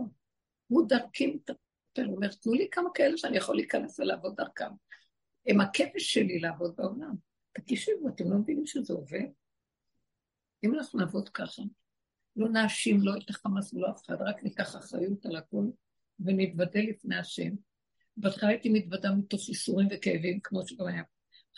הוא 0.68 0.88
דרכי 0.88 1.28
מטפל, 1.28 2.06
הוא 2.06 2.16
אומר, 2.16 2.28
תנו 2.28 2.54
לי 2.54 2.68
כמה 2.72 2.90
כאלה 2.94 3.18
שאני 3.18 3.38
יכול 3.38 3.56
להיכנס 3.56 4.00
ולעבוד 4.00 4.36
דרכם. 4.36 4.72
הם 5.48 5.62
הכבש 5.62 6.14
שלי 6.14 6.40
לעבוד 6.40 6.76
בעולם. 6.76 7.16
תקשיבו, 7.52 8.10
אתם 8.10 8.32
לא 8.32 8.38
מבינים 8.38 8.66
שזה 8.66 8.94
עובד? 8.94 9.26
אם 10.64 10.76
אנחנו 10.76 11.00
נעבוד 11.00 11.30
ככה, 11.30 11.62
לא 12.36 12.50
נאשים 12.50 13.02
לא 13.02 13.18
את 13.18 13.30
החמאס 13.30 13.74
ולא 13.74 13.92
אף 13.92 14.06
אחד, 14.06 14.16
רק 14.20 14.44
ניקח 14.44 14.76
אחריות 14.76 15.26
על 15.26 15.36
הכול 15.36 15.72
ונתוודה 16.20 16.80
לפני 16.80 17.18
השם. 17.18 17.50
בהתחלה 18.18 18.50
הייתי 18.50 18.70
מתוודה 18.70 19.12
מתוך 19.12 19.50
איסורים 19.50 19.88
וכאבים, 19.92 20.40
כמו 20.44 20.68
שגם 20.68 20.88
היה. 20.88 21.04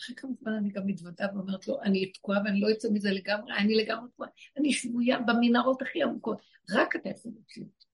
אחרי 0.00 0.16
כמה 0.16 0.30
זמן 0.40 0.52
אני 0.52 0.70
גם 0.70 0.86
מתוודה 0.86 1.26
ואומרת 1.34 1.68
לו, 1.68 1.82
אני 1.82 2.12
תקועה 2.12 2.40
ואני 2.44 2.60
לא 2.60 2.70
אצא 2.72 2.88
מזה 2.92 3.10
לגמרי, 3.10 3.52
אני 3.58 3.74
לגמרי 3.74 4.10
תקועה, 4.10 4.28
אני 4.56 4.72
שבויה 4.72 5.18
במנהרות 5.20 5.82
הכי 5.82 6.02
עמוקות, 6.02 6.42
רק 6.70 6.96
אתה 6.96 7.08
יכול 7.08 7.32
להוציא 7.34 7.62
אותי. 7.62 7.86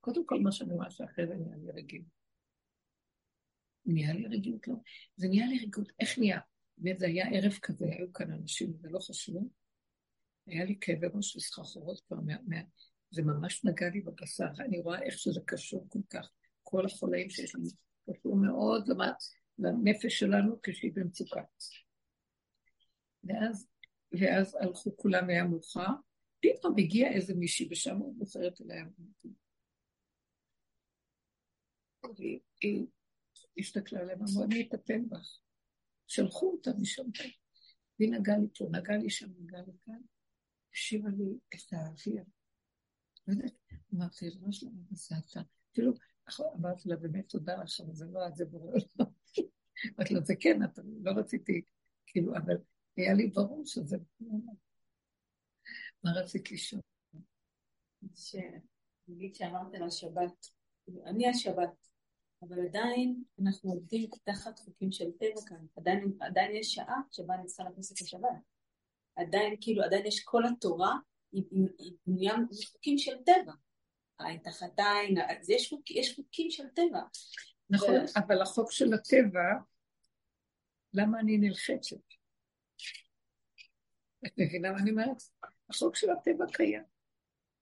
קודם 0.00 0.26
כל 0.26 0.40
מה 0.40 0.52
שאני 0.52 0.74
רואה 0.74 0.90
שאחרי 0.90 1.26
זה 1.26 1.34
נהיה 1.34 1.56
לי 1.56 1.72
רגיל. 1.72 2.02
נהיה 3.86 4.12
לי 4.12 4.26
רגילות, 4.26 4.68
לא. 4.68 4.74
זה 5.16 5.28
נהיה 5.28 5.46
לי 5.46 5.58
רגילות, 5.58 5.92
איך 6.00 6.18
נהיה? 6.18 6.40
באמת 6.78 6.98
זה 6.98 7.06
היה 7.06 7.28
ערב 7.32 7.52
כזה, 7.62 7.86
היו 7.86 8.12
כאן 8.12 8.32
אנשים, 8.32 8.72
זה 8.80 8.88
לא 8.90 8.98
חשוב. 8.98 9.48
היה 10.46 10.64
לי 10.64 10.76
כאבי 10.80 11.06
ראש 11.14 11.36
וסחרחורות 11.36 12.00
כבר, 12.00 12.16
מה, 12.20 12.34
מה, 12.46 12.56
זה 13.10 13.22
ממש 13.22 13.64
נגע 13.64 13.88
לי 13.88 14.00
בבשר, 14.00 14.48
אני 14.60 14.80
רואה 14.80 15.02
איך 15.02 15.18
שזה 15.18 15.40
קשור 15.46 15.86
כל 15.88 15.98
כך, 16.10 16.30
כל 16.62 16.86
החולאים 16.86 17.30
שיש 17.30 17.54
לנו, 17.54 17.68
קשור 18.10 18.36
מאוד 18.36 18.88
לנפש 19.58 20.18
שלנו 20.18 20.62
כשהיא 20.62 20.92
במצוקה. 20.94 21.42
ואז, 23.24 23.66
ואז 24.12 24.56
הלכו 24.60 24.96
כולם, 24.96 25.28
היה 25.28 25.44
מאוחר, 25.44 25.86
פתאום 26.40 26.74
הגיע 26.78 27.12
איזה 27.12 27.34
מישהי 27.34 27.68
ושם 27.70 27.96
הוא 27.96 28.14
בוחרת 28.18 28.60
אליה. 28.60 28.84
והיא 32.18 32.86
הסתכלה 33.58 34.00
עליהם, 34.00 34.18
אמרו, 34.22 34.44
אני 34.44 34.68
אטפל 34.68 35.00
בך. 35.08 35.38
שלחו 36.06 36.52
אותה 36.52 36.70
משם. 36.80 37.02
והיא 37.98 38.12
נגעה 38.12 38.38
לי 38.38 38.46
פה, 38.58 38.68
נגעה 38.70 38.96
לי 38.96 39.10
שם, 39.10 39.26
נגעה 39.38 39.60
לי 39.60 39.72
כאן. 39.86 40.00
השאירה 40.74 41.10
לי 41.10 41.38
את 41.54 41.72
האוויר. 41.72 42.24
לא 43.26 43.32
יודעת, 43.32 43.52
אמרתי, 43.94 44.30
לא 44.30 44.52
שלמה, 44.52 44.72
זה 44.90 45.14
אתה. 45.18 45.40
אפילו, 45.72 45.92
אמרתי 46.56 46.88
לה, 46.88 46.96
באמת 46.96 47.28
תודה 47.28 47.56
לך, 47.56 47.80
אבל 47.80 47.94
זה 47.94 48.06
לא 48.06 48.28
את, 48.28 48.36
זה 48.36 48.44
ברור. 48.44 48.74
אמרתי 49.96 50.14
לה, 50.14 50.20
זה 50.20 50.34
כן, 50.40 50.64
אתה 50.64 50.82
לא 51.02 51.10
רציתי, 51.10 51.62
כאילו, 52.06 52.36
אבל 52.36 52.54
היה 52.96 53.14
לי 53.14 53.26
ברור 53.26 53.62
שזה... 53.66 53.96
מה 56.04 56.12
רצית 56.12 56.52
לשאול? 56.52 56.82
נגיד 59.08 59.34
שאמרת 59.34 59.74
על 59.74 59.82
השבת, 59.82 60.46
אני 61.06 61.28
השבת, 61.28 61.88
אבל 62.42 62.66
עדיין 62.66 63.22
אנחנו 63.42 63.70
עובדים 63.70 64.10
תחת 64.24 64.58
חוקים 64.58 64.92
של 64.92 65.12
טבע 65.12 65.40
כאן, 65.46 65.66
עדיין, 65.76 66.16
עדיין 66.20 66.56
יש 66.56 66.74
שעה 66.74 67.00
שבה 67.10 67.34
אני 67.34 67.46
צריכה 67.46 67.64
להכניס 67.64 67.92
את 67.92 67.98
השבת. 67.98 68.53
עדיין, 69.16 69.56
כאילו, 69.60 69.82
עדיין 69.84 70.06
יש 70.06 70.24
כל 70.24 70.42
התורה, 70.46 70.94
היא 71.32 71.42
בנויה 72.06 72.34
מחוקים 72.50 72.98
של 72.98 73.16
טבע. 73.26 73.52
עין 74.18 74.38
תחת 74.38 74.78
עין, 74.78 75.18
אז 75.28 75.50
יש, 75.50 75.68
חוק, 75.68 75.90
יש 75.90 76.14
חוקים 76.16 76.50
של 76.50 76.64
טבע. 76.68 77.00
נכון, 77.70 77.94
ו... 77.94 78.18
אבל 78.18 78.42
החוק 78.42 78.72
של 78.72 78.94
הטבע, 78.94 79.40
למה 80.94 81.20
אני 81.20 81.38
נלחצת? 81.38 81.96
את 84.26 84.32
מבינה 84.38 84.72
מה 84.72 84.78
אני 84.78 84.90
אומרת? 84.90 85.22
החוק 85.70 85.96
של 85.96 86.10
הטבע 86.10 86.44
קיים. 86.52 86.82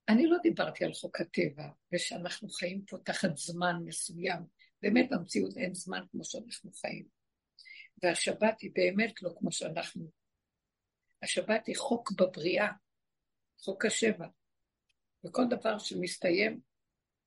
אני 0.08 0.26
לא 0.26 0.38
דיברתי 0.42 0.84
על 0.84 0.92
חוק 0.92 1.20
הטבע, 1.20 1.68
ושאנחנו 1.92 2.48
חיים 2.48 2.84
פה 2.84 2.98
תחת 3.04 3.36
זמן 3.36 3.76
מסוים. 3.84 4.42
באמת 4.82 5.08
במציאות 5.10 5.56
אין 5.56 5.74
זמן 5.74 6.00
כמו 6.10 6.24
שאנחנו 6.24 6.72
חיים. 6.72 7.06
והשבת 8.02 8.60
היא 8.60 8.70
באמת 8.74 9.22
לא 9.22 9.30
כמו 9.38 9.52
שאנחנו. 9.52 10.21
השבת 11.22 11.66
היא 11.66 11.76
חוק 11.76 12.12
בבריאה, 12.12 12.72
חוק 13.58 13.84
השבע. 13.84 14.26
וכל 15.24 15.42
דבר 15.50 15.78
שמסתיים, 15.78 16.60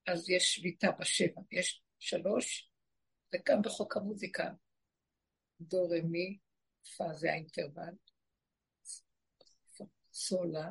אז 0.06 0.30
יש 0.30 0.54
שביתה 0.54 0.90
בשבע. 1.00 1.40
יש 1.52 1.82
שלוש, 1.98 2.70
וגם 3.34 3.62
בחוק 3.62 3.96
המוזיקה. 3.96 4.50
דו 5.60 5.88
רמי, 5.88 6.38
פה 6.96 7.12
זה 7.12 7.32
האינטרוול, 7.32 7.94
סולה, 10.12 10.70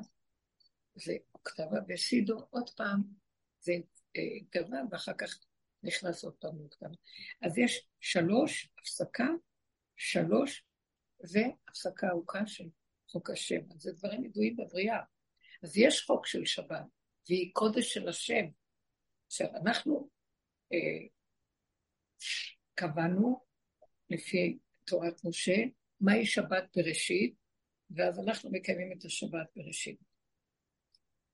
זה 0.96 1.14
אוקטבה, 1.34 1.78
וסידו 1.90 2.48
עוד 2.50 2.70
פעם, 2.70 3.02
זה 3.60 3.74
אינטרוול, 4.16 4.88
ואחר 4.92 5.14
כך 5.18 5.40
נכנס 5.84 6.24
עוד 6.24 6.34
פעם 6.34 6.60
לאוקטבה. 6.60 6.96
אז 7.42 7.58
יש 7.58 7.88
שלוש, 8.00 8.70
הפסקה, 8.80 9.28
שלוש, 9.96 10.66
והפסקה 11.20 12.08
ארוכה 12.10 12.48
של 12.48 12.70
חוק 13.16 13.30
השם. 13.30 13.60
אז 13.72 13.82
זה 13.82 13.92
דברים 13.92 14.26
ידועים 14.26 14.56
בבריאה. 14.56 15.00
אז 15.64 15.78
יש 15.78 16.02
חוק 16.02 16.28
של 16.28 16.46
שבת, 16.46 16.86
והיא 17.30 17.52
קודש 17.54 17.94
של 17.94 18.08
השם. 18.08 18.46
עכשיו, 19.28 19.48
אנחנו 19.56 20.10
אה, 20.74 21.08
קבענו, 22.76 23.46
לפי 24.10 24.58
תורת 24.86 25.26
משה, 25.26 25.56
מהי 26.02 26.26
שבת 26.26 26.64
בראשית, 26.76 27.36
ואז 27.90 28.20
אנחנו 28.20 28.52
מקיימים 28.52 28.92
את 28.92 29.06
השבת 29.06 29.48
בראשית. 29.56 30.00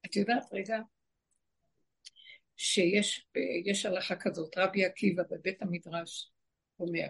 את 0.05 0.15
יודעת 0.15 0.43
רגע 0.53 0.77
שיש 2.57 3.85
הלכה 3.85 4.15
כזאת, 4.15 4.57
רבי 4.57 4.85
עקיבא 4.85 5.23
בבית 5.31 5.61
המדרש 5.61 6.31
אומר, 6.79 7.07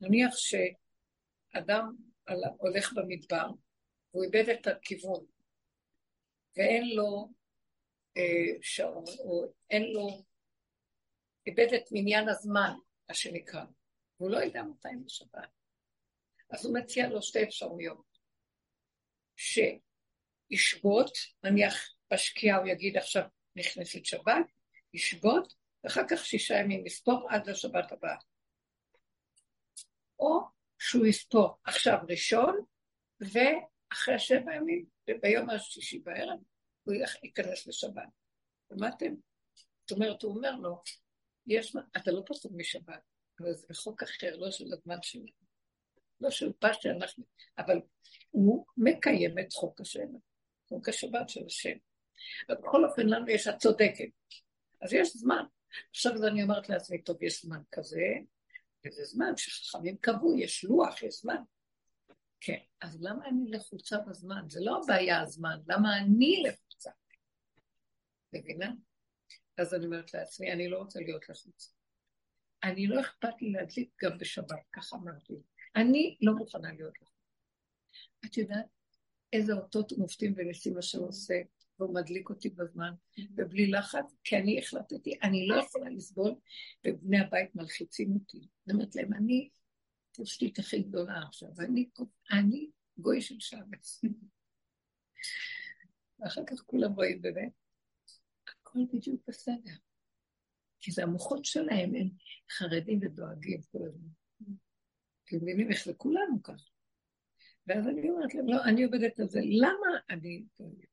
נניח 0.00 0.34
שאדם 0.36 1.96
הולך 2.58 2.92
במדבר 2.92 3.50
והוא 4.12 4.24
איבד 4.24 4.48
את 4.48 4.66
הכיוון 4.66 5.24
ואין 6.56 6.94
לו 6.94 7.28
אה, 8.16 8.62
שעון, 8.62 9.04
או 9.18 9.52
אין 9.70 9.82
לו, 9.92 10.24
איבד 11.46 11.74
את 11.74 11.84
מניין 11.92 12.28
הזמן, 12.28 12.72
מה 13.08 13.14
שנקרא, 13.14 13.64
והוא 14.20 14.30
לא 14.30 14.36
יודע 14.36 14.62
מתי 14.62 14.88
זה 15.02 15.08
שבת. 15.08 15.48
אז 16.50 16.66
הוא 16.66 16.74
מציע 16.78 17.08
לו 17.08 17.22
שתי 17.22 17.42
אפשרויות. 17.42 18.18
שישבות, 19.36 21.12
נניח 21.44 21.94
בשקיעה 22.12 22.58
הוא 22.58 22.68
יגיד 22.68 22.96
עכשיו 22.96 23.22
נכנסת 23.56 24.04
שבת, 24.04 24.46
ישבות, 24.94 25.54
ואחר 25.84 26.02
כך 26.10 26.24
שישה 26.24 26.54
ימים 26.54 26.86
יספור 26.86 27.28
עד 27.30 27.48
לשבת 27.48 27.92
הבאה. 27.92 28.16
או 30.18 30.40
שהוא 30.78 31.06
יספור 31.06 31.58
עכשיו 31.64 31.98
ראשון, 32.08 32.64
ואחרי 33.90 34.18
שבע 34.18 34.54
ימים, 34.54 34.84
וביום 35.10 35.50
השישי 35.50 35.98
בערב, 35.98 36.38
הוא 36.82 36.94
ייכנס 37.22 37.66
לשבת. 37.66 38.02
שמעתם? 38.68 39.14
זאת 39.80 39.90
אומרת, 39.90 40.22
הוא 40.22 40.36
אומר 40.36 40.56
לו, 40.56 40.82
יש, 41.46 41.76
אתה 41.96 42.10
לא 42.10 42.22
פסוק 42.26 42.52
משבת, 42.56 43.00
אבל 43.40 43.54
זה 43.54 43.66
בחוק 43.70 44.02
אחר, 44.02 44.36
לא 44.36 44.50
של 44.50 44.72
הזמן 44.72 44.96
שלנו. 45.02 45.26
לא 46.20 46.30
של 46.30 46.52
פשטה, 46.58 46.90
אנחנו, 46.90 47.24
אבל 47.58 47.80
הוא 48.30 48.66
מקיים 48.76 49.38
את 49.38 49.52
חוק 49.52 49.80
השם, 49.80 50.08
חוק 50.68 50.88
השבת 50.88 51.28
של 51.28 51.46
השם. 51.46 51.76
בכל 52.48 52.84
אופן, 52.84 53.06
לנו 53.06 53.28
יש, 53.28 53.48
את 53.48 53.58
צודקת. 53.58 54.08
אז 54.80 54.92
יש 54.92 55.16
זמן. 55.16 55.44
עכשיו 55.90 56.12
אני 56.26 56.42
אומרת 56.42 56.68
לעצמי, 56.68 57.02
טוב, 57.02 57.22
יש 57.22 57.42
זמן 57.42 57.62
כזה, 57.72 58.06
וזה 58.86 59.04
זמן 59.04 59.36
שחכמים 59.36 59.96
קבעו, 59.96 60.38
יש 60.38 60.64
לוח, 60.64 61.02
יש 61.02 61.20
זמן. 61.20 61.42
כן, 62.40 62.58
אז 62.80 63.02
למה 63.02 63.28
אני 63.28 63.50
לחוצה 63.50 63.98
בזמן? 63.98 64.44
זה 64.48 64.60
לא 64.62 64.80
הבעיה 64.84 65.20
הזמן, 65.20 65.58
למה 65.66 65.98
אני 65.98 66.42
לחוצה? 66.46 66.90
מבינה? 68.32 68.72
אז 69.56 69.74
אני 69.74 69.86
אומרת 69.86 70.14
לעצמי, 70.14 70.52
אני 70.52 70.68
לא 70.68 70.78
רוצה 70.78 71.00
להיות 71.00 71.28
לחוצה. 71.28 71.70
אני 72.64 72.86
לא 72.86 73.00
אכפת 73.00 73.42
לי 73.42 73.50
להדליק 73.50 73.90
גם 74.04 74.18
בשבת, 74.18 74.60
ככה 74.72 74.96
אמרתי. 74.96 75.34
אני 75.76 76.16
לא 76.20 76.32
מוכנה 76.32 76.72
להיות 76.72 76.94
לחוצה. 77.02 77.20
את 78.26 78.36
יודעת 78.36 78.66
איזה 79.32 79.52
אותות 79.52 79.92
מופתים 79.92 80.34
וניסים 80.36 80.78
אשר 80.78 80.98
עושה, 80.98 81.34
והוא 81.78 81.94
מדליק 81.94 82.30
אותי 82.30 82.48
בזמן, 82.48 82.92
ובלי 83.36 83.70
לחץ, 83.70 84.14
כי 84.24 84.36
אני 84.36 84.58
החלטתי, 84.58 85.18
אני 85.22 85.46
לא 85.46 85.54
יכולה 85.54 85.90
לסבול, 85.90 86.34
ובני 86.86 87.20
הבית 87.20 87.54
מלחיצים 87.54 88.14
אותי. 88.14 88.38
אני 88.38 88.74
אומרת 88.74 88.96
להם, 88.96 89.14
אני 89.14 89.48
התשתית 90.18 90.58
הכי 90.58 90.82
גדולה 90.82 91.22
עכשיו, 91.22 91.48
אני, 91.58 91.88
אני 92.32 92.70
גוי 92.98 93.20
של 93.20 93.40
שבץ. 93.40 94.00
ואחר 96.18 96.42
כך 96.46 96.62
כולם 96.66 96.92
רואים 96.92 97.22
באמת, 97.22 97.52
הכל 98.48 98.78
בדיוק 98.92 99.20
בסדר. 99.28 99.74
כי 100.80 100.90
זה 100.90 101.02
המוחות 101.02 101.44
שלהם, 101.44 101.94
הם 101.94 102.08
חרדים 102.50 102.98
ודואגים 103.02 103.60
כל 103.72 103.78
הזמן. 103.86 104.08
כי 105.26 105.36
מבינים 105.36 105.70
איך 105.70 105.86
לכולנו 105.86 106.42
ככה. 106.42 106.70
ואז 107.66 107.88
אני 107.88 108.10
אומרת 108.10 108.34
להם, 108.34 108.48
לא, 108.48 108.64
אני 108.64 108.84
עובדת 108.84 109.20
על 109.20 109.28
זה. 109.28 109.40
למה 109.42 109.98
אני... 110.10 110.44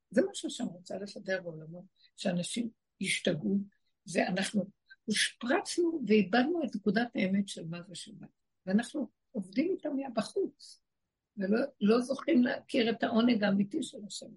זה 0.10 0.22
מה 0.22 0.32
שהשם 0.34 0.66
רוצה 0.66 0.98
לסדר 0.98 1.42
בעולמו, 1.42 1.86
שאנשים 2.16 2.70
ישתגעו, 3.02 3.60
ואנחנו 4.14 4.70
הושפרצנו 5.06 6.02
ואיבדנו 6.08 6.64
את 6.64 6.76
נקודת 6.76 7.08
האמת 7.16 7.48
של 7.48 7.68
מה 7.68 7.84
זה 7.84 7.96
שבת. 7.96 8.30
ואנחנו 8.68 9.08
עובדים 9.32 9.72
איתם 9.72 9.96
מהבחוץ, 9.96 10.84
ולא 11.38 11.60
לא 11.82 12.00
זוכים 12.00 12.44
להכיר 12.44 12.90
את 12.90 13.04
העונג 13.04 13.44
האמיתי 13.44 13.84
של 13.84 13.98
השם. 14.08 14.30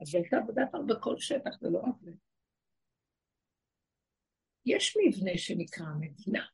אז 0.00 0.08
זו 0.08 0.18
הייתה 0.18 0.36
עבודה 0.36 0.62
כבר 0.70 0.82
בכל 0.82 1.18
שטח, 1.18 1.50
זה 1.60 1.70
לא 1.70 1.78
עבודה. 1.78 2.12
יש 4.66 4.96
מבנה 5.06 5.30
שנקרא 5.36 5.86
מדינה, 6.00 6.46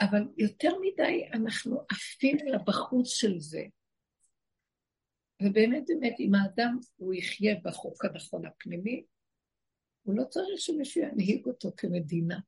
אבל 0.00 0.22
יותר 0.36 0.70
מדי 0.80 1.28
אנחנו 1.32 1.80
עפים 1.90 2.36
לבחוץ 2.36 3.08
של 3.08 3.40
זה. 3.40 3.62
ובאמת 5.42 5.84
באמת, 5.88 6.20
אם 6.20 6.32
האדם 6.34 6.78
הוא 6.96 7.14
יחיה 7.14 7.54
בחוק 7.64 8.04
הנכון 8.04 8.46
הפנימי, 8.46 9.04
הוא 10.02 10.16
לא 10.16 10.24
צריך 10.24 10.60
שמישהו 10.60 11.02
ינהיג 11.02 11.46
אותו 11.46 11.68
כמדינה. 11.76 12.38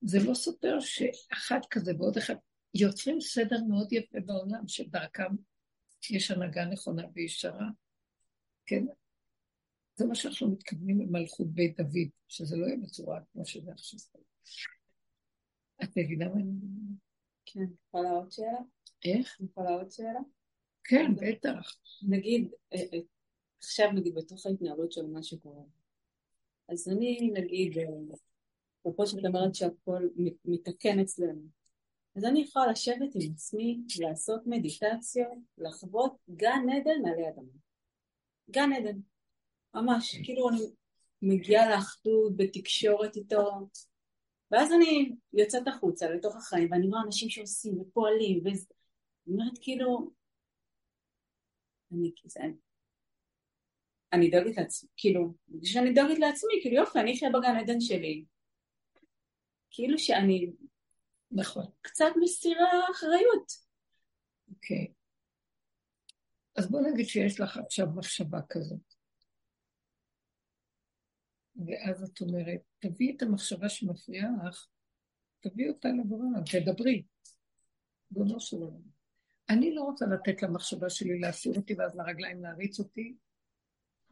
זה 0.00 0.18
לא 0.28 0.34
סותר 0.34 0.80
שאחד 0.80 1.60
כזה 1.70 1.92
ועוד 1.98 2.16
אחד 2.16 2.34
יוצרים 2.74 3.20
סדר 3.20 3.64
מאוד 3.68 3.92
יפה 3.92 4.20
בעולם, 4.26 4.68
שדרכם 4.68 5.34
יש 6.10 6.30
הנהגה 6.30 6.64
נכונה 6.64 7.02
וישרה. 7.14 7.68
כן? 8.66 8.84
זה 9.94 10.06
מה 10.06 10.14
שאנחנו 10.14 10.50
מתכוונים 10.50 11.00
למלכות 11.00 11.46
בית 11.46 11.76
דוד, 11.76 12.08
שזה 12.28 12.56
לא 12.56 12.66
יהיה 12.66 12.76
בצורה 12.76 13.20
כמו 13.32 13.46
שזה 13.46 13.72
עכשיו. 13.72 14.00
את 15.82 15.88
מבינה 15.96 16.28
מה 16.28 16.34
אני 16.34 16.42
אומרת? 16.42 17.00
כן, 17.46 17.64
יכולה 17.88 18.10
עוד 18.10 18.30
שאלה? 18.30 18.58
איך? 19.04 19.40
יכולה 19.40 19.70
עוד 19.70 19.90
שאלה? 19.90 20.20
כן, 20.84 21.14
בטח. 21.16 21.76
נגיד, 22.08 22.48
אה, 22.74 22.78
אה, 22.78 22.98
עכשיו 23.58 23.92
נגיד 23.92 24.14
בתוך 24.14 24.46
ההתנהלות 24.46 24.92
של 24.92 25.06
מה 25.06 25.22
שקורה. 25.22 25.64
אז 26.68 26.88
אני 26.88 27.30
נגיד, 27.34 27.78
אה, 27.78 27.84
אפרופו 28.80 29.06
שאת 29.06 29.24
אומרת 29.24 29.54
שהכל 29.54 30.08
מתקן 30.44 30.98
אצלנו. 30.98 31.42
אז 32.16 32.24
אני 32.24 32.40
יכולה 32.40 32.66
לשבת 32.66 33.14
עם 33.14 33.32
עצמי, 33.32 33.80
לעשות 34.00 34.40
מדיטציות, 34.46 35.38
לחוות 35.58 36.12
גן 36.30 36.66
עדן 36.76 37.02
מעלי 37.02 37.28
אדמה. 37.28 37.52
גן 38.50 38.72
עדן. 38.72 38.98
ממש, 39.74 40.16
כאילו 40.24 40.48
אני 40.48 40.60
מגיעה 41.22 41.70
לאחדות, 41.70 42.36
בתקשורת 42.36 43.16
איתו, 43.16 43.68
ואז 44.50 44.72
אני 44.72 45.12
יוצאת 45.32 45.68
החוצה 45.68 46.10
לתוך 46.10 46.36
החיים, 46.36 46.72
ואני 46.72 46.88
רואה 46.88 47.02
אנשים 47.06 47.30
שעושים 47.30 47.80
ופועלים, 47.80 48.40
ואני 48.44 48.58
אומרת 49.26 49.58
כאילו, 49.60 50.10
אני, 51.92 52.12
זה, 52.24 52.40
אני 54.12 54.30
דואגת 54.30 54.56
לעצמי, 54.56 54.88
כאילו, 54.96 55.34
כשאני 55.62 55.92
דואגת 55.94 56.18
לעצמי, 56.18 56.52
כאילו 56.62 56.76
יופי, 56.76 56.98
אני 56.98 57.14
אחיה 57.14 57.30
בגן 57.30 57.56
עדן 57.56 57.80
שלי, 57.80 58.24
כאילו 59.70 59.98
שאני 59.98 60.52
נכון. 61.30 61.66
קצת 61.80 62.12
מסירה 62.22 62.70
אחריות. 62.90 63.52
אוקיי. 64.48 64.86
Okay. 64.86 65.00
אז 66.56 66.70
בוא 66.70 66.80
נגיד 66.80 67.06
שיש 67.06 67.40
לך 67.40 67.56
עכשיו 67.56 67.86
מחשבה 67.96 68.38
כזאת. 68.48 68.94
ואז 71.56 72.02
את 72.02 72.20
אומרת, 72.20 72.60
תביאי 72.78 73.16
את 73.16 73.22
המחשבה 73.22 73.68
שמפריעה 73.68 74.28
לך, 74.48 74.66
תביאי 75.40 75.68
אותה 75.68 75.88
לבורא, 75.88 76.26
תדברי. 76.52 77.04
בונו 78.10 78.40
של 78.40 78.56
עולם. 78.56 78.82
אני 79.50 79.74
לא 79.74 79.82
רוצה 79.82 80.06
לתת 80.06 80.42
למחשבה 80.42 80.90
שלי 80.90 81.18
להסיר 81.18 81.52
אותי 81.56 81.74
ואז 81.74 81.96
לרגליים 81.96 82.42
להריץ 82.42 82.78
אותי, 82.78 83.16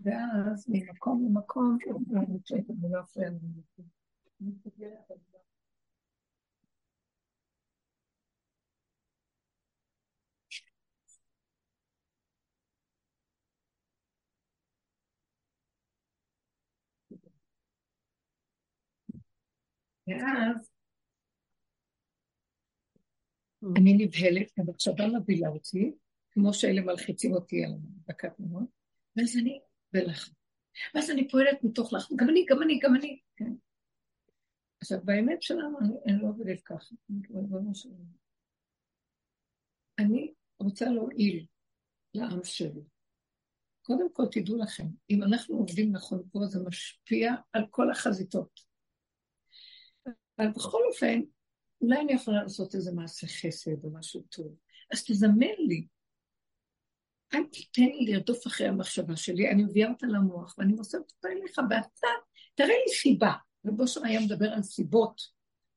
ואז 0.00 0.68
ממקום 0.68 1.26
למקום, 1.26 1.78
אני 2.16 2.90
לא 2.90 3.00
אפריע 3.00 3.30
ואז 20.08 20.70
אני 23.76 23.92
נבהלת, 23.92 24.58
המחשבה 24.58 25.06
מבהילה 25.06 25.48
אותי, 25.48 25.92
כמו 26.30 26.54
שאלה 26.54 26.80
מלחיצים 26.80 27.32
אותי 27.32 27.64
על 27.64 27.72
דקת 28.08 28.40
מאוד, 28.40 28.64
ואז 29.16 29.36
אני 29.36 29.60
בלחץ. 29.92 30.32
ואז 30.94 31.10
אני 31.10 31.28
פועלת 31.28 31.64
מתוך 31.64 31.92
לחץ, 31.92 32.12
גם 32.16 32.28
אני, 32.28 32.46
גם 32.48 32.62
אני, 32.62 32.78
גם 32.82 32.94
אני, 32.94 33.20
כן. 33.36 33.52
עכשיו, 34.80 34.98
באמת 35.04 35.42
שלנו, 35.42 35.78
אני, 35.80 35.94
אני 36.06 36.22
לא 36.22 36.28
עובדת 36.28 36.60
ככה. 36.64 36.94
אני 39.98 40.34
רוצה 40.58 40.84
להועיל 40.84 41.46
לעם 42.14 42.44
שלי. 42.44 42.82
קודם 43.82 44.12
כל, 44.12 44.24
תדעו 44.30 44.56
לכם, 44.56 44.86
אם 45.10 45.22
אנחנו 45.22 45.56
עובדים 45.56 45.92
נכון 45.92 46.22
פה, 46.32 46.46
זה 46.46 46.58
משפיע 46.66 47.34
על 47.52 47.66
כל 47.70 47.90
החזיתות. 47.90 48.67
אבל 50.38 50.48
בכל 50.48 50.80
אופן, 50.88 51.20
אולי 51.80 52.00
אני 52.00 52.12
יכולה 52.12 52.42
לעשות 52.42 52.74
איזה 52.74 52.92
מעשה 52.92 53.26
חסד 53.26 53.84
או 53.84 53.90
משהו 53.90 54.22
טוב. 54.22 54.54
אז 54.92 55.04
תזמן 55.04 55.54
לי. 55.58 55.86
אל 57.34 57.44
תיתן 57.52 57.82
לי 57.82 58.12
לרדוף 58.12 58.46
אחרי 58.46 58.66
המחשבה 58.66 59.16
שלי, 59.16 59.50
אני 59.50 59.64
מביאה 59.64 59.90
אותה 59.90 60.06
למוח 60.06 60.54
ואני 60.58 60.72
מוסרת 60.72 61.12
אותה 61.16 61.28
אליך, 61.28 61.58
ואתה, 61.70 62.06
תראה 62.54 62.68
לי 62.68 62.94
סיבה. 62.94 63.32
רבו 63.66 63.86
שם 63.86 64.04
היה 64.04 64.20
מדבר 64.20 64.52
על 64.52 64.62
סיבות. 64.62 65.20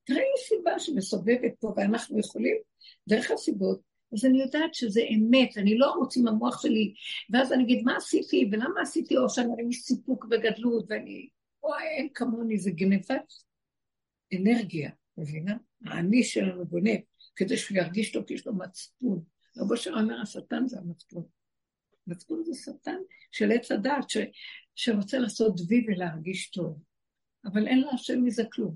תראה 0.03 0.19
לי 0.19 0.43
סיבה 0.47 0.79
שמסובבת 0.79 1.51
פה 1.59 1.73
ואנחנו 1.77 2.19
יכולים, 2.19 2.57
דרך 3.09 3.31
הסיבות, 3.31 3.81
אז 4.13 4.25
אני 4.25 4.41
יודעת 4.41 4.73
שזה 4.73 5.01
אמת, 5.15 5.57
אני 5.57 5.77
לא 5.77 5.93
ארוץ 5.93 6.17
עם 6.17 6.27
המוח 6.27 6.61
שלי, 6.61 6.93
ואז 7.29 7.53
אני 7.53 7.63
אגיד, 7.63 7.83
מה 7.83 7.97
עשיתי 7.97 8.49
ולמה 8.51 8.81
עשיתי, 8.81 9.17
או 9.17 9.29
שאני 9.29 9.63
לי 9.63 9.73
סיפוק 9.73 10.25
וגדלות, 10.31 10.85
ואני, 10.89 11.29
וואי, 11.63 11.83
אין 11.97 12.09
כמוני, 12.13 12.57
זה 12.57 12.71
גנבת 12.71 13.33
אנרגיה, 14.33 14.91
מבינה? 15.17 15.57
האני 15.85 16.23
שלנו 16.23 16.67
גונב, 16.67 16.99
כדי 17.35 17.57
שהוא 17.57 17.77
ירגיש 17.77 18.11
טוב, 18.11 18.25
כי 18.25 18.33
יש 18.33 18.47
לו 18.47 18.53
מצפון. 18.53 19.23
רבו 19.57 19.77
שר 19.77 19.93
אומר, 19.93 20.21
השטן 20.21 20.67
זה 20.67 20.79
המצפון. 20.79 21.23
מצפון 22.07 22.43
זה 22.43 22.51
שטן 22.53 22.97
של 23.31 23.51
עץ 23.51 23.71
הדעת, 23.71 24.09
ש... 24.09 24.17
שרוצה 24.75 25.19
לעשות 25.19 25.59
וי 25.67 25.85
ולהרגיש 25.87 26.49
טוב, 26.49 26.83
אבל 27.45 27.67
אין 27.67 27.79
להשם 27.79 28.23
מזה 28.23 28.43
כלום. 28.51 28.75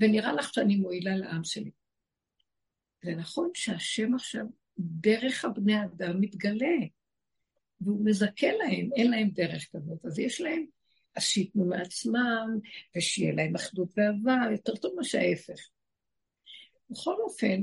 ונראה 0.00 0.32
לך 0.32 0.54
שאני 0.54 0.76
מועילה 0.76 1.16
לעם 1.16 1.44
שלי. 1.44 1.70
זה 3.02 3.14
נכון 3.14 3.50
שהשם 3.54 4.14
עכשיו, 4.14 4.44
דרך 4.78 5.44
הבני 5.44 5.84
אדם 5.84 6.20
מתגלה, 6.20 6.76
והוא 7.80 8.04
מזכה 8.04 8.52
להם, 8.52 8.90
אין 8.96 9.10
להם 9.10 9.30
דרך 9.30 9.68
כזאת, 9.72 10.04
אז 10.04 10.18
יש 10.18 10.40
להם 10.40 10.64
אז 11.16 11.22
שייתנו 11.22 11.64
מעצמם, 11.64 12.58
ושיהיה 12.96 13.34
להם 13.34 13.54
אחדות 13.54 13.88
ואהבה, 13.96 14.52
יותר 14.52 14.76
טוב 14.76 14.92
מה 14.96 15.04
שההפך. 15.04 15.68
בכל 16.90 17.14
אופן, 17.20 17.62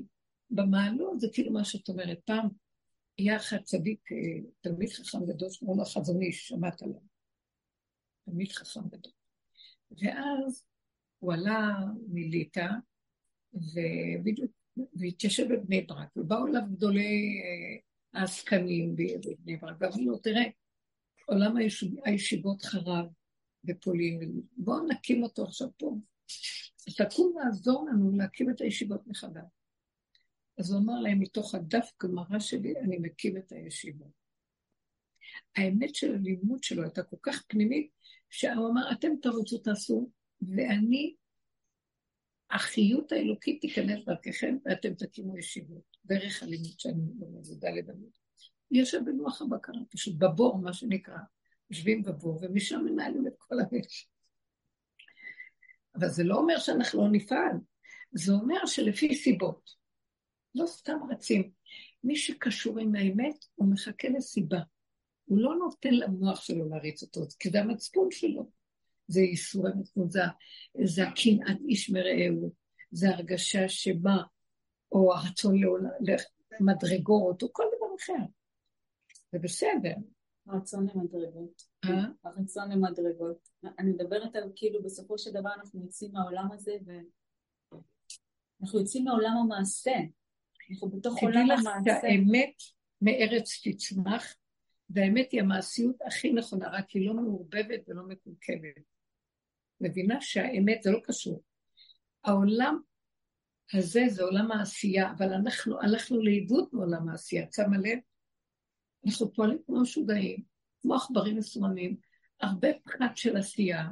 במעלות 0.49 1.19
זה 1.19 1.27
כאילו 1.33 1.51
מה 1.51 1.63
שאת 1.63 1.89
אומרת. 1.89 2.19
פעם 2.25 2.47
היה 3.17 3.35
אחד 3.35 3.57
צדיק, 3.63 4.11
אה, 4.11 4.17
תלמיד 4.61 4.89
חכם 4.89 5.25
גדול, 5.25 5.49
שקוראים 5.49 5.79
לו 5.79 5.85
חזון 5.85 6.21
איש, 6.21 6.47
שמעת 6.47 6.81
עליו. 6.81 6.99
תלמיד 8.25 8.51
חכם 8.51 8.87
גדול. 8.87 9.11
ואז 9.91 10.65
הוא 11.19 11.33
עלה 11.33 11.69
מליטא, 12.07 12.67
ובדיוק, 13.53 14.51
והתיישב 14.93 15.53
בבני 15.53 15.81
ברק, 15.81 16.17
ובאו 16.17 16.47
אליו 16.47 16.61
גדולי 16.71 17.41
אה, 17.43 18.19
העסקנים 18.21 18.95
בבני 18.95 19.57
ברק, 19.57 19.75
ואמרו 19.79 20.11
לו, 20.11 20.17
תראה, 20.17 20.43
עולם 21.25 21.55
הישיבות 22.05 22.61
חרב 22.61 23.05
בפולין, 23.63 24.41
בואו 24.57 24.87
נקים 24.87 25.23
אותו 25.23 25.43
עכשיו 25.43 25.67
פה. 25.77 25.95
תקום 26.97 27.33
לעזור 27.37 27.85
לנו 27.89 28.17
להקים 28.17 28.49
את 28.49 28.61
הישיבות 28.61 29.07
מחדש. 29.07 29.43
אז 30.57 30.71
הוא 30.71 30.79
אמר 30.79 30.99
להם, 30.99 31.19
מתוך 31.19 31.55
הדף 31.55 31.91
גמרא 32.03 32.39
שלי, 32.39 32.79
אני 32.79 32.97
מקים 32.97 33.37
את 33.37 33.51
הישיבות. 33.51 34.21
האמת 35.55 35.95
של 35.95 36.15
הלימוד 36.15 36.63
שלו 36.63 36.83
הייתה 36.83 37.03
כל 37.03 37.17
כך 37.21 37.43
פנימית, 37.47 37.91
שהוא 38.29 38.69
אמר, 38.69 38.91
אתם 38.91 39.11
תרוצו, 39.21 39.57
תעשו, 39.57 40.09
ואני, 40.41 41.15
החיות 42.51 43.11
האלוקית 43.11 43.61
תיכנס 43.61 44.05
דרככם, 44.05 44.57
ואתם 44.65 44.93
תקימו 44.93 45.37
ישיבות, 45.37 45.97
דרך 46.05 46.43
הלימוד 46.43 46.79
שאני 46.79 47.03
לומד, 47.19 47.43
זה 47.43 47.55
דלת 47.55 47.89
עמוד. 47.89 48.11
יושב 48.71 48.99
בלוח 49.05 49.41
הבקרה, 49.41 49.75
פשוט 49.89 50.15
בבור, 50.17 50.57
מה 50.57 50.73
שנקרא. 50.73 51.17
יושבים 51.71 52.03
בבור, 52.03 52.39
ומשם 52.41 52.81
מנהלים 52.85 53.27
את 53.27 53.33
כל 53.37 53.55
המשק. 53.59 54.07
אבל 55.95 56.07
זה 56.07 56.23
לא 56.23 56.35
אומר 56.35 56.57
שאנחנו 56.57 57.01
לא 57.01 57.09
נפעל, 57.11 57.55
זה 58.11 58.33
אומר 58.33 58.65
שלפי 58.65 59.15
סיבות. 59.15 59.69
לא 60.55 60.65
סתם 60.67 60.97
רצים. 61.11 61.51
מי 62.03 62.15
שקשור 62.15 62.79
עם 62.79 62.95
האמת, 62.95 63.45
הוא 63.55 63.71
מחכה 63.71 64.09
לסיבה. 64.09 64.59
הוא 65.25 65.39
לא 65.39 65.55
נותן 65.55 65.93
למוח 65.93 66.41
שלו 66.41 66.69
להריץ 66.69 67.03
אותו, 67.03 67.21
כי 67.39 67.49
זה 67.49 67.59
המצפון 67.59 68.11
שלו. 68.11 68.51
זה 69.07 69.21
ייסורי 69.21 69.71
מצפון, 69.79 70.09
זה, 70.09 70.19
זה 70.83 71.03
הקנאת 71.07 71.57
איש 71.67 71.89
מרעהו, 71.89 72.53
זה 72.91 73.09
הרגשה 73.09 73.69
שמה, 73.69 74.23
או 74.91 75.13
הרצון 75.13 75.55
למדרגות, 76.59 77.43
או 77.43 77.53
כל 77.53 77.63
דבר 77.77 77.95
אחר. 77.99 78.25
זה 79.31 79.39
בסדר. 79.39 79.93
הרצון 80.51 80.87
למדרגות. 80.95 81.63
אה? 81.85 82.03
הרצון 82.23 82.71
למדרגות. 82.71 83.49
אני 83.79 83.91
מדברת 83.91 84.35
על 84.35 84.51
כאילו 84.55 84.83
בסופו 84.83 85.17
של 85.17 85.31
דבר 85.31 85.53
אנחנו 85.53 85.81
יוצאים 85.81 86.11
מהעולם 86.13 86.51
הזה 86.51 86.77
ואנחנו 88.59 88.79
יוצאים 88.79 89.03
מעולם 89.03 89.37
המעשה. 89.37 89.95
אנחנו 90.71 90.89
בתוך 90.89 91.17
עולם 91.21 91.51
המעשה. 91.51 91.79
תדעי 91.81 91.95
לך 91.95 92.01
שהאמת 92.01 92.53
מארץ 93.01 93.61
תצמח, 93.63 94.35
והאמת 94.89 95.31
היא 95.31 95.41
המעשיות 95.41 95.95
הכי 96.05 96.33
נכונה, 96.33 96.69
רק 96.69 96.89
היא 96.89 97.07
לא 97.07 97.13
מעורבבת 97.13 97.81
ולא 97.87 98.03
מקולקלת. 98.03 98.83
מבינה 99.81 100.21
שהאמת 100.21 100.83
זה 100.83 100.91
לא 100.91 100.99
קשור. 101.03 101.43
העולם 102.23 102.79
הזה 103.73 104.01
זה 104.07 104.23
עולם 104.23 104.51
העשייה, 104.51 105.11
אבל 105.11 105.33
אנחנו 105.33 105.81
הלכנו 105.81 106.21
לאיבוד 106.21 106.69
מעולם 106.71 107.09
העשייה, 107.09 107.43
את 107.43 107.53
שמה 107.53 107.77
לב? 107.77 107.99
אנחנו 109.05 109.33
פועלים 109.33 109.57
כמו 109.65 109.81
משוגעים, 109.81 110.43
כמו 110.81 110.95
עכברים 110.95 111.37
מסוממים, 111.37 111.95
הרבה 112.41 112.67
פחת 112.83 113.17
של 113.17 113.37
עשייה, 113.37 113.87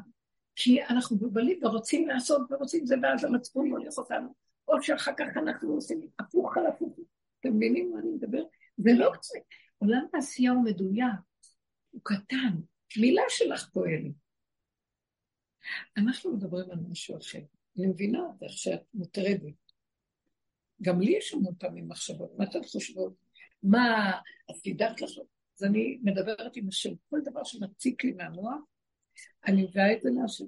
כי 0.56 0.84
אנחנו 0.84 1.16
מבולבלים 1.16 1.60
ורוצים 1.64 2.08
לעשות 2.08 2.42
ורוצים 2.52 2.86
זה, 2.86 2.96
ואז 3.04 3.24
המצפון 3.24 3.70
מוליך 3.70 3.98
אותנו. 3.98 4.34
או 4.68 4.82
שאחר 4.82 5.12
כך 5.18 5.38
אנחנו 5.38 5.74
עושים 5.74 6.08
הפוך 6.20 6.58
על 6.58 6.68
הפוך. 6.68 7.00
אתם 7.40 7.56
מבינים 7.56 7.92
מה 7.92 8.00
אני 8.00 8.10
מדבר? 8.10 8.44
זה 8.78 8.90
לא 8.94 9.12
זה. 9.22 9.40
עולם 9.78 10.06
העשייה 10.14 10.52
הוא 10.52 10.64
מדויק, 10.64 11.20
הוא 11.90 12.02
קטן, 12.04 12.56
מילה 12.98 13.24
שלך 13.30 13.70
פועלת. 13.74 14.12
אנחנו 15.98 16.34
מדברים 16.34 16.72
על 16.72 16.78
משהו 16.90 17.18
אחר. 17.18 17.40
אני 17.78 17.88
מבינה 17.88 18.24
איך 18.42 18.52
שאת 18.52 18.82
מוטרדת. 18.94 19.54
גם 20.82 21.02
לי 21.02 21.18
יש 21.18 21.34
המון 21.34 21.54
פעמים 21.60 21.88
מחשבות. 21.88 22.32
מה 22.38 22.44
אתן 22.44 22.64
חושבות? 22.64 23.14
מה, 23.64 24.12
את 24.52 24.56
תדעת 24.64 25.02
לך? 25.02 25.12
אז 25.60 25.64
אני 25.64 26.00
מדברת 26.04 26.56
עם 26.56 26.68
השם. 26.68 26.94
כל 27.10 27.20
דבר 27.24 27.44
שמציק 27.44 28.04
לי 28.04 28.12
מהמוח, 28.12 28.62
אני 29.48 29.64
מביאה 29.64 29.94
את 29.94 30.02
זה 30.02 30.10
להשם, 30.10 30.46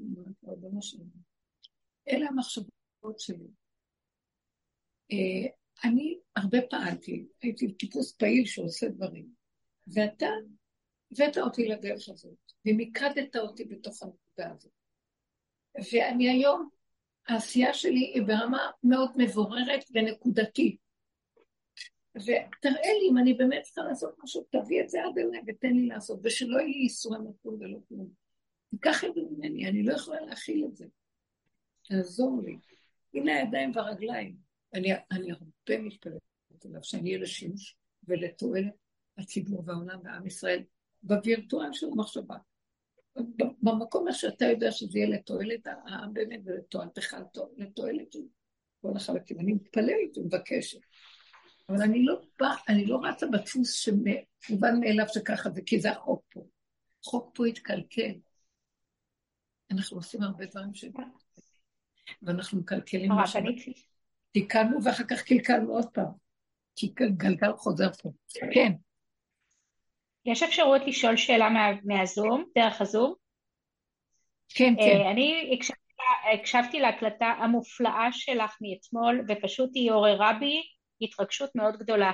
ריבונו 0.48 0.82
שלנו. 0.82 1.10
אלה 2.10 2.28
המחשבות 2.28 3.20
שלי. 3.20 3.48
אה, 5.12 5.50
אני 5.84 6.20
הרבה 6.36 6.58
פעלתי, 6.70 7.26
הייתי 7.42 7.74
טיפוס 7.74 8.12
פעיל 8.12 8.46
שעושה 8.46 8.90
דברים, 8.90 9.28
ואתה 9.88 10.28
הבאת 11.12 11.38
אותי 11.38 11.68
לדרך 11.68 12.10
הזאת, 12.10 12.38
ומיקדת 12.66 13.36
אותי 13.36 13.66
בתוך 13.66 14.04
הנקודה 14.04 14.52
הזאת. 14.52 14.72
ואני 15.76 16.30
היום, 16.30 16.70
העשייה 17.28 17.74
שלי 17.74 18.12
היא 18.14 18.22
ברמה 18.22 18.72
מאוד 18.84 19.12
מבוררת 19.18 19.84
ונקודתית. 19.94 20.81
ותראה 22.16 22.94
לי 23.00 23.10
אם 23.12 23.18
אני 23.18 23.34
באמת 23.34 23.62
צריכה 23.64 23.82
לעשות 23.82 24.16
משהו, 24.24 24.46
תביא 24.50 24.82
את 24.82 24.90
זה 24.90 25.04
עד 25.04 25.18
אליי 25.18 25.42
ותן 25.48 25.74
לי 25.74 25.88
לעשות, 25.88 26.20
ושלא 26.24 26.58
יהיו 26.58 26.68
לי 26.68 26.84
ייסורי 26.84 27.20
מצפון 27.20 27.58
ולא 27.60 27.78
כלום. 27.88 28.10
תיקח 28.70 29.04
את 29.04 29.14
זה 29.14 29.22
ממני, 29.32 29.70
אני 29.70 29.84
לא 29.84 29.94
יכולה 29.94 30.22
להכיל 30.22 30.66
את 30.66 30.76
זה. 30.76 30.86
תעזור 31.90 32.42
לי. 32.44 32.58
הנה 33.14 33.36
הידיים 33.36 33.72
והרגליים. 33.76 34.36
אני, 34.74 34.90
אני 35.12 35.32
הרבה 35.32 35.82
מתפללת 35.82 36.22
עליו, 36.66 36.84
שאני 36.84 37.10
אהיה 37.10 37.22
לשימוש 37.22 37.78
ולתועלת 38.08 38.74
הציבור 39.18 39.64
והעולם 39.66 40.00
ועם 40.04 40.28
ישראל, 40.28 40.64
בווירטואל 41.04 41.74
של 41.74 41.88
המחשבה. 41.92 42.38
במקום 43.62 44.08
איך 44.08 44.16
שאתה 44.16 44.46
יודע 44.46 44.72
שזה 44.72 45.00
יהיה 45.00 45.10
לתועלת 45.10 45.68
העם 45.68 46.14
באמת 46.14 46.40
ולתועלתך, 46.46 47.16
לתועלת 47.58 48.16
כל 48.82 48.92
החלקים. 48.96 49.40
אני 49.40 49.54
מתפללת 49.54 50.18
ומבקשת. 50.18 50.80
אבל 51.72 51.82
אני 51.82 52.06
לא 52.06 52.22
באה, 52.40 52.56
אני 52.70 52.86
לא 52.86 53.00
רצה 53.04 53.28
בדפוס 53.28 53.74
שמובן 53.74 54.80
מאליו 54.80 55.06
שככה 55.14 55.50
זה, 55.50 55.62
כי 55.66 55.80
זה 55.80 55.92
החוק 55.92 56.24
פה. 56.34 56.42
החוק 57.04 57.36
פה 57.36 57.46
התקלקל. 57.46 58.12
אנחנו 59.72 59.98
עושים 59.98 60.24
הרבה 60.24 60.46
דברים 60.46 60.74
ש... 60.74 60.86
ואנחנו 62.22 62.60
מקלקלים 62.60 63.12
מה 63.12 63.24
תיקנו 64.32 64.84
ואחר 64.84 65.04
כך 65.04 65.22
קלקלנו 65.22 65.74
עוד 65.74 65.86
פעם. 65.94 66.12
כי 66.76 66.94
גלגל 67.18 67.54
חוזר 67.58 67.94
פה. 67.94 68.10
כן. 68.54 68.72
יש 70.26 70.44
אפשרות 70.44 70.82
לשאול 70.88 71.18
שאלה 71.18 71.50
מה, 71.50 71.72
מהזום, 71.84 72.46
דרך 72.56 72.82
הזום? 72.82 73.14
כן, 74.50 74.74
אה, 74.80 74.86
כן. 74.86 75.10
אני 75.12 75.52
הקשבתי, 75.54 75.82
הקשבתי 76.34 76.80
להקלטה 76.80 77.26
המופלאה 77.26 78.08
שלך 78.12 78.58
מאתמול, 78.62 79.26
ופשוט 79.28 79.70
היא 79.74 79.92
עוררה 79.92 80.34
בי 80.40 80.62
התרגשות 81.02 81.50
מאוד 81.56 81.78
גדולה. 81.78 82.12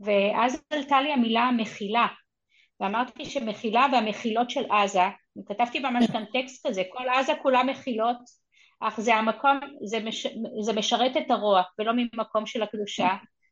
ואז 0.00 0.62
עלתה 0.70 1.00
לי 1.00 1.12
המילה 1.12 1.50
מחילה, 1.56 2.06
ואמרתי 2.80 3.24
שמחילה 3.24 3.86
והמחילות 3.92 4.50
של 4.50 4.72
עזה, 4.72 5.02
כתבתי 5.48 5.78
ממש 5.78 6.06
כאן 6.12 6.24
טקסט 6.32 6.66
כזה, 6.66 6.82
כל 6.92 7.08
עזה 7.08 7.32
כולה 7.42 7.64
מחילות, 7.64 8.18
אך 8.80 9.00
זה 9.00 9.14
המקום, 9.14 9.60
זה, 9.84 10.00
מש, 10.00 10.26
זה 10.60 10.72
משרת 10.72 11.16
את 11.16 11.30
הרוע 11.30 11.62
ולא 11.78 11.92
ממקום 11.96 12.46
של 12.46 12.62
הקדושה, 12.62 13.08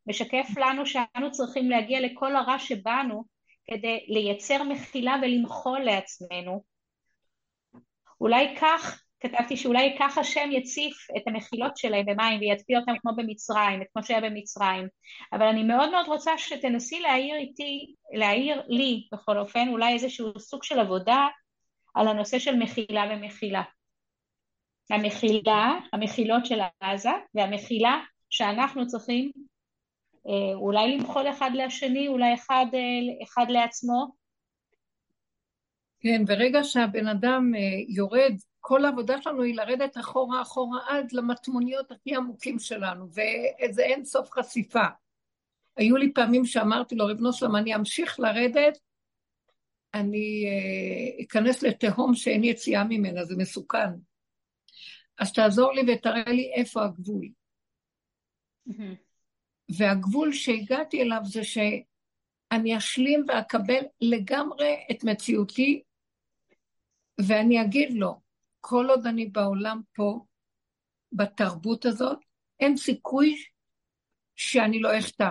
משקף 0.06 0.48
לנו 0.56 0.86
שאנו 0.86 1.32
צריכים 1.32 1.70
להגיע 1.70 2.00
לכל 2.00 2.36
הרע 2.36 2.58
שבנו 2.58 3.24
כדי 3.70 4.06
לייצר 4.08 4.62
מחילה 4.62 5.16
ולמחול 5.22 5.80
לעצמנו. 5.80 6.62
אולי 8.20 8.56
כך, 8.60 9.02
כתבתי 9.20 9.56
שאולי 9.56 9.96
כך 9.98 10.18
השם 10.18 10.48
יציף 10.52 11.06
את 11.16 11.22
המחילות 11.26 11.76
שלהם 11.76 12.06
במים 12.06 12.40
ויצפיע 12.40 12.78
אותם 12.78 12.92
כמו 13.02 13.12
במצרים, 13.16 13.80
כמו 13.92 14.02
שהיה 14.02 14.20
במצרים. 14.20 14.88
אבל 15.32 15.46
אני 15.46 15.62
מאוד 15.62 15.90
מאוד 15.90 16.06
רוצה 16.06 16.38
שתנסי 16.38 17.00
להעיר 17.00 17.36
איתי, 17.36 17.94
להעיר 18.14 18.62
לי 18.68 19.08
בכל 19.12 19.38
אופן, 19.38 19.68
אולי 19.68 19.92
איזשהו 19.92 20.40
סוג 20.40 20.62
של 20.62 20.78
עבודה 20.78 21.26
על 21.94 22.08
הנושא 22.08 22.38
של 22.38 22.56
מחילה 22.56 23.04
ומחילה. 23.10 23.62
המחילה, 24.90 25.78
המחילות 25.92 26.46
של 26.46 26.60
עזה, 26.80 27.10
והמחילה 27.34 28.00
שאנחנו 28.30 28.86
צריכים 28.86 29.32
אה, 30.28 30.54
אולי 30.54 30.96
למחול 30.96 31.30
אחד 31.30 31.50
לשני, 31.54 32.08
אולי 32.08 32.34
אחד, 32.34 32.66
אה, 32.74 33.24
אחד 33.24 33.46
לעצמו. 33.48 34.18
כן, 36.00 36.24
ברגע 36.24 36.64
שהבן 36.64 37.06
אדם 37.06 37.52
אה, 37.54 37.60
יורד, 37.88 38.32
כל 38.68 38.84
העבודה 38.84 39.22
שלנו 39.22 39.42
היא 39.42 39.54
לרדת 39.54 39.98
אחורה 39.98 40.42
אחורה 40.42 40.80
עד 40.88 41.12
למטמוניות 41.12 41.92
הכי 41.92 42.16
עמוקים 42.16 42.58
שלנו, 42.58 43.08
ואיזה 43.12 43.82
אין 43.82 44.04
סוף 44.04 44.30
חשיפה. 44.30 44.84
היו 45.76 45.96
לי 45.96 46.12
פעמים 46.12 46.44
שאמרתי 46.44 46.94
לו, 46.94 47.06
ריבונו 47.06 47.32
שלום, 47.32 47.56
אני 47.56 47.74
אמשיך 47.74 48.20
לרדת, 48.20 48.78
אני 49.94 50.46
אכנס 51.22 51.62
לתהום 51.62 52.14
שאין 52.14 52.44
יציאה 52.44 52.84
ממנה, 52.84 53.24
זה 53.24 53.34
מסוכן. 53.38 53.90
אז 55.18 55.32
תעזור 55.32 55.72
לי 55.72 55.92
ותראה 55.92 56.32
לי 56.32 56.52
איפה 56.54 56.84
הגבול. 56.84 57.28
והגבול 59.78 60.32
שהגעתי 60.32 61.02
אליו 61.02 61.20
זה 61.24 61.44
שאני 61.44 62.76
אשלים 62.76 63.24
ואקבל 63.28 63.80
לגמרי 64.00 64.76
את 64.90 65.04
מציאותי, 65.04 65.82
ואני 67.20 67.62
אגיד 67.62 67.92
לו, 67.92 68.27
כל 68.60 68.86
עוד 68.90 69.06
אני 69.06 69.26
בעולם 69.26 69.80
פה, 69.94 70.24
בתרבות 71.12 71.84
הזאת, 71.84 72.18
אין 72.60 72.76
סיכוי 72.76 73.36
שאני 74.36 74.80
לא 74.80 74.98
אחטא. 74.98 75.28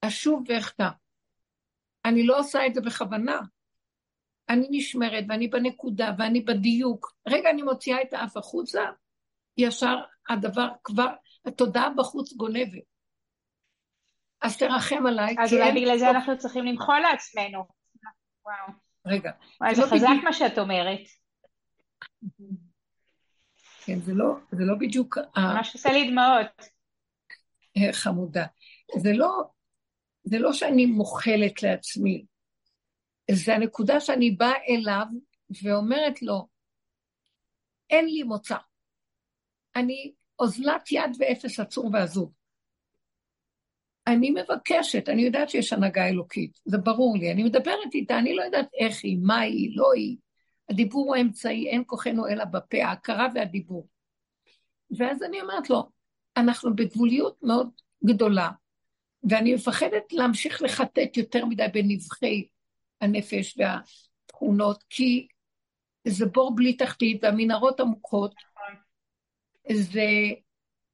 אשוב 0.00 0.44
ואחטא. 0.48 0.88
אני 2.04 2.26
לא 2.26 2.38
עושה 2.38 2.66
את 2.66 2.74
זה 2.74 2.80
בכוונה. 2.80 3.40
אני 4.48 4.66
נשמרת 4.70 5.24
ואני 5.28 5.48
בנקודה 5.48 6.10
ואני 6.18 6.40
בדיוק. 6.40 7.14
רגע, 7.28 7.50
אני 7.50 7.62
מוציאה 7.62 8.02
את 8.02 8.12
האף 8.12 8.36
החוצה, 8.36 8.80
ישר 9.56 9.96
הדבר 10.28 10.68
כבר, 10.84 11.08
התודעה 11.44 11.90
בחוץ 11.96 12.32
גונבת. 12.32 12.82
אז 14.42 14.56
תרחם 14.56 15.06
עליי. 15.06 15.34
אז 15.38 15.52
אולי 15.52 15.72
בגלל 15.72 15.98
זה 15.98 16.10
אנחנו 16.10 16.38
צריכים 16.38 16.64
למחול 16.64 17.00
לעצמנו. 17.00 17.64
וואו. 18.44 18.72
רגע. 19.06 19.30
וואי, 19.60 19.74
זה 19.74 19.82
לא 19.82 19.86
חזק 19.86 20.08
מה 20.24 20.32
שאת 20.32 20.58
אומרת. 20.58 21.00
כן, 23.84 24.00
זה 24.00 24.14
לא, 24.14 24.34
זה 24.52 24.64
לא 24.64 24.74
בדיוק 24.80 25.18
ממש 25.36 25.74
עושה 25.74 25.92
לי 25.92 26.10
דמעות. 26.10 26.70
אה, 27.76 27.92
חמודה. 27.92 28.46
זה 28.98 29.12
לא, 29.12 29.42
זה 30.22 30.38
לא 30.38 30.52
שאני 30.52 30.86
מוחלת 30.86 31.62
לעצמי, 31.62 32.24
זה 33.30 33.54
הנקודה 33.54 34.00
שאני 34.00 34.30
באה 34.30 34.64
אליו 34.68 35.06
ואומרת 35.62 36.22
לו, 36.22 36.48
אין 37.90 38.06
לי 38.06 38.22
מוצא. 38.22 38.56
אני 39.76 40.12
אוזלת 40.38 40.92
יד 40.92 41.16
ואפס 41.18 41.60
עצור 41.60 41.90
ועזוב. 41.92 42.32
אני 44.06 44.30
מבקשת, 44.30 45.08
אני 45.08 45.22
יודעת 45.22 45.50
שיש 45.50 45.72
הנהגה 45.72 46.08
אלוקית, 46.08 46.60
זה 46.64 46.78
ברור 46.78 47.16
לי, 47.18 47.32
אני 47.32 47.42
מדברת 47.42 47.94
איתה, 47.94 48.18
אני 48.18 48.34
לא 48.34 48.42
יודעת 48.42 48.68
איך 48.80 49.04
היא, 49.04 49.18
מה 49.22 49.38
היא, 49.40 49.76
לא 49.76 49.92
היא. 49.92 50.16
הדיבור 50.70 51.06
הוא 51.06 51.16
האמצעי, 51.16 51.68
אין 51.68 51.82
כוחנו 51.86 52.26
אלא 52.26 52.44
בפה, 52.44 52.84
ההכרה 52.84 53.26
והדיבור. 53.34 53.88
ואז 54.98 55.22
אני 55.22 55.40
אומרת 55.40 55.70
לו, 55.70 55.90
אנחנו 56.36 56.76
בגבוליות 56.76 57.42
מאוד 57.42 57.70
גדולה, 58.04 58.50
ואני 59.30 59.54
מפחדת 59.54 60.12
להמשיך 60.12 60.62
לחטט 60.62 61.16
יותר 61.16 61.44
מדי 61.44 61.66
בנבחי 61.72 62.46
הנפש 63.00 63.58
והתכונות, 63.58 64.84
כי 64.90 65.26
זה 66.08 66.26
בור 66.26 66.54
בלי 66.54 66.76
תחתית, 66.76 67.24
והמנהרות 67.24 67.80
עמוקות. 67.80 68.34
זה 69.72 70.08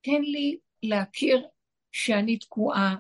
תן 0.01 0.22
לי 0.22 0.59
להכיר 0.83 1.47
שאני 1.93 2.39
תקועה, 2.39 2.97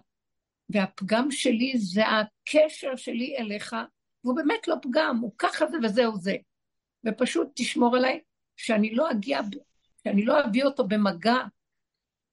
והפגם 0.70 1.30
שלי 1.30 1.78
זה 1.78 2.02
הקשר 2.08 2.96
שלי 2.96 3.36
אליך, 3.38 3.76
והוא 4.24 4.36
באמת 4.36 4.68
לא 4.68 4.74
פגם, 4.82 5.18
הוא 5.22 5.32
ככה 5.38 5.66
זה 5.66 5.76
וזהו 5.82 6.16
זה. 6.16 6.36
ופשוט 7.06 7.48
תשמור 7.54 7.96
עליי 7.96 8.20
שאני 8.56 8.94
לא 8.94 9.10
אגיע, 9.10 9.40
שאני 10.04 10.24
לא 10.24 10.44
אביא 10.44 10.64
אותו 10.64 10.88
במגע 10.88 11.36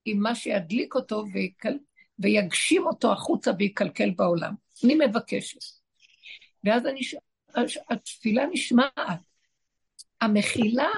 עם 0.06 0.20
מה 0.20 0.36
שידליק 0.36 0.96
אותו 0.96 1.24
ויקל, 1.34 1.78
ויגשים 2.20 2.86
אותו 2.86 3.12
החוצה 3.12 3.52
ויקלקל 3.60 4.12
בעולם. 4.12 4.54
אני 4.84 4.96
מבקשת. 4.96 5.60
ואז 6.64 6.86
אני, 6.86 7.02
התפילה 7.90 8.46
נשמעת. 8.52 9.20
המחילה, 10.22 10.90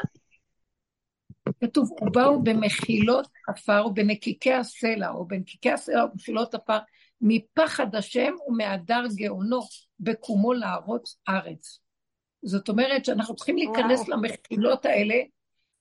כתוב, 1.63 1.91
ובאו 2.01 2.43
במחילות 2.43 3.27
עפר 3.47 3.85
ובנקיקי 3.85 4.53
הסלע, 4.53 5.09
או 5.09 5.27
בנקיקי 5.27 5.71
הסלע 5.71 6.05
ובמחילות 6.05 6.53
עפר, 6.53 6.77
מפחד 7.21 7.95
השם 7.95 8.33
ומהדר 8.47 9.03
גאונו, 9.15 9.61
בקומו 9.99 10.53
לארוץ 10.53 11.17
ארץ. 11.29 11.84
זאת 12.45 12.69
אומרת 12.69 13.05
שאנחנו 13.05 13.35
צריכים 13.35 13.57
להיכנס 13.57 13.99
וואו. 13.99 14.11
למחילות 14.11 14.85
האלה 14.85 15.15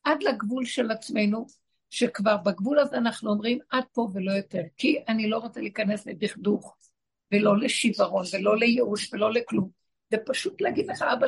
עד 0.04 0.22
לגבול 0.22 0.64
של 0.64 0.90
עצמנו, 0.90 1.46
שכבר 1.90 2.36
בגבול 2.36 2.78
הזה 2.78 2.96
אנחנו 2.96 3.30
אומרים 3.30 3.58
עד 3.70 3.84
פה 3.92 4.08
ולא 4.14 4.32
יותר, 4.32 4.62
כי 4.76 5.02
אני 5.08 5.30
לא 5.30 5.38
רוצה 5.38 5.60
להיכנס 5.60 6.06
לדכדוך, 6.06 6.76
ולא 7.32 7.58
לשיוורון, 7.58 8.24
ולא 8.32 8.56
לייאוש, 8.56 9.12
ולא 9.12 9.32
לכלום, 9.32 9.68
ופשוט 10.14 10.60
להגיד 10.60 10.86
לך, 10.86 11.02
אבא, 11.02 11.26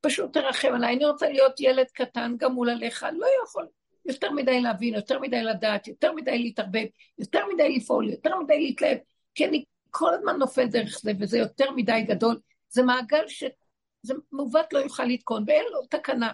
פשוט 0.00 0.32
תרחם 0.32 0.72
עליי, 0.74 0.96
אני 0.96 1.06
רוצה 1.06 1.28
להיות 1.28 1.60
ילד 1.60 1.86
קטן 1.92 2.34
גמול 2.38 2.70
עליך, 2.70 3.06
לא 3.12 3.26
יכול. 3.44 3.66
יותר 4.04 4.30
מדי 4.30 4.60
להבין, 4.60 4.94
יותר 4.94 5.18
מדי 5.18 5.42
לדעת, 5.42 5.88
יותר 5.88 6.12
מדי 6.12 6.38
להתערבב, 6.38 6.86
יותר 7.18 7.46
מדי 7.54 7.76
לפעול, 7.76 8.10
יותר 8.10 8.38
מדי 8.38 8.60
להתלהב, 8.60 8.98
כי 9.34 9.46
אני 9.46 9.64
כל 9.90 10.14
הזמן 10.14 10.36
נופל 10.36 10.66
דרך 10.66 10.98
זה, 11.02 11.12
וזה 11.20 11.38
יותר 11.38 11.70
מדי 11.70 12.04
גדול, 12.08 12.38
זה 12.68 12.82
מעגל 12.82 13.28
שזה 14.02 14.14
מעוות 14.32 14.72
לא 14.72 14.78
יוכל 14.78 15.04
לתקון, 15.04 15.44
ואין 15.46 15.64
לו 15.72 15.86
תקנה. 15.86 16.32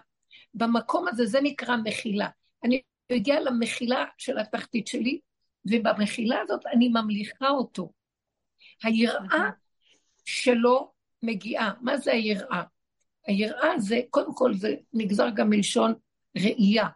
במקום 0.54 1.08
הזה, 1.08 1.26
זה 1.26 1.40
נקרא 1.40 1.76
מחילה. 1.84 2.28
אני 2.64 2.82
מגיעה 3.12 3.40
למחילה 3.40 4.04
של 4.18 4.38
התחתית 4.38 4.86
שלי, 4.86 5.20
ובמחילה 5.70 6.40
הזאת 6.40 6.66
אני 6.66 6.88
ממליכה 6.88 7.48
אותו. 7.48 7.92
היראה 8.82 9.50
שלו 10.24 10.92
מגיעה. 11.22 11.72
מה 11.80 11.96
זה 11.96 12.12
היראה? 12.12 12.62
היראה 13.26 13.78
זה, 13.78 14.00
קודם 14.10 14.34
כל 14.34 14.54
זה 14.54 14.74
נגזר 14.92 15.28
גם 15.34 15.50
מלשון 15.50 15.94
ראייה. 16.36 16.86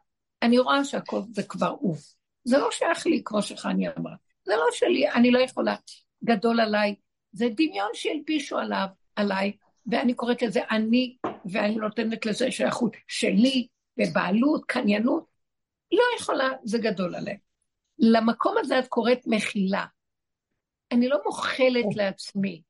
אני 0.42 0.58
רואה 0.58 0.84
שהכל 0.84 1.20
זה 1.32 1.42
כבר 1.42 1.76
הוא. 1.80 1.96
זה 2.44 2.58
לא 2.58 2.68
שייך 2.70 3.06
לי, 3.06 3.22
כמו 3.24 3.42
שחני 3.42 3.88
אמרה. 3.88 4.14
זה 4.44 4.56
לא 4.56 4.66
שלי, 4.72 5.10
אני 5.10 5.30
לא 5.30 5.38
יכולה. 5.38 5.76
גדול 6.24 6.60
עליי. 6.60 6.94
זה 7.32 7.48
דמיון 7.56 7.90
שהלבישו 7.94 8.58
עליו, 8.58 8.86
עליי, 9.16 9.52
ואני 9.88 10.14
קוראת 10.14 10.42
לזה 10.42 10.60
אני, 10.70 11.16
ואני 11.44 11.74
נותנת 11.74 12.26
לזה 12.26 12.50
שייכות 12.50 12.96
שלי, 13.08 13.66
בבעלות, 13.96 14.64
קניינות. 14.64 15.24
לא 15.92 16.02
יכולה, 16.20 16.48
זה 16.64 16.78
גדול 16.78 17.14
עליי. 17.14 17.36
למקום 17.98 18.54
הזה 18.58 18.78
את 18.78 18.88
קוראת 18.88 19.20
מחילה. 19.26 19.84
אני 20.92 21.08
לא 21.08 21.18
מוחלת 21.26 21.96
לעצמי. 21.96 22.62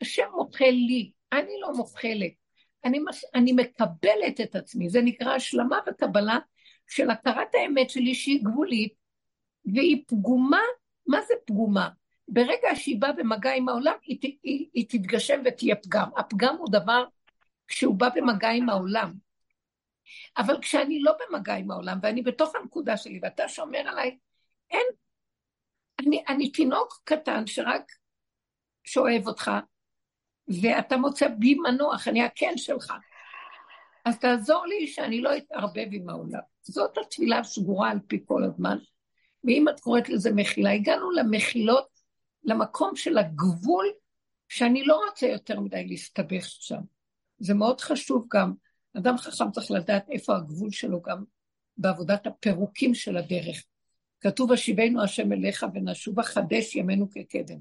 השם 0.00 0.28
מוחל 0.34 0.70
לי, 0.70 1.12
אני 1.32 1.52
לא 1.60 1.72
מוחלת. 1.72 2.32
אני, 2.84 2.98
אני 3.34 3.52
מקבלת 3.52 4.40
את 4.42 4.56
עצמי, 4.56 4.88
זה 4.88 5.02
נקרא 5.02 5.34
השלמה 5.34 5.78
וקבלה 5.86 6.38
של 6.88 7.10
הכרת 7.10 7.54
האמת 7.54 7.90
שלי 7.90 8.14
שהיא 8.14 8.44
גבולית, 8.44 8.94
והיא 9.64 10.02
פגומה, 10.06 10.60
מה 11.06 11.18
זה 11.28 11.34
פגומה? 11.46 11.88
ברגע 12.28 12.68
שהיא 12.74 13.00
באה 13.00 13.12
במגע 13.12 13.52
עם 13.52 13.68
העולם, 13.68 13.94
היא, 14.02 14.18
היא, 14.42 14.68
היא 14.74 14.86
תתגשם 14.88 15.42
ותהיה 15.44 15.76
פגם. 15.76 16.08
הפגם 16.16 16.56
הוא 16.56 16.68
דבר 16.72 17.04
כשהוא 17.68 17.94
בא 17.94 18.08
במגע 18.14 18.48
עם 18.48 18.68
העולם. 18.68 19.12
אבל 20.38 20.60
כשאני 20.60 21.00
לא 21.00 21.12
במגע 21.20 21.54
עם 21.54 21.70
העולם, 21.70 21.98
ואני 22.02 22.22
בתוך 22.22 22.52
הנקודה 22.56 22.96
שלי, 22.96 23.20
ואתה 23.22 23.48
שומר 23.48 23.78
עליי, 23.78 24.18
אין, 24.70 24.86
אני, 26.00 26.24
אני 26.28 26.50
תינוק 26.50 27.00
קטן 27.04 27.46
שרק 27.46 27.92
שאוהב 28.84 29.26
אותך, 29.26 29.50
ואתה 30.62 30.96
מוצא 30.96 31.28
בי 31.28 31.54
מנוח, 31.54 32.08
אני 32.08 32.22
הקן 32.22 32.56
שלך. 32.56 32.92
אז 34.04 34.18
תעזור 34.18 34.66
לי 34.66 34.86
שאני 34.86 35.20
לא 35.20 35.36
אתערבב 35.36 35.86
עם 35.92 36.08
העולם. 36.08 36.40
זאת 36.62 36.98
התפילה 36.98 37.38
הסגורה 37.38 37.90
על 37.90 37.98
פי 38.06 38.24
כל 38.26 38.44
הזמן. 38.44 38.78
ואם 39.44 39.68
את 39.68 39.80
קוראת 39.80 40.08
לזה 40.08 40.30
מחילה, 40.34 40.72
הגענו 40.72 41.10
למחילות, 41.10 41.91
למקום 42.44 42.96
של 42.96 43.18
הגבול, 43.18 43.86
שאני 44.48 44.84
לא 44.84 45.00
רוצה 45.06 45.26
יותר 45.26 45.60
מדי 45.60 45.86
להסתבך 45.86 46.44
שם. 46.44 46.80
זה 47.38 47.54
מאוד 47.54 47.80
חשוב 47.80 48.26
גם. 48.32 48.52
אדם 48.98 49.18
חכם 49.18 49.50
צריך 49.50 49.70
לדעת 49.70 50.10
איפה 50.10 50.36
הגבול 50.36 50.70
שלו 50.70 51.02
גם 51.02 51.24
בעבודת 51.76 52.26
הפירוקים 52.26 52.94
של 52.94 53.16
הדרך. 53.16 53.64
כתוב, 54.20 54.52
השיבנו 54.52 55.02
השם 55.02 55.32
אליך 55.32 55.66
ונשובה 55.74 56.22
חדש 56.22 56.76
ימינו 56.76 57.10
כקדם. 57.10 57.58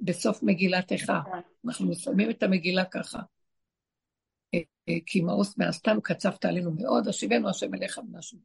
בסוף 0.00 0.42
מגילת 0.42 0.92
איכה. 0.92 1.20
אנחנו 1.66 1.88
מסיימים 1.88 2.30
את 2.30 2.42
המגילה 2.42 2.84
ככה. 2.84 3.18
כי 5.06 5.20
מאוס 5.20 5.58
מהסתם 5.58 6.00
קצבת 6.02 6.44
עלינו 6.44 6.72
מאוד, 6.72 7.08
השיבנו 7.08 7.48
השם 7.48 7.74
אליך 7.74 7.98
ונשוב. 7.98 8.40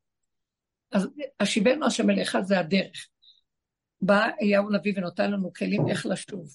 אז 0.91 1.07
השיבנו 1.39 1.86
השם 1.86 2.09
אליך 2.09 2.38
זה 2.41 2.59
הדרך. 2.59 3.07
בא 4.02 4.28
אליהו 4.41 4.70
נביא 4.70 4.93
ונותן 4.95 5.32
לנו 5.32 5.54
כלים 5.54 5.89
איך 5.89 6.06
לשוב. 6.06 6.47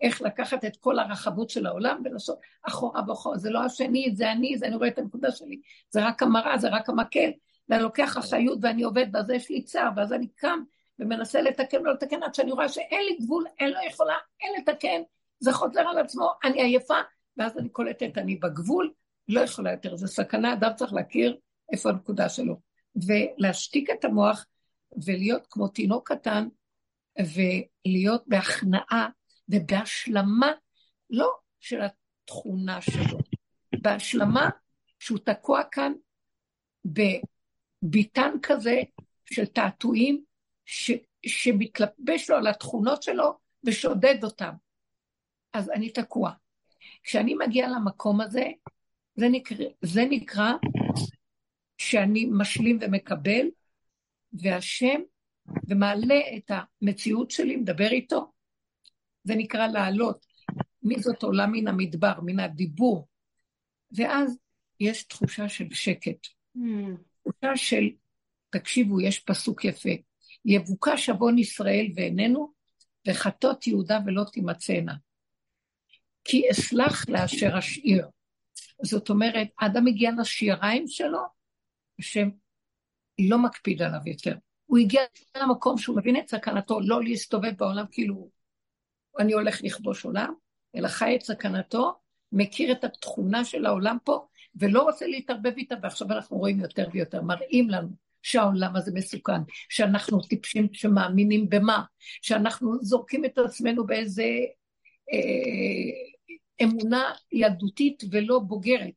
איך 0.00 0.22
לקחת 0.22 0.64
את 0.64 0.76
כל 0.76 0.98
הרחבות 0.98 1.50
של 1.50 1.66
העולם 1.66 2.02
ולעשות 2.04 2.38
אחורה 2.62 3.02
ואחורה. 3.08 3.38
זה 3.38 3.50
לא 3.50 3.64
השני, 3.64 4.10
זה 4.14 4.32
אני, 4.32 4.58
זה 4.58 4.66
אני 4.66 4.76
רואה 4.76 4.88
את 4.88 4.98
הנקודה 4.98 5.30
שלי. 5.30 5.60
זה 5.90 6.06
רק 6.06 6.22
המראה, 6.22 6.58
זה 6.58 6.68
רק 6.68 6.88
המקל. 6.88 7.30
ואני 7.68 7.82
לוקח 7.82 8.18
אחריות 8.18 8.58
ואני 8.62 8.82
עובד, 8.82 9.06
ואז 9.12 9.30
יש 9.30 9.50
לי 9.50 9.62
צער, 9.62 9.90
ואז 9.96 10.12
אני 10.12 10.28
קם 10.28 10.58
ומנסה 10.98 11.42
לתקן 11.42 11.80
ולא 11.80 11.92
לתקן, 11.92 12.22
עד 12.22 12.34
שאני 12.34 12.52
רואה 12.52 12.68
שאין 12.68 13.04
לי 13.04 13.16
גבול, 13.24 13.44
אין 13.60 13.70
לא 13.70 13.80
יכולה, 13.88 14.14
אין 14.40 14.52
לתקן, 14.60 15.02
זה 15.40 15.52
חוזר 15.52 15.80
על 15.80 15.98
עצמו, 15.98 16.32
אני 16.44 16.62
עייפה, 16.62 16.94
ואז 17.36 17.58
אני 17.58 17.68
קולטת, 17.68 18.18
אני 18.18 18.36
בגבול, 18.36 18.92
לא 19.28 19.40
יכולה 19.40 19.72
יותר, 19.72 19.96
זה 19.96 20.06
סכנה, 20.06 20.52
אדם 20.52 20.70
צריך 20.76 20.92
להכיר 20.92 21.36
איפה 21.72 21.88
הנקודה 21.88 22.28
שלו. 22.28 22.60
ולהשתיק 23.06 23.90
את 23.90 24.04
המוח 24.04 24.46
ולהיות 25.06 25.46
כמו 25.50 25.68
תינוק 25.68 26.12
קטן, 26.12 26.48
ולהיות 27.20 28.24
בהכנעה 28.26 29.08
ובהשלמה, 29.48 30.52
לא 31.10 31.30
של 31.60 31.80
התכונה 31.80 32.80
שלו, 32.80 33.18
בהשלמה 33.82 34.50
שהוא 34.98 35.18
תקוע 35.18 35.62
כאן 35.72 35.92
בביתן 36.84 38.30
כזה 38.42 38.80
של 39.24 39.46
תעתועים 39.46 40.24
ש, 40.64 40.90
שמתלבש 41.26 42.30
לו 42.30 42.36
על 42.36 42.46
התכונות 42.46 43.02
שלו 43.02 43.38
ושודד 43.64 44.24
אותם. 44.24 44.52
אז 45.52 45.70
אני 45.70 45.90
תקוע. 45.90 46.32
כשאני 47.02 47.34
מגיעה 47.34 47.68
למקום 47.68 48.20
הזה, 48.20 48.44
זה 49.16 49.28
נקרא, 49.28 49.56
זה 49.82 50.02
נקרא 50.10 50.52
שאני 51.78 52.26
משלים 52.32 52.78
ומקבל, 52.80 53.46
והשם, 54.32 55.00
ומעלה 55.68 56.20
את 56.36 56.50
המציאות 56.50 57.30
שלי, 57.30 57.56
מדבר 57.56 57.90
איתו, 57.90 58.32
זה 59.24 59.34
נקרא 59.34 59.66
לעלות. 59.66 60.26
מי 60.82 61.00
זאת 61.00 61.22
עולה 61.22 61.46
מן 61.46 61.68
המדבר, 61.68 62.20
מן 62.22 62.40
הדיבור. 62.40 63.08
ואז 63.92 64.38
יש 64.80 65.02
תחושה 65.04 65.48
של 65.48 65.66
שקט. 65.70 66.26
Mm. 66.56 66.60
תחושה 67.22 67.56
של, 67.56 67.88
תקשיבו, 68.50 69.00
יש 69.00 69.18
פסוק 69.18 69.64
יפה, 69.64 69.90
יבוקש 70.44 71.08
עוון 71.08 71.38
ישראל 71.38 71.86
ואיננו, 71.96 72.52
וחטות 73.08 73.66
יהודה 73.66 73.98
ולא 74.06 74.24
תימצאנה. 74.32 74.94
כי 76.24 76.42
אסלח 76.50 77.08
לאשר 77.08 77.58
אשאיר. 77.58 78.08
זאת 78.82 79.10
אומרת, 79.10 79.48
אדם 79.56 79.86
הגיע 79.86 80.10
לשיריים 80.20 80.84
שלו, 80.86 81.20
השם 81.98 82.28
לא 83.28 83.38
מקפיד 83.38 83.82
עליו 83.82 84.00
יותר. 84.06 84.36
הוא 84.68 84.78
הגיע 84.78 85.02
למקום 85.36 85.78
שהוא 85.78 85.96
מבין 85.96 86.16
את 86.16 86.28
סכנתו, 86.28 86.80
לא 86.80 87.02
להסתובב 87.02 87.52
בעולם 87.58 87.84
כאילו 87.90 88.30
אני 89.18 89.32
הולך 89.32 89.60
לכבוש 89.62 90.04
עולם, 90.04 90.34
אלא 90.76 90.88
חי 90.88 91.16
את 91.16 91.22
סכנתו, 91.22 91.94
מכיר 92.32 92.72
את 92.72 92.84
התכונה 92.84 93.44
של 93.44 93.66
העולם 93.66 93.96
פה, 94.04 94.26
ולא 94.54 94.82
רוצה 94.82 95.06
להתערבב 95.06 95.52
איתה, 95.56 95.74
ועכשיו 95.82 96.12
אנחנו 96.12 96.36
רואים 96.36 96.60
יותר 96.60 96.88
ויותר, 96.92 97.22
מראים 97.22 97.70
לנו 97.70 97.88
שהעולם 98.22 98.76
הזה 98.76 98.92
מסוכן, 98.94 99.40
שאנחנו 99.68 100.20
טיפשים 100.20 100.68
שמאמינים 100.72 101.48
במה, 101.48 101.82
שאנחנו 102.22 102.74
זורקים 102.80 103.24
את 103.24 103.38
עצמנו 103.38 103.86
באיזה 103.86 104.24
אה, 105.12 106.64
אמונה 106.64 107.12
ילדותית 107.32 108.02
ולא 108.10 108.38
בוגרת. 108.38 108.94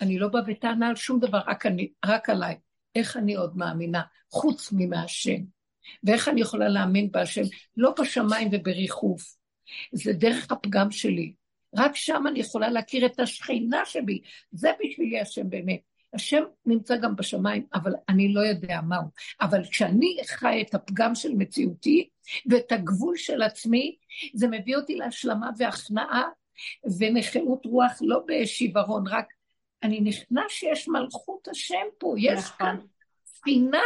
אני 0.00 0.18
לא 0.18 0.28
באה 0.28 0.42
בטענה 0.42 0.88
על 0.88 0.96
שום 0.96 1.20
דבר, 1.20 1.40
רק, 1.46 1.66
אני, 1.66 1.88
רק 2.04 2.30
עליי. 2.30 2.56
איך 2.96 3.16
אני 3.16 3.34
עוד 3.34 3.56
מאמינה, 3.56 4.02
חוץ 4.30 4.72
ממהשם? 4.72 5.40
ואיך 6.04 6.28
אני 6.28 6.40
יכולה 6.40 6.68
להאמין 6.68 7.10
בהשם? 7.10 7.42
לא 7.76 7.94
בשמיים 8.00 8.48
ובריחוף, 8.52 9.36
זה 9.92 10.12
דרך 10.12 10.52
הפגם 10.52 10.90
שלי. 10.90 11.34
רק 11.76 11.96
שם 11.96 12.24
אני 12.28 12.40
יכולה 12.40 12.70
להכיר 12.70 13.06
את 13.06 13.20
השכינה 13.20 13.82
שבי. 13.84 14.20
זה 14.52 14.70
בשבילי 14.84 15.20
השם 15.20 15.50
באמת. 15.50 15.80
השם 16.12 16.42
נמצא 16.66 16.96
גם 16.96 17.16
בשמיים, 17.16 17.66
אבל 17.74 17.92
אני 18.08 18.32
לא 18.32 18.40
יודע 18.40 18.80
מהו. 18.80 19.04
אבל 19.40 19.64
כשאני 19.64 20.16
חי 20.26 20.64
את 20.68 20.74
הפגם 20.74 21.14
של 21.14 21.34
מציאותי 21.34 22.08
ואת 22.50 22.72
הגבול 22.72 23.16
של 23.16 23.42
עצמי, 23.42 23.96
זה 24.34 24.48
מביא 24.48 24.76
אותי 24.76 24.94
להשלמה 24.94 25.50
והכנעה 25.58 26.22
ונכאות 26.98 27.66
רוח, 27.66 27.92
לא 28.00 28.22
בשיוורון, 28.26 29.06
רק 29.06 29.26
אני 29.86 30.00
נכנע 30.00 30.42
שיש 30.48 30.88
מלכות 30.88 31.48
השם 31.48 31.86
פה, 31.98 32.14
יש 32.18 32.38
נכון. 32.38 32.56
כאן 32.58 32.76
ספינה, 33.26 33.82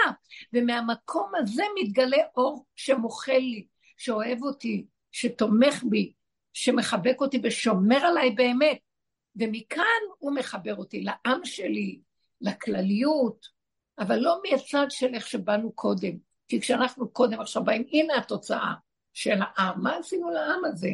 ומהמקום 0.53 1.33
הזה 1.37 1.63
מתגלה 1.83 2.23
אור 2.37 2.65
שמוחל 2.77 3.39
לי, 3.39 3.67
שאוהב 3.97 4.43
אותי, 4.43 4.87
שתומך 5.13 5.85
בי, 5.89 6.13
שמחבק 6.53 7.17
אותי 7.21 7.41
ושומר 7.43 7.97
עליי 7.97 8.31
באמת. 8.31 8.79
ומכאן 9.37 10.03
הוא 10.19 10.35
מחבר 10.35 10.77
אותי 10.77 11.01
לעם 11.01 11.41
שלי, 11.45 12.01
לכלליות, 12.41 13.47
אבל 13.99 14.17
לא 14.17 14.41
מהצד 14.45 14.87
של 14.91 15.15
איך 15.15 15.27
שבאנו 15.27 15.73
קודם. 15.73 16.13
כי 16.49 16.61
כשאנחנו 16.61 17.09
קודם 17.09 17.41
עכשיו 17.41 17.65
באים, 17.65 17.85
הנה 17.93 18.17
התוצאה 18.17 18.73
של 19.13 19.39
העם. 19.41 19.83
מה 19.83 19.97
עשינו 19.97 20.31
לעם 20.31 20.65
הזה? 20.65 20.91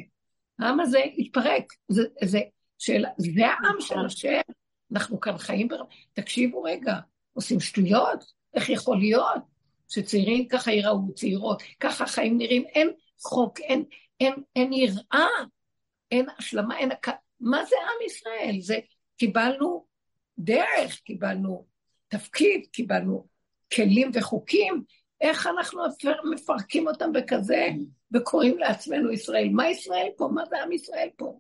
העם 0.59 0.81
הזה 0.81 0.99
התפרק. 1.19 1.73
זה, 1.89 2.03
זה, 2.25 2.41
של, 2.79 3.05
זה 3.17 3.47
העם 3.47 3.81
של 3.81 4.07
השם. 4.07 4.41
אנחנו 4.93 5.21
כאן 5.21 5.39
חיים, 5.39 5.69
בר... 5.69 5.83
תקשיבו 6.13 6.63
רגע, 6.63 6.95
עושים 7.33 7.61
שטויות? 7.61 8.25
איך 8.55 8.71
יכול 8.71 8.99
להיות 8.99 9.43
שצעירים 9.89 10.49
ככה 10.49 10.73
ייראו, 10.73 11.15
צעירות, 11.15 11.63
ככה 11.81 12.05
החיים 12.05 12.39
נראים? 12.39 12.65
אין 12.65 12.91
חוק, 13.23 13.61
אין, 13.61 13.85
אין, 14.21 14.35
אין 14.57 14.73
יראה, 14.73 15.27
אין 16.11 16.27
השלמה, 16.39 16.79
אין... 16.79 16.91
מה 17.41 17.65
זה 17.65 17.77
עם 17.83 18.07
ישראל? 18.07 18.57
זה 18.61 18.79
קיבלנו 19.17 19.87
דרך, 20.39 21.01
קיבלנו 21.05 21.67
תפקיד, 22.09 22.67
קיבלנו 22.73 23.27
כלים 23.75 24.11
וחוקים, 24.15 24.85
איך 25.21 25.47
אנחנו 25.47 25.83
מפרקים 26.33 26.89
אותם 26.89 27.13
בכזה 27.13 27.69
וקוראים 28.15 28.59
לעצמנו 28.59 29.13
ישראל? 29.13 29.49
מה 29.53 29.69
ישראל 29.69 30.09
פה? 30.17 30.29
מה 30.35 30.45
זה 30.45 30.63
עם 30.63 30.73
ישראל 30.73 31.09
פה? 31.17 31.39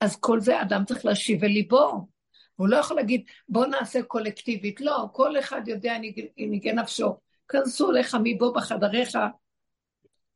אז 0.00 0.16
כל 0.16 0.40
זה 0.40 0.62
אדם 0.62 0.84
צריך 0.84 1.04
להשיב 1.04 1.44
אל 1.44 1.50
ליבו. 1.50 2.15
הוא 2.56 2.68
לא 2.68 2.76
יכול 2.76 2.96
להגיד, 2.96 3.24
בוא 3.48 3.66
נעשה 3.66 4.02
קולקטיבית. 4.02 4.80
לא, 4.80 5.06
כל 5.12 5.38
אחד 5.38 5.62
יודע 5.66 5.98
ניגי 6.36 6.72
נפשו. 6.72 7.16
כנסו 7.48 7.92
לך 7.92 8.16
מבוא 8.24 8.54
בחדריך, 8.54 9.18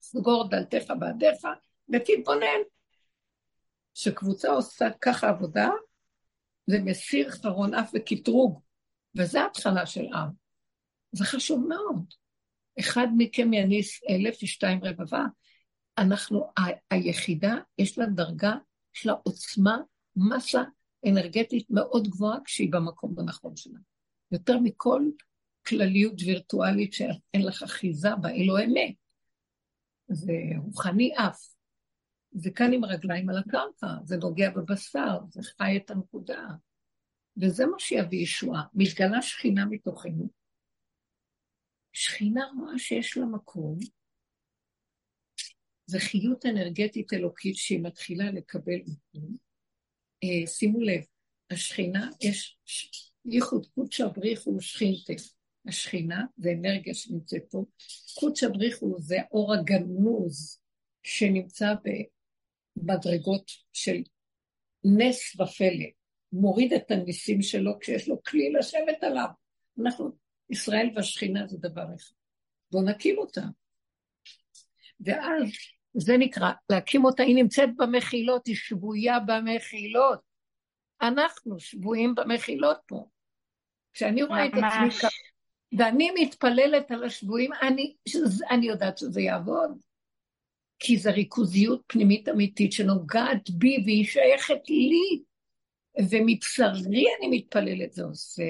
סגור 0.00 0.48
דלתך 0.48 0.92
בעדיך, 0.98 1.46
ותתבונן. 1.88 2.60
כשקבוצה 3.94 4.48
עושה 4.48 4.88
ככה 5.00 5.28
עבודה, 5.28 5.68
זה 6.66 6.78
מסיר 6.78 7.30
חרון 7.30 7.74
אף 7.74 7.90
וקטרוג, 7.94 8.60
וזה 9.16 9.40
ההתחלה 9.40 9.86
של 9.86 10.04
עם. 10.14 10.28
זה 11.12 11.24
חשוב 11.24 11.66
מאוד. 11.68 12.04
אחד 12.80 13.06
מכם 13.16 13.52
יניס 13.52 14.00
אלף 14.08 14.38
ושתיים 14.42 14.80
רבבה. 14.84 15.24
אנחנו, 15.98 16.52
ה- 16.58 16.94
היחידה, 16.94 17.54
יש 17.78 17.98
לה 17.98 18.06
דרגה, 18.06 18.52
יש 18.96 19.06
לה 19.06 19.12
עוצמה, 19.12 19.78
מסה 20.16 20.62
אנרגטית 21.08 21.66
מאוד 21.70 22.08
גבוהה 22.08 22.38
כשהיא 22.44 22.72
במקום 22.72 23.18
הנכון 23.18 23.56
שלה. 23.56 23.78
יותר 24.32 24.58
מכל 24.58 25.02
כלליות 25.66 26.14
וירטואלית 26.26 26.92
שאין 26.92 27.46
לך 27.46 27.62
אחיזה 27.62 28.08
בה, 28.20 28.28
היא 28.28 28.48
לא 28.48 28.64
אמת. 28.64 28.94
זה 30.08 30.32
רוחני 30.64 31.14
אף. 31.16 31.54
זה 32.32 32.50
כאן 32.50 32.72
עם 32.72 32.84
רגליים 32.84 33.30
על 33.30 33.38
הקרקע, 33.38 33.86
זה 34.04 34.16
נוגע 34.16 34.50
בבשר, 34.50 35.18
זה 35.28 35.42
חי 35.42 35.76
את 35.76 35.90
הנקודה. 35.90 36.48
וזה 37.36 37.66
מה 37.66 37.78
שיביא 37.78 38.22
ישועה. 38.22 38.62
מתגלה 38.74 39.22
שכינה 39.22 39.66
מתוכנו. 39.66 40.28
שכינה 41.92 42.44
רואה 42.58 42.78
שיש 42.78 43.16
לה 43.16 43.26
מקום, 43.26 43.78
זה 45.86 45.98
חיות 45.98 46.46
אנרגטית 46.46 47.12
אלוקית 47.12 47.56
שהיא 47.56 47.80
מתחילה 47.82 48.30
לקבל 48.30 48.80
מקום. 48.86 49.49
אה, 50.24 50.46
שימו 50.46 50.80
לב, 50.80 51.02
השכינה, 51.50 52.10
יש 52.20 52.56
ייחוד 53.24 53.66
קודשא 53.74 54.06
בריחו 54.06 54.60
שכינתה. 54.60 55.12
השכינה 55.66 56.24
זה 56.36 56.50
אנרגיה 56.58 56.94
שנמצאת 56.94 57.42
פה. 57.50 57.64
קודשא 58.20 58.48
בריחו 58.48 58.96
זה 58.98 59.20
האור 59.20 59.54
הגנוז 59.54 60.60
שנמצא 61.02 61.74
במדרגות 62.76 63.50
של 63.72 64.02
נס 64.84 65.40
ופלא. 65.40 65.86
מוריד 66.32 66.72
את 66.72 66.90
הניסים 66.90 67.42
שלו 67.42 67.78
כשיש 67.80 68.08
לו 68.08 68.22
כלי 68.22 68.52
לשבת 68.52 69.02
עליו. 69.02 69.28
אנחנו, 69.82 70.10
ישראל 70.50 70.90
והשכינה 70.94 71.46
זה 71.46 71.58
דבר 71.58 71.84
אחד. 71.96 72.14
בואו 72.70 72.82
נקים 72.82 73.18
אותה. 73.18 73.42
ואז 75.00 75.42
זה 75.94 76.16
נקרא, 76.18 76.50
להקים 76.70 77.04
אותה, 77.04 77.22
היא 77.22 77.34
נמצאת 77.34 77.68
במחילות, 77.76 78.46
היא 78.46 78.56
שבויה 78.56 79.20
במחילות. 79.20 80.20
אנחנו 81.02 81.60
שבויים 81.60 82.14
במחילות 82.14 82.78
פה. 82.86 83.06
כשאני 83.92 84.22
רואה 84.22 84.46
את 84.46 84.52
עצמי 84.52 84.90
ככה, 84.90 85.08
ואני 85.78 86.10
מתפללת 86.20 86.90
על 86.90 87.04
השבויים, 87.04 87.50
אני, 87.62 87.94
אני 88.50 88.66
יודעת 88.66 88.98
שזה 88.98 89.20
יעבוד. 89.20 89.70
כי 90.78 90.96
זו 90.96 91.10
ריכוזיות 91.12 91.82
פנימית 91.86 92.28
אמיתית 92.28 92.72
שנוגעת 92.72 93.50
בי 93.50 93.82
והיא 93.84 94.04
שייכת 94.04 94.68
לי. 94.68 95.22
ומבשרי 96.10 97.04
אני 97.18 97.28
מתפללת, 97.30 97.92
זה 97.92 98.04
עושה... 98.04 98.42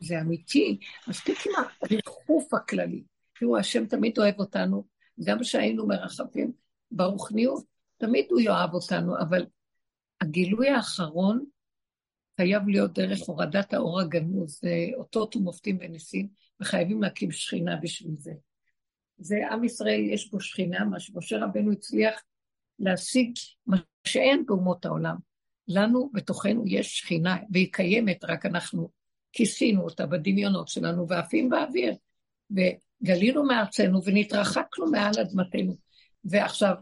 זה 0.00 0.20
אמיתי. 0.20 0.78
מספיק 1.08 1.38
עם 1.46 1.52
הריחוף 1.82 2.54
הכללי. 2.54 3.02
תראו, 3.38 3.56
השם 3.58 3.86
תמיד 3.86 4.18
אוהב 4.18 4.38
אותנו, 4.38 4.84
גם 5.24 5.38
כשהיינו 5.40 5.86
מרחבים 5.86 6.52
ברוחניות, 6.90 7.64
תמיד 7.96 8.26
הוא 8.30 8.40
יאהב 8.40 8.74
אותנו, 8.74 9.18
אבל 9.18 9.46
הגילוי 10.20 10.68
האחרון 10.68 11.44
חייב 12.36 12.68
להיות 12.68 12.92
דרך 12.92 13.20
הורדת 13.26 13.74
האור 13.74 14.00
הגנוז, 14.00 14.60
אותות 14.96 15.36
ומופתים 15.36 15.78
וניסים, 15.80 16.28
וחייבים 16.60 17.02
להקים 17.02 17.32
שכינה 17.32 17.76
בשביל 17.76 18.14
זה. 18.18 18.32
זה 19.18 19.36
עם 19.50 19.64
ישראל, 19.64 20.00
יש 20.00 20.30
בו 20.30 20.40
שכינה, 20.40 20.84
מה 20.84 21.00
שמשה 21.00 21.44
רבנו 21.44 21.72
הצליח 21.72 22.22
להשיג 22.78 23.32
מה 23.66 23.76
שאין 24.04 24.46
באומות 24.46 24.84
העולם. 24.84 25.16
לנו, 25.68 26.10
בתוכנו, 26.12 26.64
יש 26.66 26.98
שכינה, 26.98 27.36
והיא 27.50 27.72
קיימת, 27.72 28.24
רק 28.24 28.46
אנחנו 28.46 28.90
כיסינו 29.32 29.82
אותה 29.82 30.06
בדמיונות 30.06 30.68
שלנו 30.68 31.08
ועפים 31.08 31.48
באוויר. 31.48 31.94
וגלינו 33.02 33.44
מארצנו 33.44 34.04
ונתרחקנו 34.04 34.86
מעל 34.86 35.12
אדמתנו. 35.20 35.76
ועכשיו, 36.24 36.74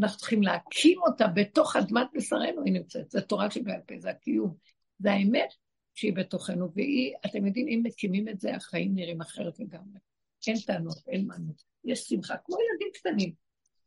אנחנו 0.00 0.18
צריכים 0.18 0.42
להקים 0.42 0.98
אותה 1.02 1.26
בתוך 1.26 1.76
אדמת 1.76 2.06
בשרנו, 2.14 2.62
היא 2.64 2.72
נמצאת. 2.72 3.10
זו 3.10 3.20
תורה 3.20 3.50
שבעל 3.50 3.80
פה, 3.86 3.94
זה 3.98 4.10
הקיום. 4.10 4.54
זה 4.98 5.12
האמת 5.12 5.48
שהיא 5.94 6.12
בתוכנו, 6.16 6.72
והיא, 6.74 7.14
אתם 7.26 7.46
יודעים, 7.46 7.68
אם 7.68 7.80
מקימים 7.84 8.28
את 8.28 8.40
זה, 8.40 8.54
החיים 8.54 8.94
נראים 8.94 9.20
אחרת 9.20 9.60
לגמרי. 9.60 9.98
אין 10.46 10.56
טענות, 10.66 10.96
אין 11.08 11.26
מענות. 11.26 11.62
יש 11.84 12.00
שמחה, 12.00 12.36
כמו 12.44 12.56
ילדים 12.60 12.88
קטנים, 12.94 13.32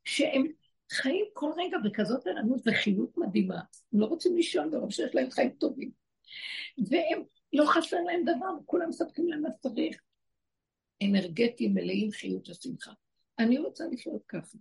שהם 0.05 0.47
חיים 0.91 1.25
כל 1.33 1.51
רגע 1.57 1.77
בכזאת 1.83 2.27
ערנות 2.27 2.61
וחיות 2.65 3.17
מדהימה. 3.17 3.59
הם 3.93 3.99
לא 3.99 4.05
רוצים 4.05 4.35
לישון 4.35 4.71
ברוב 4.71 4.91
שיש 4.91 5.15
להם 5.15 5.31
חיים 5.31 5.49
טובים. 5.49 5.91
והם, 6.89 7.23
לא 7.53 7.65
חסר 7.65 7.97
להם 8.01 8.21
דבר, 8.23 8.49
כולם 8.65 8.89
מספקים 8.89 9.27
להם 9.27 9.41
מה 9.41 9.49
שצריך. 9.57 10.01
אנרגטיים, 11.03 11.73
מלאים 11.73 12.11
חיות 12.11 12.49
ושמחה. 12.49 12.91
אני 13.39 13.59
רוצה 13.59 13.83
לחיות 13.91 14.23
ככה. 14.27 14.57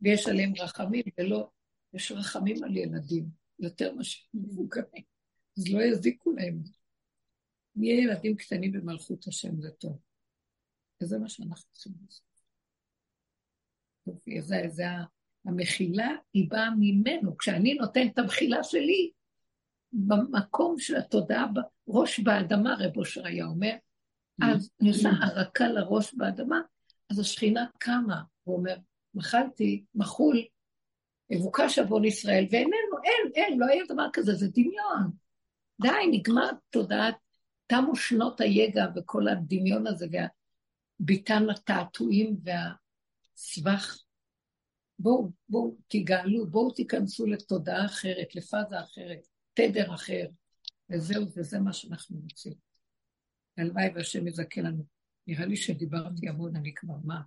ויש 0.00 0.26
עליהם 0.26 0.52
רחמים, 0.60 1.04
ולא, 1.18 1.50
יש 1.94 2.12
רחמים 2.12 2.64
על 2.64 2.76
ילדים, 2.76 3.24
יותר 3.58 3.94
מאשר 3.94 4.24
מבוגרים. 4.34 5.04
אז 5.58 5.68
לא 5.68 5.82
יזיקו 5.82 6.32
להם. 6.32 6.62
נהיה 7.76 8.02
ילדים 8.02 8.36
קטנים 8.36 8.72
במלכות 8.72 9.28
השם, 9.28 9.60
זה 9.60 9.70
טוב. 9.70 9.98
וזה 11.02 11.18
מה 11.18 11.28
שאנחנו 11.28 11.70
צריכים 11.72 11.92
לעשות. 12.04 12.28
זה, 14.40 14.56
זה 14.68 14.84
המחילה, 15.44 16.08
היא 16.34 16.50
באה 16.50 16.70
ממנו. 16.78 17.36
כשאני 17.36 17.74
נותן 17.74 18.06
את 18.12 18.18
המחילה 18.18 18.62
שלי, 18.62 19.10
במקום 19.92 20.78
של 20.78 20.96
התודעה, 20.96 21.46
ראש 21.88 22.20
באדמה, 22.20 22.74
רב 22.78 22.96
אושר 22.96 23.26
היה 23.26 23.46
אומר, 23.46 23.74
אז 24.42 24.70
אני 24.80 24.88
עושה 24.88 25.08
הרקה 25.20 25.68
לראש 25.68 26.14
באדמה, 26.14 26.60
אז 27.10 27.18
השכינה 27.18 27.66
קמה, 27.78 28.22
הוא 28.44 28.56
אומר, 28.56 28.76
מחלתי, 29.14 29.84
מחול, 29.94 30.44
מבוקש 31.30 31.78
עוון 31.78 32.04
ישראל, 32.04 32.46
ואיננו, 32.50 32.96
אין, 33.04 33.32
אין, 33.34 33.58
לא 33.58 33.66
היה 33.66 33.84
דבר 33.88 34.06
כזה, 34.12 34.34
זה 34.34 34.48
דמיון. 34.48 35.10
די, 35.82 36.18
נגמר 36.18 36.50
תודעת, 36.70 37.14
תמו 37.66 37.96
שנות 37.96 38.40
היגע 38.40 38.86
וכל 38.96 39.28
הדמיון 39.28 39.86
הזה, 39.86 40.06
והביטן 41.00 41.50
התעתועים 41.50 42.36
והסבך. 42.44 43.98
בואו, 44.98 45.30
בואו 45.48 45.76
תגאלו, 45.88 46.46
בואו 46.46 46.70
תיכנסו 46.70 47.26
לתודעה 47.26 47.86
אחרת, 47.86 48.34
לפאזה 48.34 48.80
אחרת, 48.80 49.26
תדר 49.54 49.94
אחר, 49.94 50.26
וזהו, 50.90 51.26
וזה 51.36 51.58
מה 51.58 51.72
שאנחנו 51.72 52.20
רוצים. 52.22 52.67
הלוואי 53.58 53.88
והשם 53.94 54.28
יזכה 54.28 54.60
לנו. 54.60 54.84
נראה 55.26 55.46
לי 55.46 55.56
שדיברתי 55.56 56.28
המון, 56.28 56.56
אני 56.56 56.74
כבר, 56.74 56.94
מה? 57.04 57.20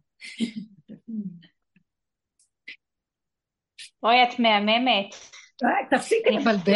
אוי, 4.04 4.24
את 4.24 4.40
מהממת. 4.40 5.16
תפסיקי 5.90 6.30
לבלבל. 6.30 6.76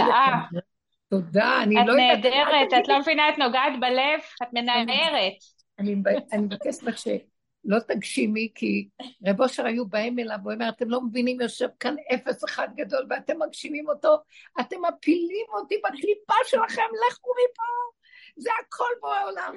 תודה, 1.10 1.64
אני 1.64 1.76
לא 1.76 1.80
יודעת... 1.80 2.20
את 2.20 2.26
נהדרת, 2.26 2.84
את 2.84 2.88
לא 2.88 3.00
מבינה, 3.00 3.30
את 3.30 3.38
נוגעת 3.38 3.74
בלב, 3.80 4.20
את 4.44 4.54
מנערת. 4.54 5.34
אני 5.80 5.96
מבקשת 6.38 6.84
לך 6.84 6.98
שלא 6.98 7.80
תגשימי, 7.88 8.52
כי 8.56 8.90
רב 9.28 9.42
אושר 9.42 9.66
היו 9.66 9.86
באים 9.88 10.20
אליו, 10.20 10.38
הוא 10.44 10.54
אומר, 10.54 10.70
אתם 10.70 10.90
לא 10.90 11.02
מבינים, 11.02 11.42
יושב 11.42 11.68
כאן 11.80 11.96
אפס 12.14 12.44
אחד 12.44 12.68
גדול 12.76 13.08
ואתם 13.10 13.42
מגשימים 13.42 13.88
אותו, 13.90 14.16
אתם 14.60 14.76
מפילים 14.90 15.46
אותי 15.50 15.76
בקליפה 15.78 16.34
שלכם, 16.46 16.82
לכו 17.10 17.30
מפה. 17.30 17.95
זה 18.36 18.50
הכל 18.66 18.94
בורא 19.02 19.24
עולם. 19.24 19.54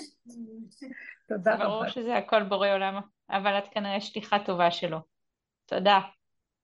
תודה 1.28 1.54
רבה. 1.54 1.64
ברור 1.64 1.88
שזה 1.88 2.16
הכל 2.16 2.42
בורא 2.42 2.68
עולם, 2.68 3.00
אבל 3.30 3.58
את 3.58 3.64
כנראה 3.70 4.00
שליחה 4.00 4.38
טובה 4.38 4.70
שלו. 4.70 4.98
תודה. 5.66 6.00